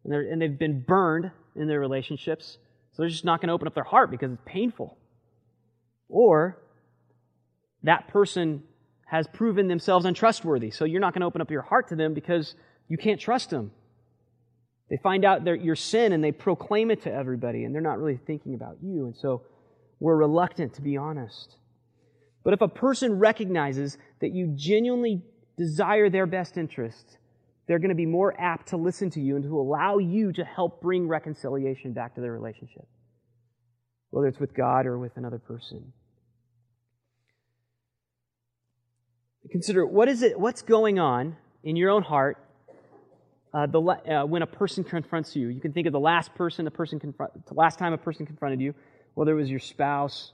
and, 0.04 0.14
and 0.14 0.42
they've 0.42 0.58
been 0.58 0.80
burned 0.80 1.30
in 1.54 1.68
their 1.68 1.80
relationships, 1.80 2.58
so 2.92 3.02
they're 3.02 3.08
just 3.08 3.24
not 3.24 3.40
going 3.40 3.48
to 3.48 3.54
open 3.54 3.66
up 3.66 3.74
their 3.74 3.84
heart 3.84 4.10
because 4.10 4.32
it's 4.32 4.42
painful. 4.44 4.98
Or 6.08 6.58
that 7.82 8.08
person 8.08 8.62
has 9.06 9.26
proven 9.28 9.68
themselves 9.68 10.04
untrustworthy. 10.04 10.70
So 10.70 10.84
you're 10.84 11.00
not 11.00 11.14
going 11.14 11.20
to 11.20 11.26
open 11.26 11.40
up 11.40 11.50
your 11.50 11.62
heart 11.62 11.88
to 11.88 11.96
them 11.96 12.12
because 12.12 12.54
you 12.88 12.98
can't 12.98 13.20
trust 13.20 13.50
them. 13.50 13.70
They 14.88 14.96
find 15.02 15.24
out 15.24 15.44
their, 15.44 15.54
your 15.54 15.76
sin 15.76 16.12
and 16.12 16.22
they 16.22 16.32
proclaim 16.32 16.90
it 16.90 17.02
to 17.02 17.12
everybody, 17.12 17.64
and 17.64 17.74
they're 17.74 17.82
not 17.82 17.98
really 17.98 18.20
thinking 18.26 18.54
about 18.54 18.76
you. 18.82 19.06
And 19.06 19.16
so 19.16 19.42
we're 19.98 20.16
reluctant 20.16 20.74
to 20.74 20.82
be 20.82 20.96
honest. 20.96 21.56
But 22.44 22.54
if 22.54 22.60
a 22.60 22.68
person 22.68 23.18
recognizes 23.18 23.98
that 24.20 24.32
you 24.32 24.54
genuinely 24.56 25.22
desire 25.58 26.08
their 26.08 26.26
best 26.26 26.56
interest, 26.56 27.18
they're 27.66 27.80
going 27.80 27.90
to 27.90 27.96
be 27.96 28.06
more 28.06 28.40
apt 28.40 28.68
to 28.68 28.76
listen 28.76 29.10
to 29.10 29.20
you 29.20 29.34
and 29.34 29.44
to 29.44 29.58
allow 29.58 29.98
you 29.98 30.32
to 30.32 30.44
help 30.44 30.80
bring 30.80 31.08
reconciliation 31.08 31.92
back 31.92 32.14
to 32.14 32.20
their 32.20 32.32
relationship, 32.32 32.86
whether 34.10 34.28
it's 34.28 34.38
with 34.38 34.54
God 34.54 34.86
or 34.86 34.98
with 34.98 35.16
another 35.16 35.38
person. 35.38 35.92
Consider 39.50 39.84
what 39.84 40.08
is 40.08 40.22
it, 40.22 40.38
what's 40.38 40.62
going 40.62 41.00
on 41.00 41.36
in 41.64 41.74
your 41.74 41.90
own 41.90 42.02
heart 42.02 42.38
uh, 43.56 43.64
the, 43.64 43.80
uh, 43.80 44.26
when 44.26 44.42
a 44.42 44.46
person 44.46 44.84
confronts 44.84 45.34
you. 45.34 45.48
You 45.48 45.62
can 45.62 45.72
think 45.72 45.86
of 45.86 45.94
the 45.94 46.00
last 46.00 46.34
person, 46.34 46.66
a 46.66 46.70
person 46.70 47.00
confront, 47.00 47.46
the 47.46 47.54
last 47.54 47.78
time 47.78 47.94
a 47.94 47.98
person 47.98 48.26
confronted 48.26 48.60
you, 48.60 48.74
whether 49.14 49.32
it 49.32 49.40
was 49.40 49.48
your 49.48 49.60
spouse, 49.60 50.32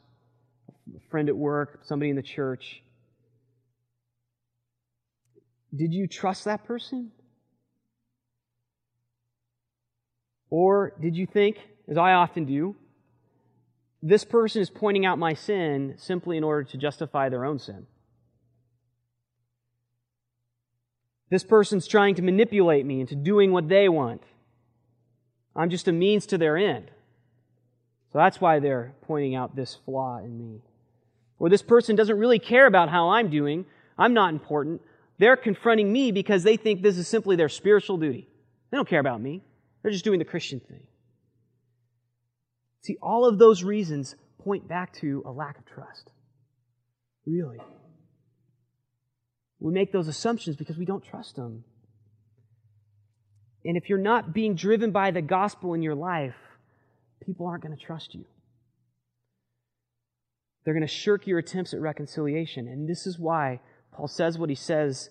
a 0.97 1.09
friend 1.09 1.29
at 1.29 1.37
work, 1.37 1.83
somebody 1.85 2.11
in 2.11 2.17
the 2.17 2.23
church. 2.23 2.83
Did 5.73 5.95
you 5.95 6.09
trust 6.09 6.47
that 6.47 6.65
person? 6.65 7.13
Or 10.51 10.93
did 11.01 11.17
you 11.17 11.27
think, 11.27 11.59
as 11.89 11.97
I 11.97 12.15
often 12.15 12.45
do, 12.45 12.75
this 14.03 14.25
person 14.25 14.61
is 14.63 14.69
pointing 14.69 15.07
out 15.07 15.17
my 15.17 15.35
sin 15.35 15.95
simply 15.97 16.37
in 16.37 16.43
order 16.43 16.65
to 16.65 16.77
justify 16.77 17.29
their 17.29 17.45
own 17.45 17.61
sin? 17.61 17.87
This 21.33 21.45
person's 21.45 21.87
trying 21.87 22.17
to 22.17 22.23
manipulate 22.23 22.85
me 22.85 23.01
into 23.01 23.15
doing 23.15 23.53
what 23.53 23.67
they 23.67 23.89
want. 23.89 24.23
I'm 25.57 25.71
just 25.71 25.89
a 25.89 25.93
means 25.93 26.27
to 26.27 26.37
their 26.37 26.59
end. 26.59 26.91
So 28.13 28.19
that's 28.19 28.39
why 28.39 28.59
they're 28.59 28.93
pointing 29.07 29.35
out 29.35 29.57
this 29.57 29.79
flaw 29.87 30.19
in 30.19 30.37
me. 30.37 30.61
Or 31.39 31.49
this 31.49 31.63
person 31.63 31.97
doesn't 31.97 32.19
really 32.19 32.39
care 32.39 32.67
about 32.67 32.91
how 32.91 33.13
I'm 33.13 33.31
doing. 33.31 33.65
I'm 33.97 34.13
not 34.13 34.35
important. 34.35 34.83
They're 35.17 35.39
confronting 35.39 35.91
me 35.91 36.13
because 36.13 36.43
they 36.43 36.59
think 36.59 36.83
this 36.83 36.99
is 36.99 37.09
simply 37.09 37.35
their 37.37 37.49
spiritual 37.49 37.97
duty. 37.97 38.29
They 38.71 38.77
don't 38.77 38.87
care 38.87 39.01
about 39.01 39.23
me. 39.23 39.43
They're 39.83 39.91
just 39.91 40.05
doing 40.05 40.19
the 40.19 40.27
Christian 40.27 40.61
thing. 40.61 40.87
See, 42.83 42.99
all 43.01 43.27
of 43.27 43.39
those 43.39 43.65
reasons 43.65 44.17
point 44.45 44.69
back 44.69 44.93
to 44.97 45.23
a 45.25 45.33
lack 45.33 45.57
of 45.57 45.65
trust. 45.65 46.11
Really. 47.25 47.57
We 49.63 49.73
make 49.73 49.93
those 49.93 50.09
assumptions 50.09 50.57
because 50.57 50.77
we 50.77 50.85
don't 50.85 51.05
trust 51.05 51.37
them. 51.37 51.63
And 53.65 53.77
if 53.77 53.89
you're 53.89 53.99
not 53.99 54.35
being 54.35 54.57
driven 54.57 54.91
by 54.91 55.13
the 55.13 55.23
gospel 55.23 55.75
in 55.75 55.83
your 55.83 55.95
life, 55.95 56.35
people 57.25 57.47
aren't 57.47 57.63
going 57.63 57.77
to 57.77 57.81
trust 57.81 58.13
you. 58.13 58.25
They're 60.65 60.75
going 60.75 60.87
to 60.87 60.93
shirk 60.93 61.29
your 61.29 61.39
attempts 61.39 61.73
at 61.73 61.81
reconciliation. 61.81 62.67
And 62.67 62.89
this 62.89 63.07
is 63.07 63.21
why 63.21 63.61
Paul 63.93 64.09
says 64.09 64.37
what 64.37 64.49
he 64.49 64.57
says 64.57 65.11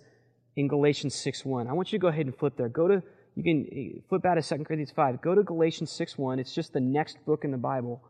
in 0.57 0.67
Galatians 0.67 1.15
6.1. 1.15 1.69
I 1.69 1.73
want 1.73 1.93
you 1.93 1.99
to 1.99 2.01
go 2.01 2.09
ahead 2.09 2.25
and 2.25 2.37
flip 2.37 2.57
there. 2.57 2.67
Go 2.67 2.89
to, 2.89 3.01
you 3.35 3.43
can 3.43 3.67
eh, 3.71 3.99
flip 4.09 4.25
out 4.25 4.37
of 4.37 4.45
2 4.45 4.55
Corinthians 4.65 4.91
5. 4.91 5.21
Go 5.21 5.33
to 5.33 5.43
Galatians 5.43 5.91
6.1. 5.97 6.39
It's 6.39 6.53
just 6.53 6.73
the 6.73 6.81
next 6.81 7.23
book 7.25 7.45
in 7.45 7.51
the 7.51 7.57
Bible. 7.57 8.03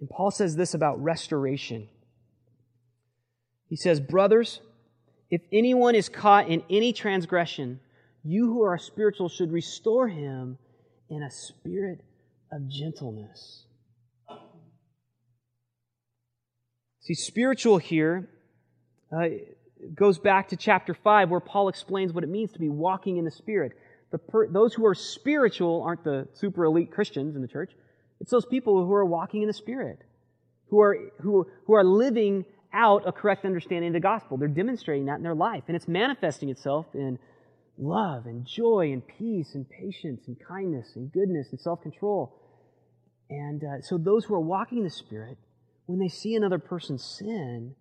And 0.00 0.10
Paul 0.10 0.32
says 0.32 0.56
this 0.56 0.74
about 0.74 1.00
restoration. 1.00 1.88
He 3.68 3.76
says, 3.76 4.00
Brothers, 4.00 4.60
if 5.30 5.42
anyone 5.52 5.94
is 5.94 6.08
caught 6.08 6.48
in 6.48 6.62
any 6.70 6.92
transgression, 6.92 7.80
you 8.24 8.46
who 8.46 8.62
are 8.62 8.78
spiritual 8.78 9.28
should 9.28 9.52
restore 9.52 10.08
him 10.08 10.58
in 11.10 11.22
a 11.22 11.30
spirit 11.30 12.02
of 12.50 12.68
gentleness. 12.68 13.64
See, 17.00 17.14
spiritual 17.14 17.78
here 17.78 18.28
uh, 19.10 19.28
goes 19.94 20.18
back 20.18 20.48
to 20.48 20.56
chapter 20.56 20.94
5 20.94 21.30
where 21.30 21.40
Paul 21.40 21.68
explains 21.68 22.12
what 22.12 22.24
it 22.24 22.28
means 22.28 22.52
to 22.52 22.58
be 22.58 22.68
walking 22.68 23.16
in 23.16 23.24
the 23.24 23.30
Spirit. 23.30 23.72
The 24.10 24.18
per- 24.18 24.48
those 24.48 24.74
who 24.74 24.84
are 24.86 24.94
spiritual 24.94 25.82
aren't 25.82 26.04
the 26.04 26.28
super 26.34 26.64
elite 26.64 26.90
Christians 26.90 27.36
in 27.36 27.42
the 27.42 27.48
church. 27.48 27.72
It's 28.20 28.30
those 28.30 28.46
people 28.46 28.84
who 28.84 28.92
are 28.92 29.04
walking 29.04 29.42
in 29.42 29.48
the 29.48 29.54
Spirit, 29.54 30.00
who 30.68 30.80
are, 30.80 30.96
who, 31.20 31.46
who 31.66 31.74
are 31.74 31.84
living 31.84 32.44
out 32.72 33.06
a 33.06 33.12
correct 33.12 33.44
understanding 33.44 33.88
of 33.88 33.94
the 33.94 34.00
gospel. 34.00 34.36
They're 34.36 34.48
demonstrating 34.48 35.06
that 35.06 35.16
in 35.16 35.22
their 35.22 35.34
life, 35.34 35.64
and 35.66 35.76
it's 35.76 35.88
manifesting 35.88 36.48
itself 36.48 36.86
in 36.94 37.18
love 37.78 38.26
and 38.26 38.46
joy 38.46 38.90
and 38.92 39.02
peace 39.06 39.54
and 39.54 39.66
patience 39.68 40.22
and 40.26 40.36
kindness 40.46 40.92
and 40.96 41.12
goodness 41.12 41.48
and 41.50 41.60
self 41.60 41.82
control. 41.82 42.34
And 43.30 43.62
uh, 43.62 43.82
so, 43.82 43.98
those 43.98 44.24
who 44.24 44.34
are 44.34 44.40
walking 44.40 44.78
in 44.78 44.84
the 44.84 44.90
Spirit, 44.90 45.38
when 45.86 45.98
they 45.98 46.08
see 46.08 46.34
another 46.34 46.58
person 46.58 46.98
sin, 46.98 47.74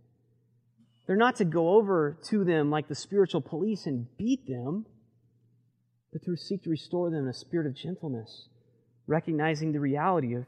they're 1.05 1.15
not 1.15 1.37
to 1.37 1.45
go 1.45 1.75
over 1.75 2.17
to 2.29 2.43
them 2.43 2.69
like 2.69 2.89
the 2.89 2.95
spiritual 2.95 3.41
police 3.41 3.85
and 3.85 4.07
beat 4.17 4.45
them, 4.45 4.85
but 6.11 6.21
to 6.23 6.35
seek 6.35 6.63
to 6.63 6.69
restore 6.69 7.09
them 7.09 7.23
in 7.23 7.29
a 7.29 7.33
spirit 7.33 7.65
of 7.65 7.75
gentleness, 7.75 8.49
recognizing 9.07 9.71
the 9.71 9.79
reality 9.79 10.35
of 10.35 10.45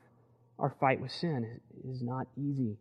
our 0.57 0.75
fight 0.81 0.99
with 0.99 1.11
sin 1.11 1.61
is 1.89 2.01
not 2.01 2.27
easy. 2.37 2.77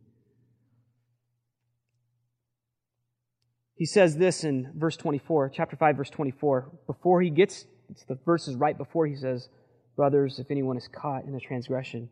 He 3.79 3.87
says 3.87 4.17
this 4.17 4.43
in 4.43 4.73
verse 4.75 4.97
24, 4.97 5.51
chapter 5.51 5.77
5, 5.77 5.97
verse 5.97 6.11
24. 6.11 6.69
Before 6.89 7.23
he 7.23 7.31
gets, 7.31 7.65
it's 7.89 8.03
the 8.05 8.19
verses 8.27 8.57
right 8.57 8.77
before 8.77 9.07
he 9.07 9.15
says, 9.15 9.49
Brothers, 9.95 10.41
if 10.41 10.51
anyone 10.51 10.77
is 10.77 10.89
caught 10.89 11.25
in 11.25 11.35
a 11.35 11.41
transgression. 11.41 12.09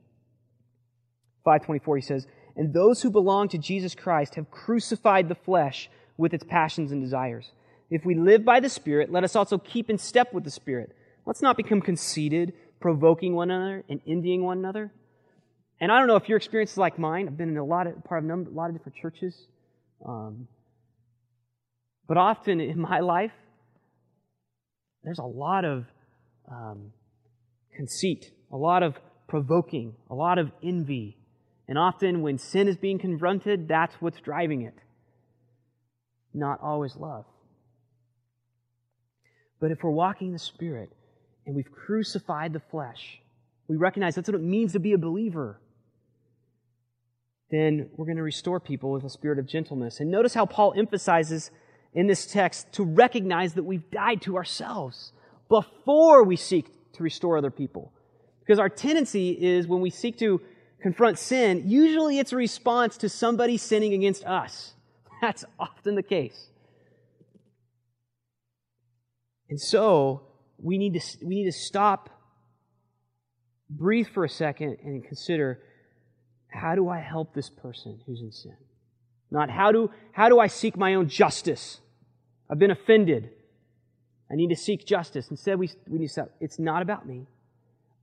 524, 1.44 1.96
he 1.96 2.02
says, 2.02 2.26
And 2.54 2.72
those 2.72 3.02
who 3.02 3.10
belong 3.10 3.48
to 3.48 3.58
Jesus 3.58 3.96
Christ 3.96 4.36
have 4.36 4.48
crucified 4.48 5.28
the 5.28 5.34
flesh 5.34 5.90
with 6.16 6.32
its 6.32 6.44
passions 6.44 6.92
and 6.92 7.02
desires. 7.02 7.50
If 7.90 8.04
we 8.04 8.14
live 8.14 8.44
by 8.44 8.60
the 8.60 8.68
Spirit, 8.68 9.10
let 9.10 9.24
us 9.24 9.34
also 9.34 9.58
keep 9.58 9.90
in 9.90 9.98
step 9.98 10.32
with 10.32 10.44
the 10.44 10.50
Spirit. 10.50 10.96
Let's 11.26 11.42
not 11.42 11.56
become 11.56 11.80
conceited, 11.80 12.52
provoking 12.78 13.34
one 13.34 13.50
another, 13.50 13.84
and 13.88 14.00
envying 14.06 14.44
one 14.44 14.58
another. 14.58 14.92
And 15.80 15.90
I 15.90 15.98
don't 15.98 16.06
know 16.06 16.16
if 16.16 16.28
your 16.28 16.38
experience 16.38 16.72
is 16.72 16.78
like 16.78 16.96
mine. 16.96 17.26
I've 17.26 17.36
been 17.36 17.50
in 17.50 17.56
a 17.56 17.64
lot 17.64 17.88
of 17.88 18.04
part 18.04 18.24
of 18.24 18.30
a 18.30 18.50
lot 18.50 18.70
of 18.70 18.76
different 18.76 18.96
churches. 18.96 19.48
Um, 20.06 20.46
but 22.06 22.16
often 22.16 22.60
in 22.60 22.80
my 22.80 23.00
life, 23.00 23.32
there's 25.02 25.18
a 25.18 25.24
lot 25.24 25.64
of 25.64 25.86
um, 26.50 26.92
conceit, 27.74 28.32
a 28.52 28.56
lot 28.56 28.82
of 28.82 28.96
provoking, 29.28 29.94
a 30.10 30.14
lot 30.14 30.38
of 30.38 30.50
envy. 30.62 31.16
And 31.68 31.78
often 31.78 32.22
when 32.22 32.38
sin 32.38 32.68
is 32.68 32.76
being 32.76 32.98
confronted, 32.98 33.68
that's 33.68 33.94
what's 34.00 34.20
driving 34.20 34.62
it. 34.62 34.74
Not 36.32 36.60
always 36.62 36.96
love. 36.96 37.24
But 39.60 39.70
if 39.70 39.82
we're 39.82 39.90
walking 39.90 40.32
the 40.32 40.38
Spirit 40.38 40.92
and 41.46 41.56
we've 41.56 41.70
crucified 41.70 42.52
the 42.52 42.60
flesh, 42.60 43.20
we 43.68 43.76
recognize 43.76 44.14
that's 44.14 44.28
what 44.28 44.34
it 44.34 44.42
means 44.42 44.72
to 44.72 44.78
be 44.78 44.92
a 44.92 44.98
believer, 44.98 45.60
then 47.50 47.88
we're 47.96 48.06
going 48.06 48.16
to 48.16 48.22
restore 48.22 48.60
people 48.60 48.90
with 48.90 49.04
a 49.04 49.10
spirit 49.10 49.38
of 49.38 49.46
gentleness. 49.46 50.00
And 50.00 50.10
notice 50.10 50.34
how 50.34 50.46
Paul 50.46 50.74
emphasizes 50.76 51.50
in 51.96 52.06
this 52.06 52.26
text 52.26 52.70
to 52.74 52.84
recognize 52.84 53.54
that 53.54 53.64
we've 53.64 53.90
died 53.90 54.20
to 54.20 54.36
ourselves 54.36 55.12
before 55.48 56.22
we 56.24 56.36
seek 56.36 56.66
to 56.92 57.02
restore 57.02 57.38
other 57.38 57.50
people. 57.50 57.90
Because 58.40 58.58
our 58.58 58.68
tendency 58.68 59.30
is 59.30 59.66
when 59.66 59.80
we 59.80 59.88
seek 59.88 60.18
to 60.18 60.42
confront 60.80 61.18
sin, 61.18 61.62
usually 61.66 62.18
it's 62.18 62.32
a 62.32 62.36
response 62.36 62.98
to 62.98 63.08
somebody 63.08 63.56
sinning 63.56 63.94
against 63.94 64.24
us. 64.24 64.74
That's 65.22 65.46
often 65.58 65.94
the 65.94 66.02
case. 66.02 66.50
And 69.48 69.58
so 69.58 70.22
we 70.58 70.76
need 70.76 71.00
to, 71.00 71.00
we 71.24 71.36
need 71.36 71.46
to 71.46 71.52
stop, 71.52 72.10
breathe 73.70 74.08
for 74.08 74.22
a 74.22 74.28
second, 74.28 74.76
and 74.84 75.02
consider 75.02 75.62
how 76.48 76.74
do 76.74 76.90
I 76.90 76.98
help 76.98 77.32
this 77.32 77.48
person 77.48 78.00
who's 78.06 78.20
in 78.20 78.32
sin? 78.32 78.56
Not 79.30 79.48
how 79.50 79.72
do, 79.72 79.90
how 80.12 80.28
do 80.28 80.38
I 80.38 80.46
seek 80.46 80.76
my 80.76 80.94
own 80.94 81.08
justice? 81.08 81.80
I've 82.50 82.58
been 82.58 82.70
offended. 82.70 83.30
I 84.30 84.34
need 84.34 84.48
to 84.48 84.56
seek 84.56 84.86
justice. 84.86 85.28
Instead, 85.30 85.58
we, 85.58 85.70
we 85.88 85.98
need 85.98 86.08
to 86.08 86.12
say, 86.12 86.22
it's 86.40 86.58
not 86.58 86.82
about 86.82 87.06
me. 87.06 87.26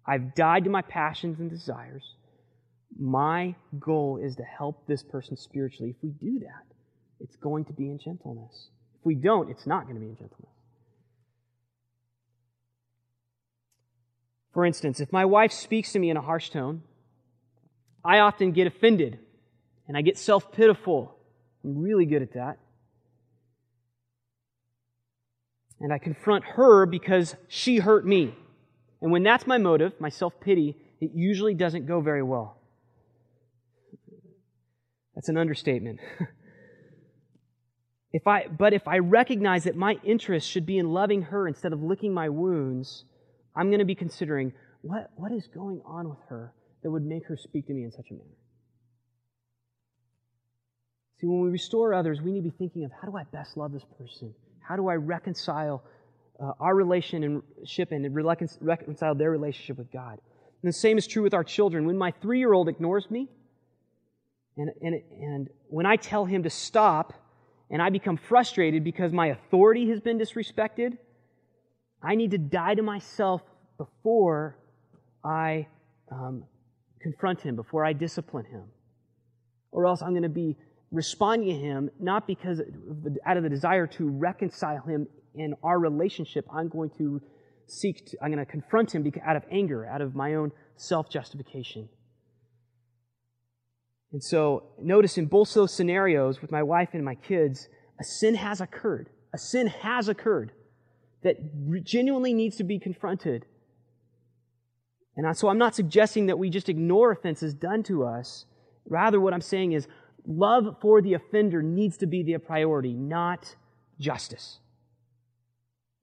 I've 0.05 0.35
died 0.35 0.65
to 0.65 0.69
my 0.69 0.81
passions 0.81 1.39
and 1.39 1.49
desires. 1.49 2.15
My 2.99 3.55
goal 3.79 4.19
is 4.21 4.35
to 4.35 4.43
help 4.43 4.85
this 4.87 5.03
person 5.03 5.37
spiritually. 5.37 5.91
If 5.91 6.03
we 6.03 6.09
do 6.09 6.39
that, 6.39 6.65
it's 7.19 7.35
going 7.37 7.65
to 7.65 7.73
be 7.73 7.85
in 7.85 7.99
gentleness. 7.99 8.69
If 8.99 9.05
we 9.05 9.15
don't, 9.15 9.49
it's 9.49 9.65
not 9.65 9.83
going 9.83 9.95
to 9.95 10.01
be 10.01 10.07
in 10.07 10.15
gentleness. 10.15 10.49
For 14.53 14.65
instance, 14.65 14.99
if 14.99 15.11
my 15.11 15.25
wife 15.25 15.51
speaks 15.51 15.93
to 15.93 15.99
me 15.99 16.09
in 16.09 16.17
a 16.17 16.21
harsh 16.21 16.49
tone, 16.49 16.83
I 18.05 18.19
often 18.19 18.51
get 18.51 18.67
offended 18.67 19.19
and 19.87 19.97
I 19.97 20.01
get 20.01 20.17
self 20.17 20.51
pitiful. 20.51 21.17
I'm 21.63 21.81
really 21.81 22.05
good 22.05 22.21
at 22.21 22.33
that. 22.33 22.57
And 25.79 25.91
I 25.91 25.97
confront 25.97 26.45
her 26.45 26.85
because 26.85 27.35
she 27.47 27.77
hurt 27.77 28.05
me. 28.05 28.35
And 29.01 29.11
when 29.11 29.23
that's 29.23 29.45
my 29.45 29.57
motive, 29.57 29.93
my 29.99 30.09
self 30.09 30.39
pity, 30.39 30.77
it 31.01 31.11
usually 31.13 31.53
doesn't 31.53 31.85
go 31.85 31.99
very 31.99 32.23
well. 32.23 32.57
That's 35.15 35.29
an 35.29 35.37
understatement. 35.37 35.99
if 38.13 38.25
I, 38.25 38.47
but 38.47 38.73
if 38.73 38.87
I 38.87 38.99
recognize 38.99 39.65
that 39.65 39.75
my 39.75 39.97
interest 40.03 40.49
should 40.49 40.65
be 40.65 40.77
in 40.77 40.89
loving 40.89 41.23
her 41.23 41.47
instead 41.47 41.73
of 41.73 41.83
licking 41.83 42.13
my 42.13 42.29
wounds, 42.29 43.03
I'm 43.55 43.69
going 43.69 43.79
to 43.79 43.85
be 43.85 43.95
considering 43.95 44.53
what, 44.81 45.11
what 45.15 45.31
is 45.31 45.47
going 45.47 45.81
on 45.85 46.09
with 46.09 46.19
her 46.29 46.53
that 46.83 46.91
would 46.91 47.03
make 47.05 47.25
her 47.27 47.37
speak 47.37 47.67
to 47.67 47.73
me 47.73 47.83
in 47.83 47.91
such 47.91 48.09
a 48.09 48.13
manner. 48.13 48.25
See, 51.19 51.27
when 51.27 51.41
we 51.41 51.49
restore 51.49 51.93
others, 51.93 52.21
we 52.21 52.31
need 52.31 52.43
to 52.43 52.49
be 52.49 52.55
thinking 52.57 52.83
of 52.83 52.91
how 52.91 53.07
do 53.07 53.17
I 53.17 53.23
best 53.23 53.55
love 53.55 53.71
this 53.71 53.85
person? 53.97 54.33
How 54.63 54.75
do 54.75 54.87
I 54.87 54.95
reconcile 54.95 55.83
uh, 56.39 56.51
our 56.59 56.75
relationship 56.75 57.91
and 57.91 58.15
reconcile 58.61 59.15
their 59.15 59.31
relationship 59.31 59.77
with 59.77 59.91
God? 59.91 60.19
And 60.61 60.69
the 60.69 60.73
same 60.73 60.97
is 60.97 61.05
true 61.05 61.23
with 61.23 61.33
our 61.33 61.43
children. 61.43 61.85
When 61.85 61.97
my 61.97 62.11
three 62.21 62.39
year 62.39 62.53
old 62.53 62.69
ignores 62.69 63.09
me, 63.11 63.29
and, 64.57 64.69
and, 64.81 65.01
and 65.19 65.49
when 65.67 65.85
I 65.85 65.97
tell 65.97 66.25
him 66.25 66.43
to 66.43 66.49
stop, 66.49 67.13
and 67.69 67.81
I 67.81 67.89
become 67.89 68.17
frustrated 68.17 68.83
because 68.83 69.11
my 69.11 69.27
authority 69.27 69.89
has 69.89 69.99
been 69.99 70.19
disrespected, 70.19 70.97
I 72.01 72.15
need 72.15 72.31
to 72.31 72.37
die 72.37 72.75
to 72.75 72.83
myself 72.83 73.41
before 73.77 74.57
I 75.23 75.67
um, 76.11 76.43
confront 77.01 77.41
him, 77.41 77.55
before 77.55 77.83
I 77.83 77.93
discipline 77.93 78.45
him. 78.45 78.65
Or 79.71 79.87
else 79.87 80.01
I'm 80.01 80.11
going 80.11 80.23
to 80.23 80.29
be 80.29 80.55
responding 80.93 81.49
to 81.49 81.59
him 81.59 81.89
not 81.99 82.27
because 82.27 82.61
out 83.25 83.35
of 83.35 83.43
the 83.43 83.49
desire 83.49 83.87
to 83.87 84.07
reconcile 84.07 84.81
him 84.83 85.07
in 85.35 85.55
our 85.63 85.79
relationship. 85.79 86.45
I'm 86.53 86.69
going 86.69 86.91
to 86.97 87.21
seek 87.65 88.05
to, 88.07 88.17
I'm 88.21 88.31
going 88.31 88.45
to 88.45 88.49
confront 88.49 88.93
him 88.93 89.11
out 89.25 89.35
of 89.35 89.43
anger, 89.51 89.85
out 89.85 90.01
of 90.01 90.15
my 90.15 90.35
own 90.35 90.51
self 90.77 91.09
justification. 91.09 91.89
And 94.11 94.23
so, 94.23 94.65
notice 94.79 95.17
in 95.17 95.25
both 95.25 95.51
those 95.55 95.73
scenarios 95.73 96.39
with 96.39 96.51
my 96.51 96.61
wife 96.61 96.89
and 96.93 97.03
my 97.03 97.15
kids, 97.15 97.67
a 97.99 98.03
sin 98.03 98.35
has 98.35 98.61
occurred. 98.61 99.09
A 99.33 99.39
sin 99.39 99.67
has 99.67 100.07
occurred 100.07 100.51
that 101.23 101.37
genuinely 101.83 102.33
needs 102.33 102.57
to 102.57 102.63
be 102.63 102.77
confronted. 102.77 103.47
And 105.15 105.35
so 105.35 105.47
I'm 105.47 105.57
not 105.57 105.73
suggesting 105.73 106.27
that 106.27 106.37
we 106.37 106.49
just 106.49 106.69
ignore 106.69 107.11
offenses 107.11 107.53
done 107.53 107.81
to 107.83 108.03
us. 108.03 108.45
Rather, 108.87 109.19
what 109.19 109.33
I'm 109.33 109.41
saying 109.41 109.71
is 109.71 109.87
love 110.25 110.77
for 110.81 111.01
the 111.01 111.13
offender 111.13 111.61
needs 111.61 111.97
to 111.97 112.05
be 112.05 112.23
the 112.23 112.37
priority, 112.37 112.93
not 112.93 113.55
justice. 113.99 114.59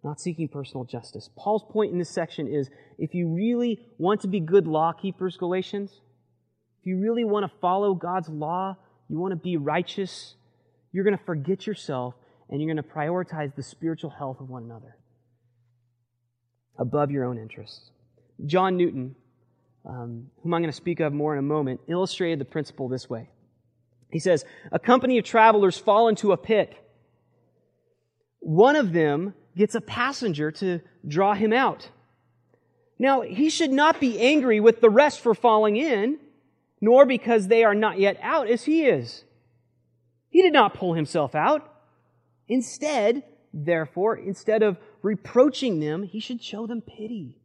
Not 0.02 0.20
seeking 0.20 0.48
personal 0.48 0.84
justice. 0.84 1.28
Paul's 1.36 1.64
point 1.70 1.92
in 1.92 1.98
this 1.98 2.08
section 2.08 2.48
is 2.48 2.70
if 2.98 3.14
you 3.14 3.28
really 3.28 3.86
want 3.98 4.22
to 4.22 4.28
be 4.28 4.40
good 4.40 4.66
law 4.66 4.92
keepers, 4.92 5.36
Galatians, 5.36 6.00
if 6.80 6.86
you 6.86 6.98
really 6.98 7.24
want 7.24 7.44
to 7.44 7.58
follow 7.60 7.94
God's 7.94 8.28
law, 8.28 8.76
you 9.08 9.18
want 9.18 9.32
to 9.32 9.36
be 9.36 9.56
righteous, 9.58 10.36
you're 10.92 11.04
going 11.04 11.16
to 11.16 11.24
forget 11.24 11.66
yourself 11.66 12.14
and 12.48 12.60
you're 12.60 12.72
going 12.72 12.82
to 12.82 12.94
prioritize 12.94 13.54
the 13.54 13.62
spiritual 13.62 14.10
health 14.10 14.40
of 14.40 14.48
one 14.48 14.64
another 14.64 14.96
above 16.78 17.10
your 17.10 17.24
own 17.24 17.36
interests. 17.36 17.90
John 18.46 18.78
Newton, 18.78 19.14
um, 19.84 20.30
whom 20.42 20.54
I'm 20.54 20.62
going 20.62 20.72
to 20.72 20.76
speak 20.76 21.00
of 21.00 21.12
more 21.12 21.34
in 21.34 21.38
a 21.38 21.42
moment, 21.42 21.80
illustrated 21.88 22.38
the 22.38 22.46
principle 22.46 22.88
this 22.88 23.10
way. 23.10 23.28
He 24.10 24.18
says, 24.18 24.44
A 24.72 24.78
company 24.78 25.18
of 25.18 25.24
travelers 25.24 25.78
fall 25.78 26.08
into 26.08 26.32
a 26.32 26.36
pit. 26.36 26.74
One 28.40 28.76
of 28.76 28.92
them 28.92 29.34
gets 29.56 29.74
a 29.74 29.80
passenger 29.80 30.50
to 30.52 30.80
draw 31.06 31.34
him 31.34 31.52
out. 31.52 31.88
Now, 32.98 33.22
he 33.22 33.48
should 33.50 33.70
not 33.70 34.00
be 34.00 34.20
angry 34.20 34.60
with 34.60 34.80
the 34.80 34.90
rest 34.90 35.20
for 35.20 35.34
falling 35.34 35.76
in, 35.76 36.18
nor 36.80 37.06
because 37.06 37.48
they 37.48 37.64
are 37.64 37.74
not 37.74 37.98
yet 37.98 38.18
out 38.22 38.48
as 38.48 38.64
he 38.64 38.84
is. 38.84 39.24
He 40.28 40.42
did 40.42 40.52
not 40.52 40.74
pull 40.74 40.94
himself 40.94 41.34
out. 41.34 41.66
Instead, 42.48 43.22
therefore, 43.52 44.16
instead 44.16 44.62
of 44.62 44.78
reproaching 45.02 45.80
them, 45.80 46.02
he 46.02 46.20
should 46.20 46.42
show 46.42 46.66
them 46.66 46.80
pity. 46.80 47.38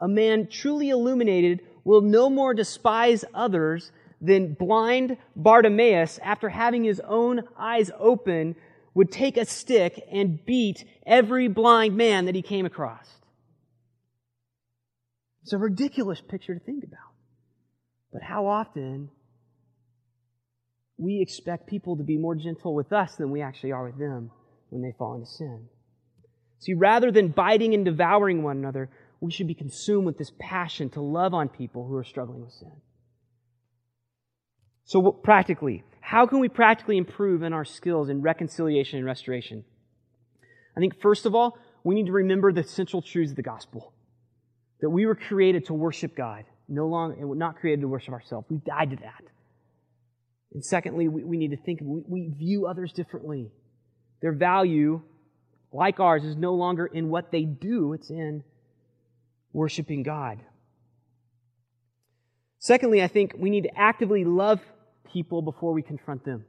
A 0.00 0.08
man 0.08 0.48
truly 0.48 0.90
illuminated 0.90 1.60
will 1.84 2.00
no 2.00 2.28
more 2.28 2.54
despise 2.54 3.24
others 3.32 3.92
than 4.24 4.54
blind 4.54 5.16
Bartimaeus, 5.36 6.18
after 6.22 6.48
having 6.48 6.84
his 6.84 7.00
own 7.00 7.42
eyes 7.58 7.90
open, 7.98 8.56
would 8.94 9.10
take 9.10 9.36
a 9.36 9.44
stick 9.44 10.02
and 10.10 10.44
beat 10.44 10.84
every 11.04 11.48
blind 11.48 11.96
man 11.96 12.26
that 12.26 12.34
he 12.34 12.42
came 12.42 12.64
across. 12.64 13.08
It's 15.42 15.52
a 15.52 15.58
ridiculous 15.58 16.20
picture 16.20 16.54
to 16.54 16.60
think 16.60 16.84
about. 16.84 17.00
But 18.12 18.22
how 18.22 18.46
often 18.46 19.10
we 20.96 21.20
expect 21.20 21.66
people 21.66 21.96
to 21.96 22.04
be 22.04 22.16
more 22.16 22.34
gentle 22.34 22.74
with 22.74 22.92
us 22.92 23.16
than 23.16 23.30
we 23.30 23.42
actually 23.42 23.72
are 23.72 23.84
with 23.84 23.98
them 23.98 24.30
when 24.70 24.80
they 24.80 24.94
fall 24.96 25.14
into 25.14 25.26
sin. 25.26 25.68
See, 26.60 26.74
rather 26.74 27.10
than 27.10 27.28
biting 27.28 27.74
and 27.74 27.84
devouring 27.84 28.42
one 28.42 28.56
another, 28.56 28.88
we 29.20 29.32
should 29.32 29.48
be 29.48 29.54
consumed 29.54 30.06
with 30.06 30.16
this 30.16 30.32
passion 30.38 30.88
to 30.90 31.00
love 31.00 31.34
on 31.34 31.48
people 31.48 31.86
who 31.86 31.96
are 31.96 32.04
struggling 32.04 32.42
with 32.42 32.52
sin. 32.52 32.72
So, 34.84 35.12
practically, 35.12 35.82
how 36.00 36.26
can 36.26 36.40
we 36.40 36.48
practically 36.48 36.98
improve 36.98 37.42
in 37.42 37.52
our 37.52 37.64
skills 37.64 38.10
in 38.10 38.20
reconciliation 38.20 38.98
and 38.98 39.06
restoration? 39.06 39.64
I 40.76 40.80
think, 40.80 41.00
first 41.00 41.24
of 41.24 41.34
all, 41.34 41.58
we 41.82 41.94
need 41.94 42.06
to 42.06 42.12
remember 42.12 42.52
the 42.52 42.62
central 42.62 43.00
truths 43.00 43.30
of 43.30 43.36
the 43.36 43.42
gospel 43.42 43.92
that 44.80 44.90
we 44.90 45.06
were 45.06 45.14
created 45.14 45.64
to 45.66 45.74
worship 45.74 46.14
God, 46.14 46.44
no 46.68 46.86
longer, 46.86 47.16
and 47.18 47.38
not 47.38 47.56
created 47.56 47.80
to 47.80 47.88
worship 47.88 48.12
ourselves. 48.12 48.46
We 48.50 48.58
died 48.58 48.90
to 48.90 48.96
that. 48.96 49.24
And 50.52 50.64
secondly, 50.64 51.08
we, 51.08 51.24
we 51.24 51.38
need 51.38 51.52
to 51.52 51.56
think, 51.56 51.80
we, 51.82 52.02
we 52.06 52.28
view 52.28 52.66
others 52.66 52.92
differently. 52.92 53.50
Their 54.20 54.32
value, 54.32 55.00
like 55.72 56.00
ours, 56.00 56.24
is 56.24 56.36
no 56.36 56.54
longer 56.54 56.86
in 56.86 57.08
what 57.08 57.32
they 57.32 57.44
do, 57.44 57.94
it's 57.94 58.10
in 58.10 58.44
worshiping 59.52 60.02
God. 60.02 60.40
Secondly, 62.58 63.02
I 63.02 63.08
think 63.08 63.34
we 63.38 63.50
need 63.50 63.64
to 63.64 63.78
actively 63.78 64.24
love 64.24 64.60
people 65.12 65.42
before 65.42 65.72
we 65.72 65.82
confront 65.82 66.24
them. 66.24 66.44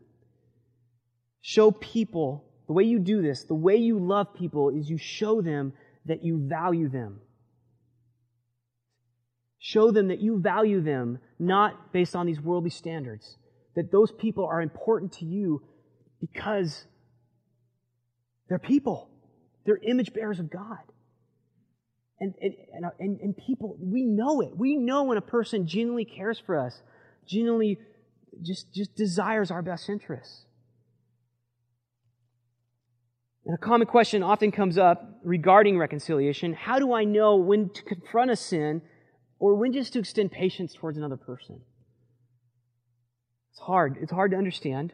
Show 1.41 1.71
people, 1.71 2.43
the 2.67 2.73
way 2.73 2.83
you 2.83 2.99
do 2.99 3.21
this, 3.21 3.43
the 3.43 3.53
way 3.53 3.75
you 3.75 3.99
love 3.99 4.33
people 4.33 4.69
is 4.69 4.89
you 4.89 4.97
show 4.97 5.41
them 5.41 5.73
that 6.05 6.23
you 6.23 6.47
value 6.47 6.89
them. 6.89 7.21
Show 9.59 9.91
them 9.91 10.09
that 10.09 10.19
you 10.19 10.39
value 10.39 10.81
them, 10.81 11.19
not 11.39 11.91
based 11.91 12.15
on 12.15 12.25
these 12.25 12.39
worldly 12.39 12.69
standards. 12.69 13.37
That 13.75 13.91
those 13.91 14.11
people 14.11 14.45
are 14.45 14.61
important 14.61 15.13
to 15.13 15.25
you 15.25 15.63
because 16.19 16.85
they're 18.47 18.59
people. 18.59 19.09
They're 19.65 19.79
image 19.83 20.13
bearers 20.13 20.39
of 20.39 20.49
God. 20.49 20.77
And, 22.19 22.33
and, 22.41 22.53
and, 22.99 23.19
and, 23.19 23.37
people, 23.37 23.75
we 23.79 24.03
know 24.05 24.41
it. 24.41 24.55
We 24.55 24.77
know 24.77 25.03
when 25.03 25.17
a 25.17 25.21
person 25.21 25.67
genuinely 25.67 26.05
cares 26.05 26.39
for 26.39 26.57
us, 26.57 26.81
genuinely 27.27 27.79
just, 28.41 28.73
just 28.73 28.95
desires 28.95 29.51
our 29.51 29.61
best 29.61 29.89
interests. 29.89 30.45
And 33.45 33.53
a 33.53 33.57
common 33.57 33.87
question 33.87 34.23
often 34.23 34.51
comes 34.51 34.77
up 34.77 35.19
regarding 35.23 35.77
reconciliation 35.77 36.53
how 36.53 36.79
do 36.79 36.93
I 36.93 37.03
know 37.03 37.35
when 37.35 37.69
to 37.69 37.83
confront 37.83 38.31
a 38.31 38.35
sin 38.35 38.81
or 39.39 39.55
when 39.55 39.71
just 39.71 39.93
to 39.93 39.99
extend 39.99 40.31
patience 40.31 40.73
towards 40.73 40.97
another 40.97 41.17
person? 41.17 41.61
It's 43.51 43.59
hard. 43.59 43.97
It's 44.01 44.11
hard 44.11 44.31
to 44.31 44.37
understand, 44.37 44.93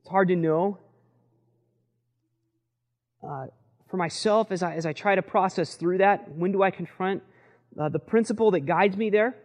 it's 0.00 0.10
hard 0.10 0.28
to 0.28 0.36
know. 0.36 0.78
Uh, 3.22 3.46
for 3.90 3.96
myself, 3.96 4.50
as 4.50 4.62
I, 4.62 4.74
as 4.74 4.84
I 4.84 4.92
try 4.92 5.14
to 5.14 5.22
process 5.22 5.76
through 5.76 5.98
that, 5.98 6.30
when 6.36 6.52
do 6.52 6.62
I 6.62 6.70
confront? 6.70 7.22
Uh, 7.78 7.88
the 7.88 7.98
principle 7.98 8.50
that 8.50 8.60
guides 8.60 8.96
me 8.96 9.08
there 9.08 9.36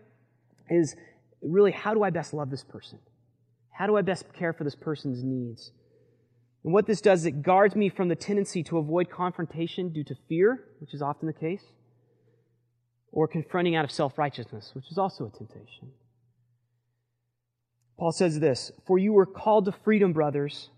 is 0.69 0.95
really 1.41 1.71
how 1.71 1.93
do 1.93 2.03
I 2.03 2.09
best 2.09 2.33
love 2.33 2.49
this 2.49 2.63
person? 2.63 2.99
How 3.79 3.87
do 3.87 3.95
I 3.95 4.01
best 4.01 4.33
care 4.33 4.51
for 4.51 4.65
this 4.65 4.75
person's 4.75 5.23
needs? 5.23 5.71
And 6.65 6.73
what 6.73 6.85
this 6.85 6.99
does 6.99 7.21
is 7.21 7.27
it 7.27 7.41
guards 7.41 7.77
me 7.77 7.87
from 7.87 8.09
the 8.09 8.15
tendency 8.15 8.61
to 8.63 8.77
avoid 8.77 9.09
confrontation 9.09 9.93
due 9.93 10.03
to 10.03 10.15
fear, 10.27 10.65
which 10.79 10.93
is 10.93 11.01
often 11.01 11.27
the 11.27 11.33
case, 11.33 11.63
or 13.13 13.25
confronting 13.25 13.77
out 13.77 13.85
of 13.85 13.91
self 13.91 14.17
righteousness, 14.17 14.71
which 14.73 14.91
is 14.91 14.97
also 14.97 15.27
a 15.27 15.29
temptation. 15.29 15.93
Paul 17.97 18.11
says 18.11 18.41
this 18.41 18.69
For 18.85 18.97
you 18.97 19.13
were 19.13 19.25
called 19.25 19.63
to 19.63 19.71
freedom, 19.71 20.11
brothers. 20.11 20.71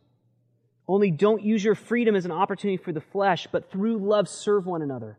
Only 0.87 1.09
don't 1.09 1.41
use 1.41 1.63
your 1.63 1.75
freedom 1.75 2.15
as 2.15 2.25
an 2.25 2.31
opportunity 2.31 2.77
for 2.77 2.91
the 2.91 3.01
flesh, 3.01 3.47
but 3.51 3.71
through 3.71 3.97
love 3.97 4.29
serve 4.29 4.67
one 4.67 4.83
another. 4.83 5.17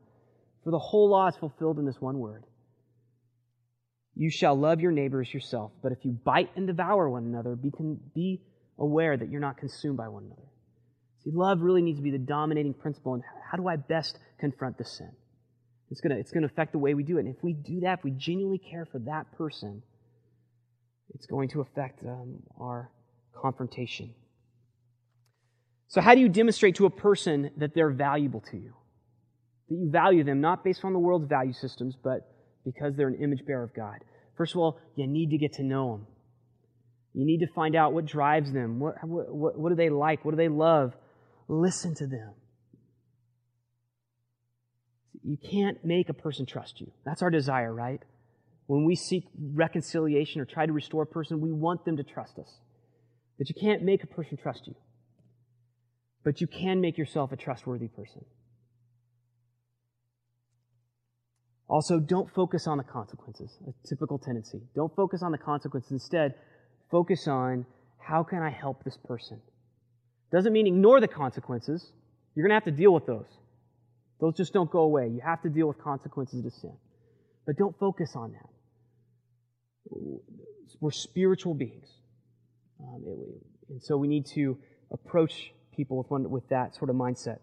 For 0.62 0.70
the 0.70 0.78
whole 0.78 1.10
law 1.10 1.26
is 1.26 1.36
fulfilled 1.36 1.80
in 1.80 1.84
this 1.84 2.00
one 2.00 2.20
word 2.20 2.44
You 4.14 4.30
shall 4.30 4.54
love 4.54 4.80
your 4.80 4.92
neighbors 4.92 5.32
yourself. 5.32 5.72
But 5.82 5.92
if 5.92 6.04
you 6.04 6.12
bite 6.12 6.50
and 6.56 6.66
devour 6.66 7.08
one 7.08 7.24
another, 7.24 7.56
be, 7.56 7.72
be 8.14 8.42
aware 8.78 9.16
that 9.16 9.30
you're 9.30 9.40
not 9.40 9.56
consumed 9.56 9.96
by 9.96 10.08
one 10.08 10.24
another. 10.24 10.42
See, 11.24 11.30
love 11.32 11.60
really 11.60 11.82
needs 11.82 11.98
to 11.98 12.02
be 12.02 12.10
the 12.10 12.18
dominating 12.18 12.74
principle. 12.74 13.14
And 13.14 13.22
how 13.50 13.56
do 13.56 13.68
I 13.68 13.76
best 13.76 14.18
confront 14.38 14.76
the 14.78 14.84
sin? 14.84 15.10
It's 15.90 16.00
going 16.00 16.14
to 16.14 16.18
it's 16.18 16.32
to 16.32 16.44
affect 16.44 16.72
the 16.72 16.78
way 16.78 16.94
we 16.94 17.02
do 17.02 17.18
it. 17.18 17.26
And 17.26 17.34
if 17.34 17.42
we 17.42 17.52
do 17.52 17.80
that, 17.80 17.98
if 17.98 18.04
we 18.04 18.12
genuinely 18.12 18.58
care 18.58 18.86
for 18.86 18.98
that 19.00 19.30
person, 19.36 19.82
it's 21.14 21.26
going 21.26 21.50
to 21.50 21.60
affect 21.60 22.02
um, 22.02 22.38
our 22.58 22.90
confrontation. 23.34 24.14
So, 25.88 26.00
how 26.00 26.14
do 26.14 26.20
you 26.20 26.30
demonstrate 26.30 26.76
to 26.76 26.86
a 26.86 26.90
person 26.90 27.50
that 27.58 27.74
they're 27.74 27.90
valuable 27.90 28.40
to 28.50 28.56
you? 28.56 28.72
That 29.68 29.76
you 29.76 29.90
value 29.90 30.24
them, 30.24 30.40
not 30.40 30.64
based 30.64 30.82
on 30.84 30.94
the 30.94 30.98
world's 30.98 31.28
value 31.28 31.52
systems, 31.52 31.94
but 32.02 32.31
because 32.64 32.94
they're 32.96 33.08
an 33.08 33.22
image 33.22 33.44
bearer 33.46 33.64
of 33.64 33.74
God. 33.74 34.04
First 34.36 34.54
of 34.54 34.60
all, 34.60 34.78
you 34.96 35.06
need 35.06 35.30
to 35.30 35.38
get 35.38 35.54
to 35.54 35.62
know 35.62 35.92
them. 35.92 36.06
You 37.14 37.26
need 37.26 37.40
to 37.40 37.52
find 37.54 37.76
out 37.76 37.92
what 37.92 38.06
drives 38.06 38.52
them. 38.52 38.80
What, 38.80 38.94
what, 39.06 39.58
what 39.58 39.68
do 39.68 39.74
they 39.74 39.90
like? 39.90 40.24
What 40.24 40.32
do 40.32 40.36
they 40.36 40.48
love? 40.48 40.94
Listen 41.48 41.94
to 41.96 42.06
them. 42.06 42.32
You 45.22 45.36
can't 45.36 45.84
make 45.84 46.08
a 46.08 46.14
person 46.14 46.46
trust 46.46 46.80
you. 46.80 46.90
That's 47.04 47.22
our 47.22 47.30
desire, 47.30 47.72
right? 47.72 48.00
When 48.66 48.84
we 48.84 48.96
seek 48.96 49.24
reconciliation 49.38 50.40
or 50.40 50.44
try 50.44 50.66
to 50.66 50.72
restore 50.72 51.02
a 51.02 51.06
person, 51.06 51.40
we 51.40 51.52
want 51.52 51.84
them 51.84 51.96
to 51.98 52.02
trust 52.02 52.38
us. 52.38 52.48
But 53.38 53.48
you 53.48 53.54
can't 53.60 53.82
make 53.82 54.02
a 54.02 54.06
person 54.06 54.36
trust 54.36 54.66
you. 54.66 54.74
But 56.24 56.40
you 56.40 56.46
can 56.46 56.80
make 56.80 56.96
yourself 56.96 57.32
a 57.32 57.36
trustworthy 57.36 57.88
person. 57.88 58.24
Also, 61.72 61.98
don't 61.98 62.28
focus 62.34 62.66
on 62.66 62.76
the 62.76 62.84
consequences, 62.84 63.56
a 63.66 63.88
typical 63.88 64.18
tendency. 64.18 64.60
Don't 64.74 64.94
focus 64.94 65.22
on 65.22 65.32
the 65.32 65.38
consequences. 65.38 65.90
Instead, 65.90 66.34
focus 66.90 67.26
on 67.26 67.64
how 67.96 68.22
can 68.22 68.42
I 68.42 68.50
help 68.50 68.84
this 68.84 68.98
person? 68.98 69.40
Doesn't 70.30 70.52
mean 70.52 70.66
ignore 70.66 71.00
the 71.00 71.08
consequences. 71.08 71.90
You're 72.34 72.46
going 72.46 72.50
to 72.50 72.56
have 72.56 72.66
to 72.66 72.78
deal 72.78 72.92
with 72.92 73.06
those. 73.06 73.24
Those 74.20 74.36
just 74.36 74.52
don't 74.52 74.70
go 74.70 74.80
away. 74.80 75.08
You 75.08 75.22
have 75.24 75.40
to 75.44 75.48
deal 75.48 75.66
with 75.66 75.78
consequences 75.78 76.42
to 76.42 76.50
sin. 76.50 76.76
But 77.46 77.56
don't 77.56 77.74
focus 77.78 78.12
on 78.16 78.32
that. 78.32 78.50
We're 80.78 80.90
spiritual 80.90 81.54
beings. 81.54 81.88
Um, 82.80 83.02
and 83.70 83.82
so 83.82 83.96
we 83.96 84.08
need 84.08 84.26
to 84.34 84.58
approach 84.92 85.54
people 85.74 85.96
with, 85.96 86.10
one, 86.10 86.28
with 86.28 86.46
that 86.50 86.74
sort 86.74 86.90
of 86.90 86.96
mindset. 86.96 87.38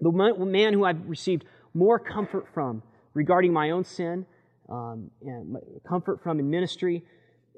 The 0.00 0.10
man 0.10 0.72
who 0.72 0.86
I've 0.86 1.06
received 1.06 1.44
more 1.74 1.98
comfort 1.98 2.46
from 2.54 2.82
regarding 3.14 3.52
my 3.52 3.70
own 3.70 3.84
sin, 3.84 4.26
um, 4.68 5.10
and 5.22 5.56
comfort 5.88 6.22
from 6.22 6.38
in 6.38 6.48
ministry, 6.48 7.04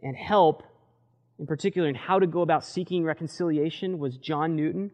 and 0.03 0.17
help, 0.17 0.63
in 1.39 1.47
particular, 1.47 1.89
in 1.89 1.95
how 1.95 2.19
to 2.19 2.27
go 2.27 2.43
about 2.43 2.65
seeking 2.65 3.05
reconciliation, 3.05 3.99
was 3.99 4.17
John 4.17 4.57
Newton. 4.57 4.91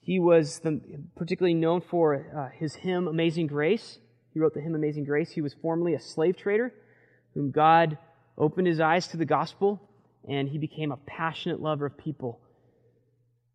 He 0.00 0.18
was 0.18 0.60
the, 0.60 0.80
particularly 1.16 1.54
known 1.54 1.80
for 1.80 2.26
uh, 2.36 2.56
his 2.56 2.74
hymn 2.74 3.06
Amazing 3.08 3.48
Grace. 3.48 3.98
He 4.32 4.40
wrote 4.40 4.54
the 4.54 4.60
hymn 4.60 4.74
Amazing 4.74 5.04
Grace. 5.04 5.30
He 5.32 5.40
was 5.40 5.54
formerly 5.54 5.94
a 5.94 6.00
slave 6.00 6.36
trader 6.36 6.72
whom 7.34 7.50
God 7.50 7.98
opened 8.38 8.66
his 8.66 8.80
eyes 8.80 9.08
to 9.08 9.16
the 9.16 9.24
gospel, 9.24 9.80
and 10.28 10.48
he 10.48 10.58
became 10.58 10.92
a 10.92 10.96
passionate 10.96 11.60
lover 11.60 11.86
of 11.86 11.98
people 11.98 12.40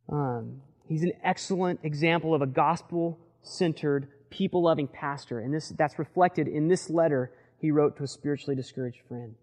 um, 0.09 0.61
he's 0.87 1.03
an 1.03 1.13
excellent 1.23 1.79
example 1.83 2.33
of 2.35 2.41
a 2.41 2.47
gospel 2.47 3.19
centered, 3.41 4.07
people 4.35 4.61
loving 4.61 4.87
pastor. 4.87 5.39
And 5.39 5.53
this, 5.53 5.69
that's 5.69 5.97
reflected 5.97 6.47
in 6.47 6.67
this 6.67 6.89
letter 6.89 7.31
he 7.57 7.71
wrote 7.71 7.97
to 7.97 8.03
a 8.03 8.07
spiritually 8.07 8.55
discouraged 8.55 8.99
friend. 9.07 9.35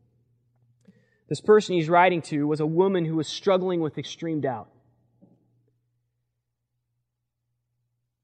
This 1.29 1.41
person 1.41 1.75
he's 1.75 1.89
writing 1.89 2.21
to 2.23 2.47
was 2.47 2.61
a 2.61 2.67
woman 2.67 3.07
who 3.07 3.17
was 3.17 3.27
struggling 3.27 3.81
with 3.81 3.97
extreme 3.97 4.43
doubt. 4.43 4.69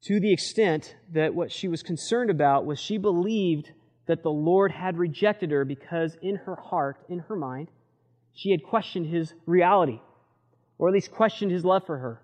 To 0.02 0.20
the 0.20 0.32
extent 0.32 0.94
that 1.12 1.34
what 1.34 1.50
she 1.50 1.68
was 1.68 1.82
concerned 1.82 2.30
about 2.30 2.66
was 2.66 2.78
she 2.78 2.98
believed 2.98 3.72
that 4.06 4.22
the 4.22 4.30
Lord 4.30 4.70
had 4.70 4.98
rejected 4.98 5.50
her 5.50 5.64
because 5.64 6.16
in 6.20 6.36
her 6.36 6.56
heart, 6.56 6.98
in 7.08 7.20
her 7.20 7.36
mind, 7.36 7.68
she 8.34 8.50
had 8.50 8.62
questioned 8.62 9.06
his 9.06 9.32
reality, 9.46 10.00
or 10.78 10.88
at 10.88 10.94
least 10.94 11.10
questioned 11.10 11.50
his 11.50 11.64
love 11.64 11.84
for 11.86 11.98
her. 11.98 12.22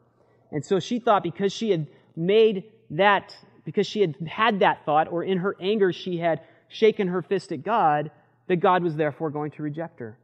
And 0.52 0.64
so 0.64 0.78
she 0.80 0.98
thought 0.98 1.22
because 1.22 1.52
she 1.52 1.70
had 1.70 1.86
made 2.14 2.64
that, 2.90 3.34
because 3.64 3.86
she 3.86 4.00
had 4.00 4.14
had 4.26 4.60
that 4.60 4.84
thought, 4.84 5.10
or 5.10 5.22
in 5.22 5.38
her 5.38 5.56
anger 5.60 5.92
she 5.92 6.18
had 6.18 6.40
shaken 6.68 7.08
her 7.08 7.22
fist 7.22 7.52
at 7.52 7.62
God, 7.62 8.10
that 8.48 8.56
God 8.56 8.82
was 8.82 8.96
therefore 8.96 9.30
going 9.30 9.50
to 9.52 9.62
reject 9.62 10.00
her. 10.00 10.18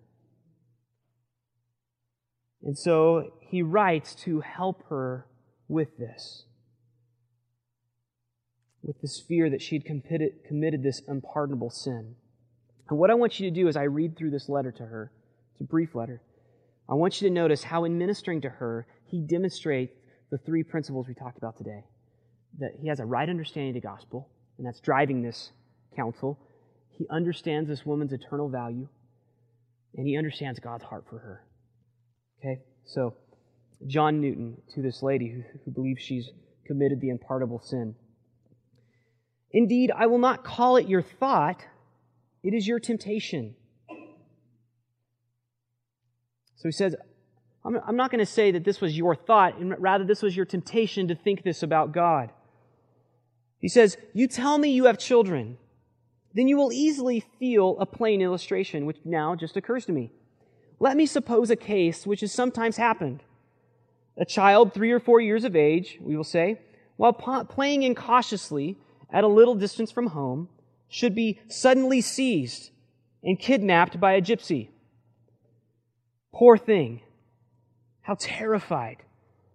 And 2.62 2.76
so 2.76 3.32
he 3.40 3.62
writes 3.62 4.14
to 4.16 4.40
help 4.40 4.84
her 4.88 5.26
with 5.68 5.96
this, 5.96 6.44
with 8.82 9.00
this 9.00 9.22
fear 9.26 9.48
that 9.50 9.62
she'd 9.62 9.84
committed, 9.84 10.44
committed 10.46 10.82
this 10.82 11.00
unpardonable 11.08 11.70
sin. 11.70 12.16
And 12.88 12.98
what 12.98 13.10
I 13.10 13.14
want 13.14 13.40
you 13.40 13.48
to 13.48 13.54
do 13.54 13.68
as 13.68 13.76
I 13.76 13.84
read 13.84 14.16
through 14.16 14.30
this 14.30 14.48
letter 14.48 14.72
to 14.72 14.82
her, 14.84 15.12
it's 15.52 15.60
a 15.60 15.64
brief 15.64 15.94
letter, 15.94 16.20
I 16.88 16.94
want 16.94 17.22
you 17.22 17.28
to 17.28 17.34
notice 17.34 17.62
how 17.62 17.84
in 17.84 17.96
ministering 17.96 18.40
to 18.40 18.48
her, 18.48 18.86
he 19.06 19.20
demonstrates 19.20 19.96
the 20.30 20.38
three 20.38 20.64
principles 20.64 21.06
we 21.06 21.14
talked 21.14 21.38
about 21.38 21.56
today 21.56 21.84
that 22.58 22.72
he 22.80 22.88
has 22.88 23.00
a 23.00 23.06
right 23.06 23.28
understanding 23.28 23.70
of 23.70 23.82
the 23.82 23.86
gospel, 23.86 24.28
and 24.58 24.66
that's 24.66 24.80
driving 24.80 25.22
this 25.22 25.52
counsel. 25.96 26.38
He 26.90 27.06
understands 27.10 27.68
this 27.68 27.86
woman's 27.86 28.12
eternal 28.12 28.48
value, 28.48 28.88
and 29.96 30.06
he 30.06 30.16
understands 30.16 30.60
God's 30.60 30.84
heart 30.84 31.04
for 31.08 31.18
her. 31.18 31.44
Okay? 32.38 32.60
So, 32.84 33.14
John 33.86 34.20
Newton 34.20 34.60
to 34.74 34.82
this 34.82 35.02
lady 35.02 35.28
who, 35.28 35.42
who 35.64 35.70
believes 35.70 36.02
she's 36.02 36.30
committed 36.66 37.00
the 37.00 37.10
unpardonable 37.10 37.60
sin. 37.60 37.94
Indeed, 39.52 39.90
I 39.96 40.06
will 40.06 40.18
not 40.18 40.44
call 40.44 40.76
it 40.76 40.88
your 40.88 41.02
thought, 41.02 41.64
It 42.42 42.54
is 42.54 42.66
your 42.66 42.78
temptation. 42.78 43.54
So 46.56 46.68
he 46.68 46.72
says, 46.72 46.94
I'm, 47.64 47.96
not 47.96 48.10
going 48.10 48.20
to 48.20 48.30
say 48.30 48.50
that 48.52 48.64
this 48.64 48.80
was 48.82 48.96
your 48.96 49.14
thought, 49.14 49.54
rather, 49.80 50.04
this 50.04 50.22
was 50.22 50.36
your 50.36 50.44
temptation 50.44 51.08
to 51.08 51.14
think 51.14 51.42
this 51.42 51.62
about 51.62 51.92
God. 51.92 52.32
He 53.60 53.68
says, 53.68 53.96
You 54.12 54.26
tell 54.26 54.58
me 54.58 54.70
you 54.70 54.86
have 54.86 54.98
children, 54.98 55.58
then 56.34 56.48
you 56.48 56.56
will 56.56 56.72
easily 56.72 57.20
feel 57.38 57.76
a 57.78 57.86
plain 57.86 58.22
illustration, 58.22 58.86
which 58.86 58.98
now 59.04 59.34
just 59.34 59.56
occurs 59.56 59.86
to 59.86 59.92
me. 59.92 60.10
Let 60.78 60.96
me 60.96 61.06
suppose 61.06 61.50
a 61.50 61.56
case 61.56 62.06
which 62.06 62.22
has 62.22 62.32
sometimes 62.32 62.78
happened. 62.78 63.22
A 64.16 64.24
child, 64.24 64.72
three 64.72 64.90
or 64.90 64.98
four 64.98 65.20
years 65.20 65.44
of 65.44 65.54
age, 65.54 65.98
we 66.00 66.16
will 66.16 66.24
say, 66.24 66.58
while 66.96 67.12
playing 67.12 67.82
incautiously 67.82 68.78
at 69.12 69.24
a 69.24 69.28
little 69.28 69.54
distance 69.54 69.90
from 69.90 70.08
home, 70.08 70.48
should 70.88 71.14
be 71.14 71.38
suddenly 71.48 72.00
seized 72.00 72.70
and 73.22 73.38
kidnapped 73.38 74.00
by 74.00 74.12
a 74.12 74.22
gypsy. 74.22 74.68
Poor 76.32 76.56
thing. 76.56 77.02
How 78.02 78.16
terrified, 78.18 79.02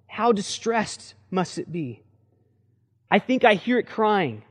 how 0.07 0.31
distressed 0.31 1.15
must 1.29 1.57
it 1.57 1.71
be? 1.71 2.04
I 3.15 3.19
think 3.19 3.45
I 3.45 3.53
hear 3.53 3.79
it 3.79 3.87
crying. 3.87 4.43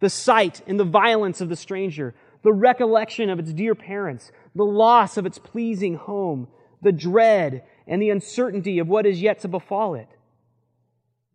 The 0.00 0.10
sight 0.10 0.62
and 0.66 0.80
the 0.80 0.84
violence 0.84 1.40
of 1.40 1.48
the 1.48 1.54
stranger, 1.54 2.12
the 2.42 2.52
recollection 2.52 3.30
of 3.30 3.38
its 3.38 3.52
dear 3.52 3.76
parents, 3.76 4.32
the 4.52 4.64
loss 4.64 5.16
of 5.16 5.26
its 5.26 5.38
pleasing 5.38 5.94
home, 5.94 6.48
the 6.82 6.90
dread 6.90 7.62
and 7.86 8.02
the 8.02 8.10
uncertainty 8.10 8.80
of 8.80 8.88
what 8.88 9.06
is 9.06 9.22
yet 9.22 9.38
to 9.42 9.48
befall 9.48 9.94
it. 9.94 10.08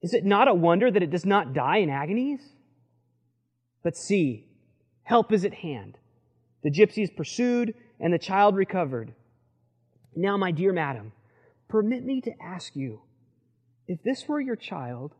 Is 0.01 0.13
it 0.13 0.25
not 0.25 0.49
a 0.49 0.53
wonder 0.53 0.91
that 0.91 1.01
it 1.01 1.11
does 1.11 1.25
not 1.25 1.53
die 1.53 1.77
in 1.77 1.89
agonies? 1.89 2.41
But 3.81 3.95
see, 3.95 4.49
help 5.03 5.31
is 5.31 5.45
at 5.45 5.53
hand. 5.53 5.97
The 6.61 6.71
gypsy 6.71 7.03
is 7.03 7.09
pursued 7.09 7.73
and 8.01 8.13
the 8.13 8.19
child 8.19 8.57
recovered. 8.57 9.13
Now, 10.13 10.35
my 10.35 10.51
dear 10.51 10.73
madam, 10.73 11.13
permit 11.69 12.03
me 12.03 12.19
to 12.19 12.33
ask 12.43 12.75
you 12.75 12.99
if 13.87 14.03
this 14.03 14.27
were 14.27 14.41
your 14.41 14.57
child, 14.57 15.15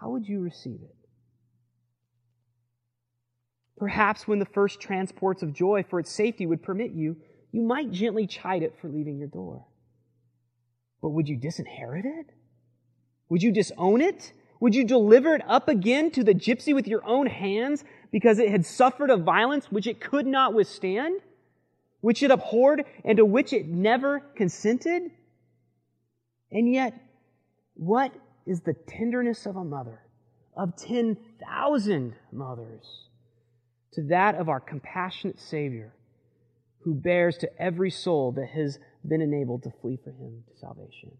how 0.00 0.10
would 0.10 0.26
you 0.26 0.40
receive 0.40 0.80
it? 0.82 0.94
Perhaps 3.76 4.26
when 4.26 4.38
the 4.38 4.46
first 4.46 4.80
transports 4.80 5.42
of 5.42 5.52
joy 5.52 5.84
for 5.88 6.00
its 6.00 6.10
safety 6.10 6.46
would 6.46 6.62
permit 6.62 6.92
you, 6.92 7.16
you 7.52 7.62
might 7.62 7.90
gently 7.90 8.26
chide 8.26 8.62
it 8.62 8.76
for 8.80 8.88
leaving 8.88 9.18
your 9.18 9.28
door. 9.28 9.66
But 11.02 11.10
would 11.10 11.28
you 11.28 11.36
disinherit 11.36 12.04
it? 12.04 12.30
Would 13.28 13.42
you 13.42 13.52
disown 13.52 14.00
it? 14.00 14.32
Would 14.60 14.74
you 14.74 14.84
deliver 14.84 15.34
it 15.34 15.42
up 15.46 15.68
again 15.68 16.10
to 16.12 16.24
the 16.24 16.34
gypsy 16.34 16.74
with 16.74 16.86
your 16.86 17.04
own 17.06 17.26
hands 17.26 17.84
because 18.10 18.38
it 18.38 18.50
had 18.50 18.66
suffered 18.66 19.10
a 19.10 19.16
violence 19.16 19.70
which 19.70 19.86
it 19.86 20.00
could 20.00 20.26
not 20.26 20.52
withstand, 20.52 21.20
which 22.00 22.22
it 22.22 22.30
abhorred, 22.30 22.84
and 23.04 23.16
to 23.16 23.24
which 23.24 23.52
it 23.52 23.66
never 23.66 24.20
consented? 24.20 25.10
And 26.50 26.70
yet, 26.70 27.00
what 27.74 28.12
is 28.46 28.60
the 28.60 28.74
tenderness 28.74 29.46
of 29.46 29.56
a 29.56 29.64
mother, 29.64 30.00
of 30.56 30.76
10,000 30.76 32.14
mothers, 32.32 33.08
to 33.92 34.02
that 34.04 34.34
of 34.34 34.48
our 34.48 34.60
compassionate 34.60 35.38
Savior, 35.38 35.94
who 36.80 36.94
bears 36.94 37.36
to 37.38 37.50
every 37.60 37.90
soul 37.90 38.32
that 38.32 38.48
has 38.48 38.78
been 39.06 39.20
enabled 39.20 39.62
to 39.64 39.70
flee 39.82 39.98
for 40.02 40.10
him 40.10 40.44
to 40.48 40.58
salvation? 40.58 41.12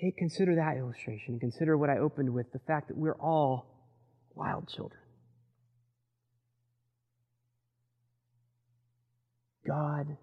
Take, 0.00 0.16
consider 0.16 0.56
that 0.56 0.76
illustration 0.76 1.34
and 1.34 1.40
consider 1.40 1.76
what 1.76 1.90
I 1.90 1.98
opened 1.98 2.32
with 2.32 2.52
the 2.52 2.58
fact 2.60 2.88
that 2.88 2.96
we're 2.96 3.16
all 3.16 3.66
wild 4.34 4.68
children. 4.68 5.00
God 9.66 10.16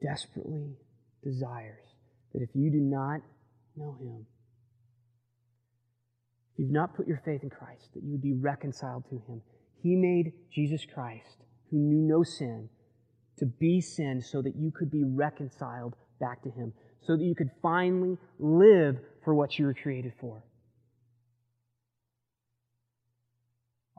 desperately 0.00 0.76
desires 1.22 1.95
that 2.36 2.42
if 2.42 2.50
you 2.54 2.70
do 2.70 2.80
not 2.80 3.22
know 3.76 3.96
Him, 3.98 4.26
if 6.52 6.58
you've 6.58 6.70
not 6.70 6.94
put 6.94 7.08
your 7.08 7.22
faith 7.24 7.42
in 7.42 7.48
Christ, 7.48 7.88
that 7.94 8.02
you 8.02 8.12
would 8.12 8.22
be 8.22 8.34
reconciled 8.34 9.04
to 9.08 9.16
Him. 9.26 9.40
He 9.82 9.96
made 9.96 10.32
Jesus 10.52 10.84
Christ, 10.84 11.44
who 11.70 11.78
knew 11.78 12.06
no 12.06 12.22
sin, 12.22 12.68
to 13.38 13.46
be 13.46 13.80
sin 13.80 14.20
so 14.20 14.42
that 14.42 14.54
you 14.54 14.70
could 14.70 14.90
be 14.90 15.02
reconciled 15.02 15.94
back 16.20 16.42
to 16.42 16.50
Him, 16.50 16.74
so 17.06 17.16
that 17.16 17.24
you 17.24 17.34
could 17.34 17.50
finally 17.62 18.18
live 18.38 18.96
for 19.24 19.34
what 19.34 19.58
you 19.58 19.64
were 19.64 19.74
created 19.74 20.12
for. 20.20 20.44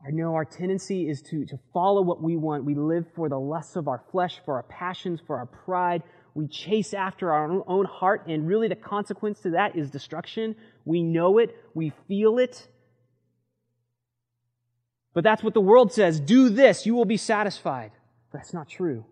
I 0.06 0.12
know 0.12 0.36
our 0.36 0.46
tendency 0.46 1.10
is 1.10 1.24
to, 1.24 1.44
to 1.46 1.60
follow 1.74 2.04
what 2.04 2.22
we 2.22 2.38
want. 2.38 2.66
We 2.66 2.76
live 2.76 3.06
for 3.16 3.30
the 3.30 3.40
lusts 3.40 3.76
of 3.76 3.88
our 3.88 4.04
flesh, 4.12 4.40
for 4.46 4.56
our 4.56 4.64
passions, 4.64 5.20
for 5.26 5.38
our 5.38 5.48
pride. 5.48 6.04
We 6.38 6.48
chase 6.48 6.94
after 6.94 7.34
our 7.34 7.68
own 7.68 7.86
heart, 7.86 8.28
and 8.28 8.48
really 8.48 8.68
the 8.68 8.76
consequence 8.76 9.40
to 9.40 9.50
that 9.50 9.76
is 9.76 9.90
destruction. 9.90 10.56
We 10.86 11.02
know 11.02 11.40
it, 11.40 11.58
we 11.74 11.94
feel 12.08 12.38
it. 12.38 12.68
But 15.16 15.24
that's 15.24 15.42
what 15.42 15.56
the 15.56 15.62
world 15.62 15.92
says 15.92 16.20
do 16.20 16.50
this, 16.50 16.86
you 16.86 16.94
will 16.94 17.06
be 17.06 17.18
satisfied. 17.18 17.90
That's 18.32 18.54
not 18.54 18.70
true. 18.70 19.04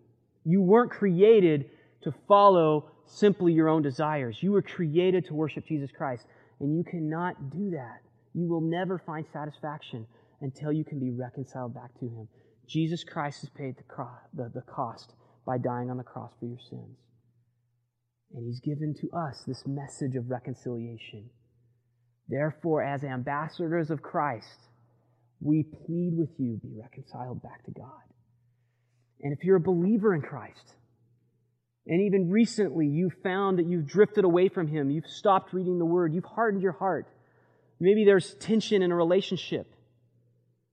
You 0.44 0.62
weren't 0.62 0.92
created 0.92 1.68
to 2.04 2.14
follow 2.28 2.90
simply 3.06 3.52
your 3.52 3.68
own 3.68 3.82
desires. 3.82 4.40
You 4.40 4.52
were 4.52 4.62
created 4.62 5.26
to 5.26 5.34
worship 5.34 5.66
Jesus 5.66 5.90
Christ, 5.90 6.26
and 6.60 6.76
you 6.76 6.84
cannot 6.84 7.50
do 7.50 7.70
that. 7.70 8.02
You 8.34 8.46
will 8.46 8.60
never 8.60 9.00
find 9.04 9.26
satisfaction 9.32 10.06
until 10.42 10.70
you 10.70 10.84
can 10.84 11.00
be 11.00 11.10
reconciled 11.10 11.74
back 11.74 11.92
to 11.98 12.06
Him. 12.06 12.28
Jesus 12.68 13.02
Christ 13.02 13.40
has 13.40 13.50
paid 13.50 13.74
the, 13.76 14.62
cost 14.62 15.14
by 15.44 15.58
dying 15.58 15.90
on 15.90 15.96
the 15.96 16.04
cross 16.04 16.30
for 16.38 16.46
your 16.46 16.60
sins. 16.70 16.96
And 18.34 18.44
He's 18.46 18.60
given 18.60 18.94
to 19.00 19.10
us 19.16 19.42
this 19.46 19.64
message 19.66 20.16
of 20.16 20.30
reconciliation. 20.30 21.30
Therefore, 22.28 22.82
as 22.82 23.04
ambassadors 23.04 23.90
of 23.90 24.02
Christ, 24.02 24.68
we 25.40 25.62
plead 25.62 26.12
with 26.16 26.30
you, 26.38 26.58
be 26.62 26.72
reconciled 26.74 27.42
back 27.42 27.64
to 27.64 27.70
God. 27.70 27.90
And 29.20 29.32
if 29.32 29.44
you're 29.44 29.56
a 29.56 29.60
believer 29.60 30.14
in 30.14 30.22
Christ, 30.22 30.74
and 31.86 32.02
even 32.02 32.30
recently 32.30 32.86
you 32.86 33.10
found 33.22 33.58
that 33.58 33.66
you've 33.66 33.86
drifted 33.86 34.24
away 34.24 34.48
from 34.48 34.66
Him, 34.66 34.90
you've 34.90 35.06
stopped 35.06 35.52
reading 35.52 35.78
the 35.78 35.84
Word, 35.84 36.14
you've 36.14 36.24
hardened 36.24 36.62
your 36.62 36.72
heart, 36.72 37.06
maybe 37.78 38.04
there's 38.04 38.34
tension 38.34 38.82
in 38.82 38.90
a 38.90 38.96
relationship, 38.96 39.72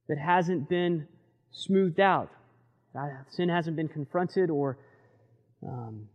that 0.09 0.17
hasn't 0.17 0.69
been 0.69 1.07
smoothed 1.51 1.99
out. 1.99 2.29
Sin 3.29 3.49
hasn't 3.49 3.75
been 3.75 3.87
confronted, 3.87 4.49
or 4.49 4.77
um, 5.65 6.07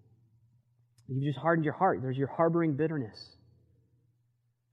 you've 1.09 1.24
just 1.24 1.38
hardened 1.38 1.64
your 1.64 1.74
heart. 1.74 2.00
There's 2.02 2.16
your 2.16 2.28
harboring 2.28 2.76
bitterness. 2.76 3.36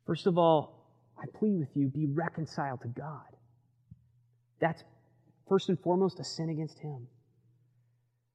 First 0.06 0.28
of 0.28 0.38
all, 0.38 0.90
I 1.18 1.26
plead 1.38 1.60
with 1.60 1.70
you 1.76 1.88
be 1.88 2.08
reconciled 2.08 2.82
to 2.82 2.88
God. 2.90 3.26
That's 4.60 4.84
first 5.48 5.70
and 5.70 5.80
foremost 5.80 6.20
a 6.20 6.24
sin 6.24 6.50
against 6.50 6.78
Him. 6.80 7.08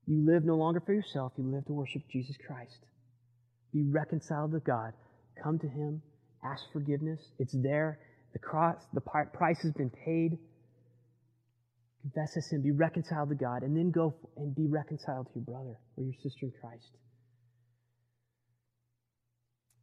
You 0.07 0.25
live 0.25 0.45
no 0.45 0.57
longer 0.57 0.81
for 0.81 0.93
yourself, 0.93 1.33
you 1.37 1.45
live 1.45 1.67
to 1.67 1.73
worship 1.73 2.03
Jesus 2.11 2.37
Christ. 2.47 2.81
Be 3.73 3.83
reconciled 3.83 4.53
to 4.53 4.61
God. 4.61 4.93
Come 5.43 5.59
to 5.59 5.69
Him, 5.69 6.03
ask 6.45 6.65
forgiveness. 6.73 7.21
It's 7.39 7.55
there. 7.55 8.01
The 8.33 8.39
cross, 8.39 8.77
the 8.93 9.01
price 9.01 9.61
has 9.63 9.73
been 9.73 9.91
paid 9.91 10.39
confess 12.03 12.35
his 12.35 12.49
sin, 12.49 12.63
be 12.63 12.71
reconciled 12.71 13.29
to 13.29 13.35
God, 13.35 13.63
and 13.63 13.77
then 13.77 13.91
go 13.91 14.15
and 14.37 14.55
be 14.55 14.67
reconciled 14.67 15.27
to 15.27 15.33
your 15.35 15.45
brother 15.45 15.77
or 15.97 16.05
your 16.05 16.15
sister 16.23 16.47
in 16.47 16.53
Christ. 16.61 16.91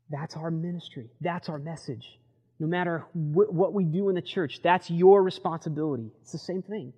That's 0.09 0.35
our 0.35 0.51
ministry. 0.51 1.09
That's 1.21 1.49
our 1.49 1.59
message. 1.59 2.19
No 2.59 2.67
matter 2.67 3.05
wh- 3.13 3.53
what 3.53 3.73
we 3.73 3.83
do 3.83 4.09
in 4.09 4.15
the 4.15 4.21
church, 4.21 4.61
that's 4.63 4.89
your 4.89 5.21
responsibility. 5.21 6.11
It's 6.21 6.31
the 6.31 6.37
same 6.37 6.61
thing. 6.61 6.93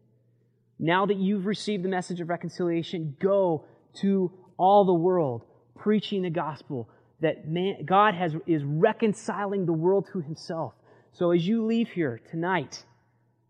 Now 0.78 1.06
that 1.06 1.18
you've 1.18 1.46
received 1.46 1.84
the 1.84 1.90
message 1.90 2.22
of 2.22 2.30
reconciliation, 2.30 3.18
go 3.20 3.66
to 4.02 4.32
all 4.58 4.86
the 4.86 4.94
world 4.94 5.44
preaching 5.76 6.22
the 6.22 6.30
gospel 6.30 6.90
that 7.22 7.48
man, 7.48 7.84
God 7.86 8.14
has, 8.16 8.36
is 8.48 8.64
reconciling 8.64 9.66
the 9.66 9.74
world 9.74 10.08
to 10.14 10.22
himself. 10.22 10.74
So 11.12 11.32
as 11.32 11.46
you 11.46 11.66
leave 11.66 11.90
here 11.90 12.22
tonight 12.32 12.84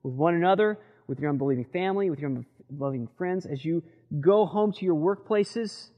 with 0.02 0.14
one 0.14 0.34
another, 0.34 0.80
with 1.08 1.20
your 1.20 1.30
unbelieving 1.30 1.66
family, 1.66 2.10
with 2.10 2.20
your 2.20 2.32
unbelieving 2.72 3.10
friends, 3.18 3.46
as 3.46 3.64
you 3.64 3.84
go 4.20 4.46
home 4.46 4.72
to 4.74 4.86
your 4.86 4.96
workplaces 4.96 5.90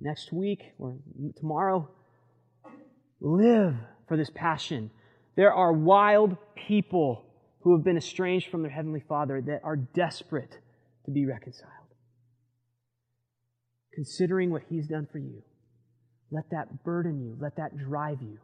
next 0.00 0.32
week 0.32 0.72
or 0.78 0.96
tomorrow. 1.36 1.88
Live 3.20 3.74
for 4.06 4.16
this 4.16 4.30
passion. 4.34 4.90
There 5.36 5.52
are 5.52 5.72
wild 5.72 6.36
people 6.54 7.24
who 7.60 7.76
have 7.76 7.84
been 7.84 7.96
estranged 7.96 8.50
from 8.50 8.62
their 8.62 8.70
Heavenly 8.70 9.02
Father 9.08 9.40
that 9.42 9.60
are 9.64 9.76
desperate 9.76 10.58
to 11.04 11.10
be 11.10 11.26
reconciled. 11.26 11.72
Considering 13.92 14.50
what 14.50 14.62
He's 14.68 14.86
done 14.86 15.08
for 15.10 15.18
you, 15.18 15.42
let 16.30 16.50
that 16.50 16.84
burden 16.84 17.20
you, 17.20 17.36
let 17.40 17.56
that 17.56 17.76
drive 17.76 18.22
you 18.22 18.38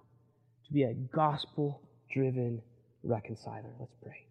to 0.67 0.73
be 0.73 0.83
a 0.83 0.95
gospel 0.95 1.83
driven 2.13 2.63
reconciler. 3.03 3.75
Let's 3.79 3.95
pray. 4.03 4.27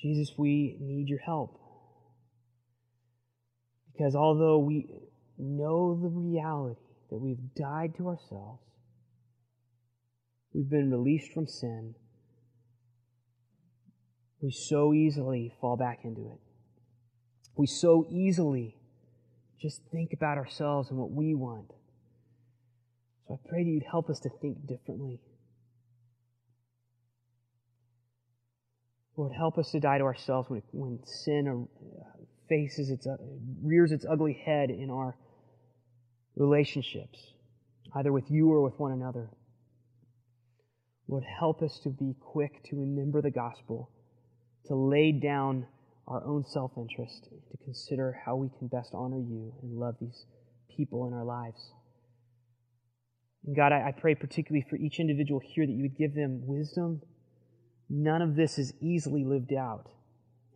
Jesus, 0.00 0.34
we 0.36 0.76
need 0.80 1.08
your 1.08 1.20
help. 1.20 1.61
Because 3.92 4.14
although 4.14 4.58
we 4.58 4.86
know 5.38 5.98
the 6.00 6.08
reality 6.08 6.80
that 7.10 7.18
we've 7.18 7.54
died 7.54 7.94
to 7.96 8.08
ourselves, 8.08 8.62
we've 10.52 10.68
been 10.68 10.90
released 10.90 11.32
from 11.32 11.46
sin, 11.46 11.94
we 14.40 14.50
so 14.50 14.92
easily 14.92 15.52
fall 15.60 15.76
back 15.76 16.00
into 16.04 16.22
it. 16.32 16.40
We 17.56 17.66
so 17.66 18.06
easily 18.10 18.76
just 19.60 19.82
think 19.92 20.12
about 20.12 20.38
ourselves 20.38 20.90
and 20.90 20.98
what 20.98 21.12
we 21.12 21.34
want. 21.34 21.70
So 23.28 23.34
I 23.34 23.48
pray 23.48 23.62
that 23.62 23.70
you'd 23.70 23.84
help 23.88 24.10
us 24.10 24.18
to 24.20 24.30
think 24.40 24.66
differently. 24.66 25.20
Lord, 29.16 29.32
help 29.32 29.58
us 29.58 29.70
to 29.72 29.80
die 29.80 29.98
to 29.98 30.04
ourselves 30.04 30.48
when, 30.50 30.62
when 30.72 30.98
sin 31.04 31.68
faces 32.52 32.90
its, 32.90 33.06
uh, 33.06 33.16
rears 33.62 33.92
its 33.92 34.04
ugly 34.04 34.34
head 34.44 34.68
in 34.68 34.90
our 34.90 35.16
relationships, 36.36 37.32
either 37.94 38.12
with 38.12 38.30
you 38.30 38.52
or 38.52 38.60
with 38.60 38.78
one 38.78 38.92
another. 38.92 39.30
Lord, 41.08 41.24
help 41.24 41.62
us 41.62 41.80
to 41.84 41.88
be 41.88 42.14
quick 42.20 42.62
to 42.64 42.76
remember 42.76 43.22
the 43.22 43.30
gospel, 43.30 43.90
to 44.66 44.74
lay 44.74 45.12
down 45.12 45.66
our 46.06 46.22
own 46.26 46.44
self 46.44 46.72
interest, 46.76 47.28
to 47.50 47.64
consider 47.64 48.20
how 48.24 48.36
we 48.36 48.50
can 48.58 48.68
best 48.68 48.90
honor 48.92 49.18
you 49.18 49.54
and 49.62 49.78
love 49.78 49.94
these 49.98 50.26
people 50.76 51.06
in 51.06 51.14
our 51.14 51.24
lives. 51.24 51.72
And 53.46 53.56
God, 53.56 53.72
I, 53.72 53.92
pray 53.92 54.14
particularly 54.14 54.66
for 54.68 54.76
each 54.76 55.00
individual 55.00 55.40
here 55.42 55.66
that 55.66 55.72
you 55.72 55.82
would 55.82 55.96
give 55.96 56.14
them 56.14 56.46
wisdom. 56.46 57.00
None 57.88 58.20
of 58.20 58.36
this 58.36 58.58
is 58.58 58.74
easily 58.80 59.24
lived 59.24 59.54
out, 59.54 59.88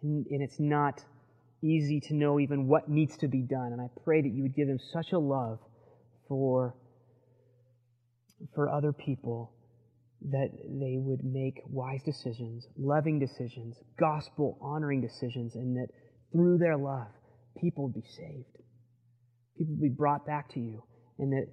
and 0.02 0.26
it's 0.42 0.60
not 0.60 1.02
easy 1.66 2.00
to 2.00 2.14
know 2.14 2.38
even 2.38 2.66
what 2.66 2.88
needs 2.88 3.16
to 3.18 3.28
be 3.28 3.42
done. 3.42 3.72
And 3.72 3.80
I 3.80 3.88
pray 4.04 4.22
that 4.22 4.28
you 4.28 4.42
would 4.42 4.54
give 4.54 4.68
them 4.68 4.78
such 4.92 5.12
a 5.12 5.18
love 5.18 5.58
for, 6.28 6.74
for 8.54 8.68
other 8.68 8.92
people 8.92 9.52
that 10.30 10.48
they 10.64 10.96
would 10.98 11.24
make 11.24 11.60
wise 11.68 12.02
decisions, 12.02 12.66
loving 12.76 13.18
decisions, 13.18 13.76
gospel 13.98 14.58
honoring 14.60 15.00
decisions, 15.00 15.54
and 15.54 15.76
that 15.76 15.88
through 16.32 16.58
their 16.58 16.76
love, 16.76 17.08
people 17.60 17.84
would 17.84 17.94
be 17.94 18.08
saved. 18.16 18.56
People 19.58 19.74
would 19.74 19.82
be 19.82 19.88
brought 19.88 20.26
back 20.26 20.52
to 20.54 20.60
you, 20.60 20.82
and 21.18 21.32
that 21.32 21.46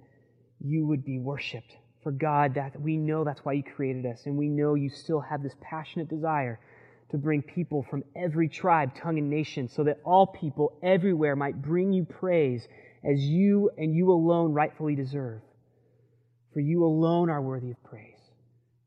you 0.60 0.86
would 0.86 1.04
be 1.04 1.18
worshiped. 1.18 1.72
For 2.02 2.12
God, 2.12 2.54
that 2.54 2.78
we 2.78 2.96
know 2.96 3.24
that's 3.24 3.44
why 3.44 3.54
you 3.54 3.62
created 3.62 4.04
us, 4.06 4.22
and 4.26 4.36
we 4.36 4.48
know 4.48 4.74
you 4.74 4.90
still 4.90 5.20
have 5.20 5.42
this 5.42 5.54
passionate 5.62 6.08
desire 6.08 6.60
to 7.14 7.18
bring 7.18 7.42
people 7.42 7.86
from 7.88 8.02
every 8.16 8.48
tribe, 8.48 8.92
tongue, 9.00 9.18
and 9.18 9.30
nation, 9.30 9.68
so 9.68 9.84
that 9.84 10.00
all 10.04 10.26
people 10.26 10.76
everywhere 10.82 11.36
might 11.36 11.62
bring 11.62 11.92
you 11.92 12.04
praise 12.04 12.66
as 13.08 13.20
you 13.20 13.70
and 13.78 13.94
you 13.94 14.10
alone 14.10 14.52
rightfully 14.52 14.96
deserve. 14.96 15.40
For 16.52 16.58
you 16.58 16.82
alone 16.82 17.30
are 17.30 17.40
worthy 17.40 17.70
of 17.70 17.80
praise. 17.84 18.18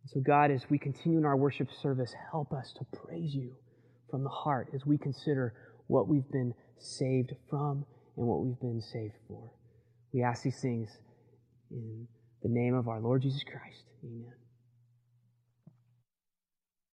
And 0.03 0.11
So, 0.11 0.19
God, 0.19 0.51
as 0.51 0.69
we 0.69 0.78
continue 0.78 1.17
in 1.17 1.23
our 1.23 1.38
worship 1.38 1.69
service, 1.82 2.13
help 2.30 2.51
us 2.51 2.73
to 2.73 2.97
praise 2.99 3.34
you 3.34 3.55
from 4.11 4.23
the 4.23 4.30
heart 4.30 4.71
as 4.75 4.86
we 4.86 4.97
consider 4.97 5.53
what 5.88 6.09
we've 6.09 6.30
been 6.30 6.53
saved 6.80 7.32
from 7.49 7.86
and 8.17 8.28
what 8.28 8.43
we've 8.43 8.59
been 8.59 8.82
saved 8.82 9.15
for. 9.30 9.53
We 10.11 10.21
ask 10.21 10.43
these 10.43 10.59
things 10.61 10.89
in 11.71 12.05
the 12.43 12.49
name 12.49 12.75
of 12.75 12.89
our 12.89 12.99
Lord 12.99 13.21
Jesus 13.21 13.43
Christ. 13.45 13.86
Amen. 14.03 14.47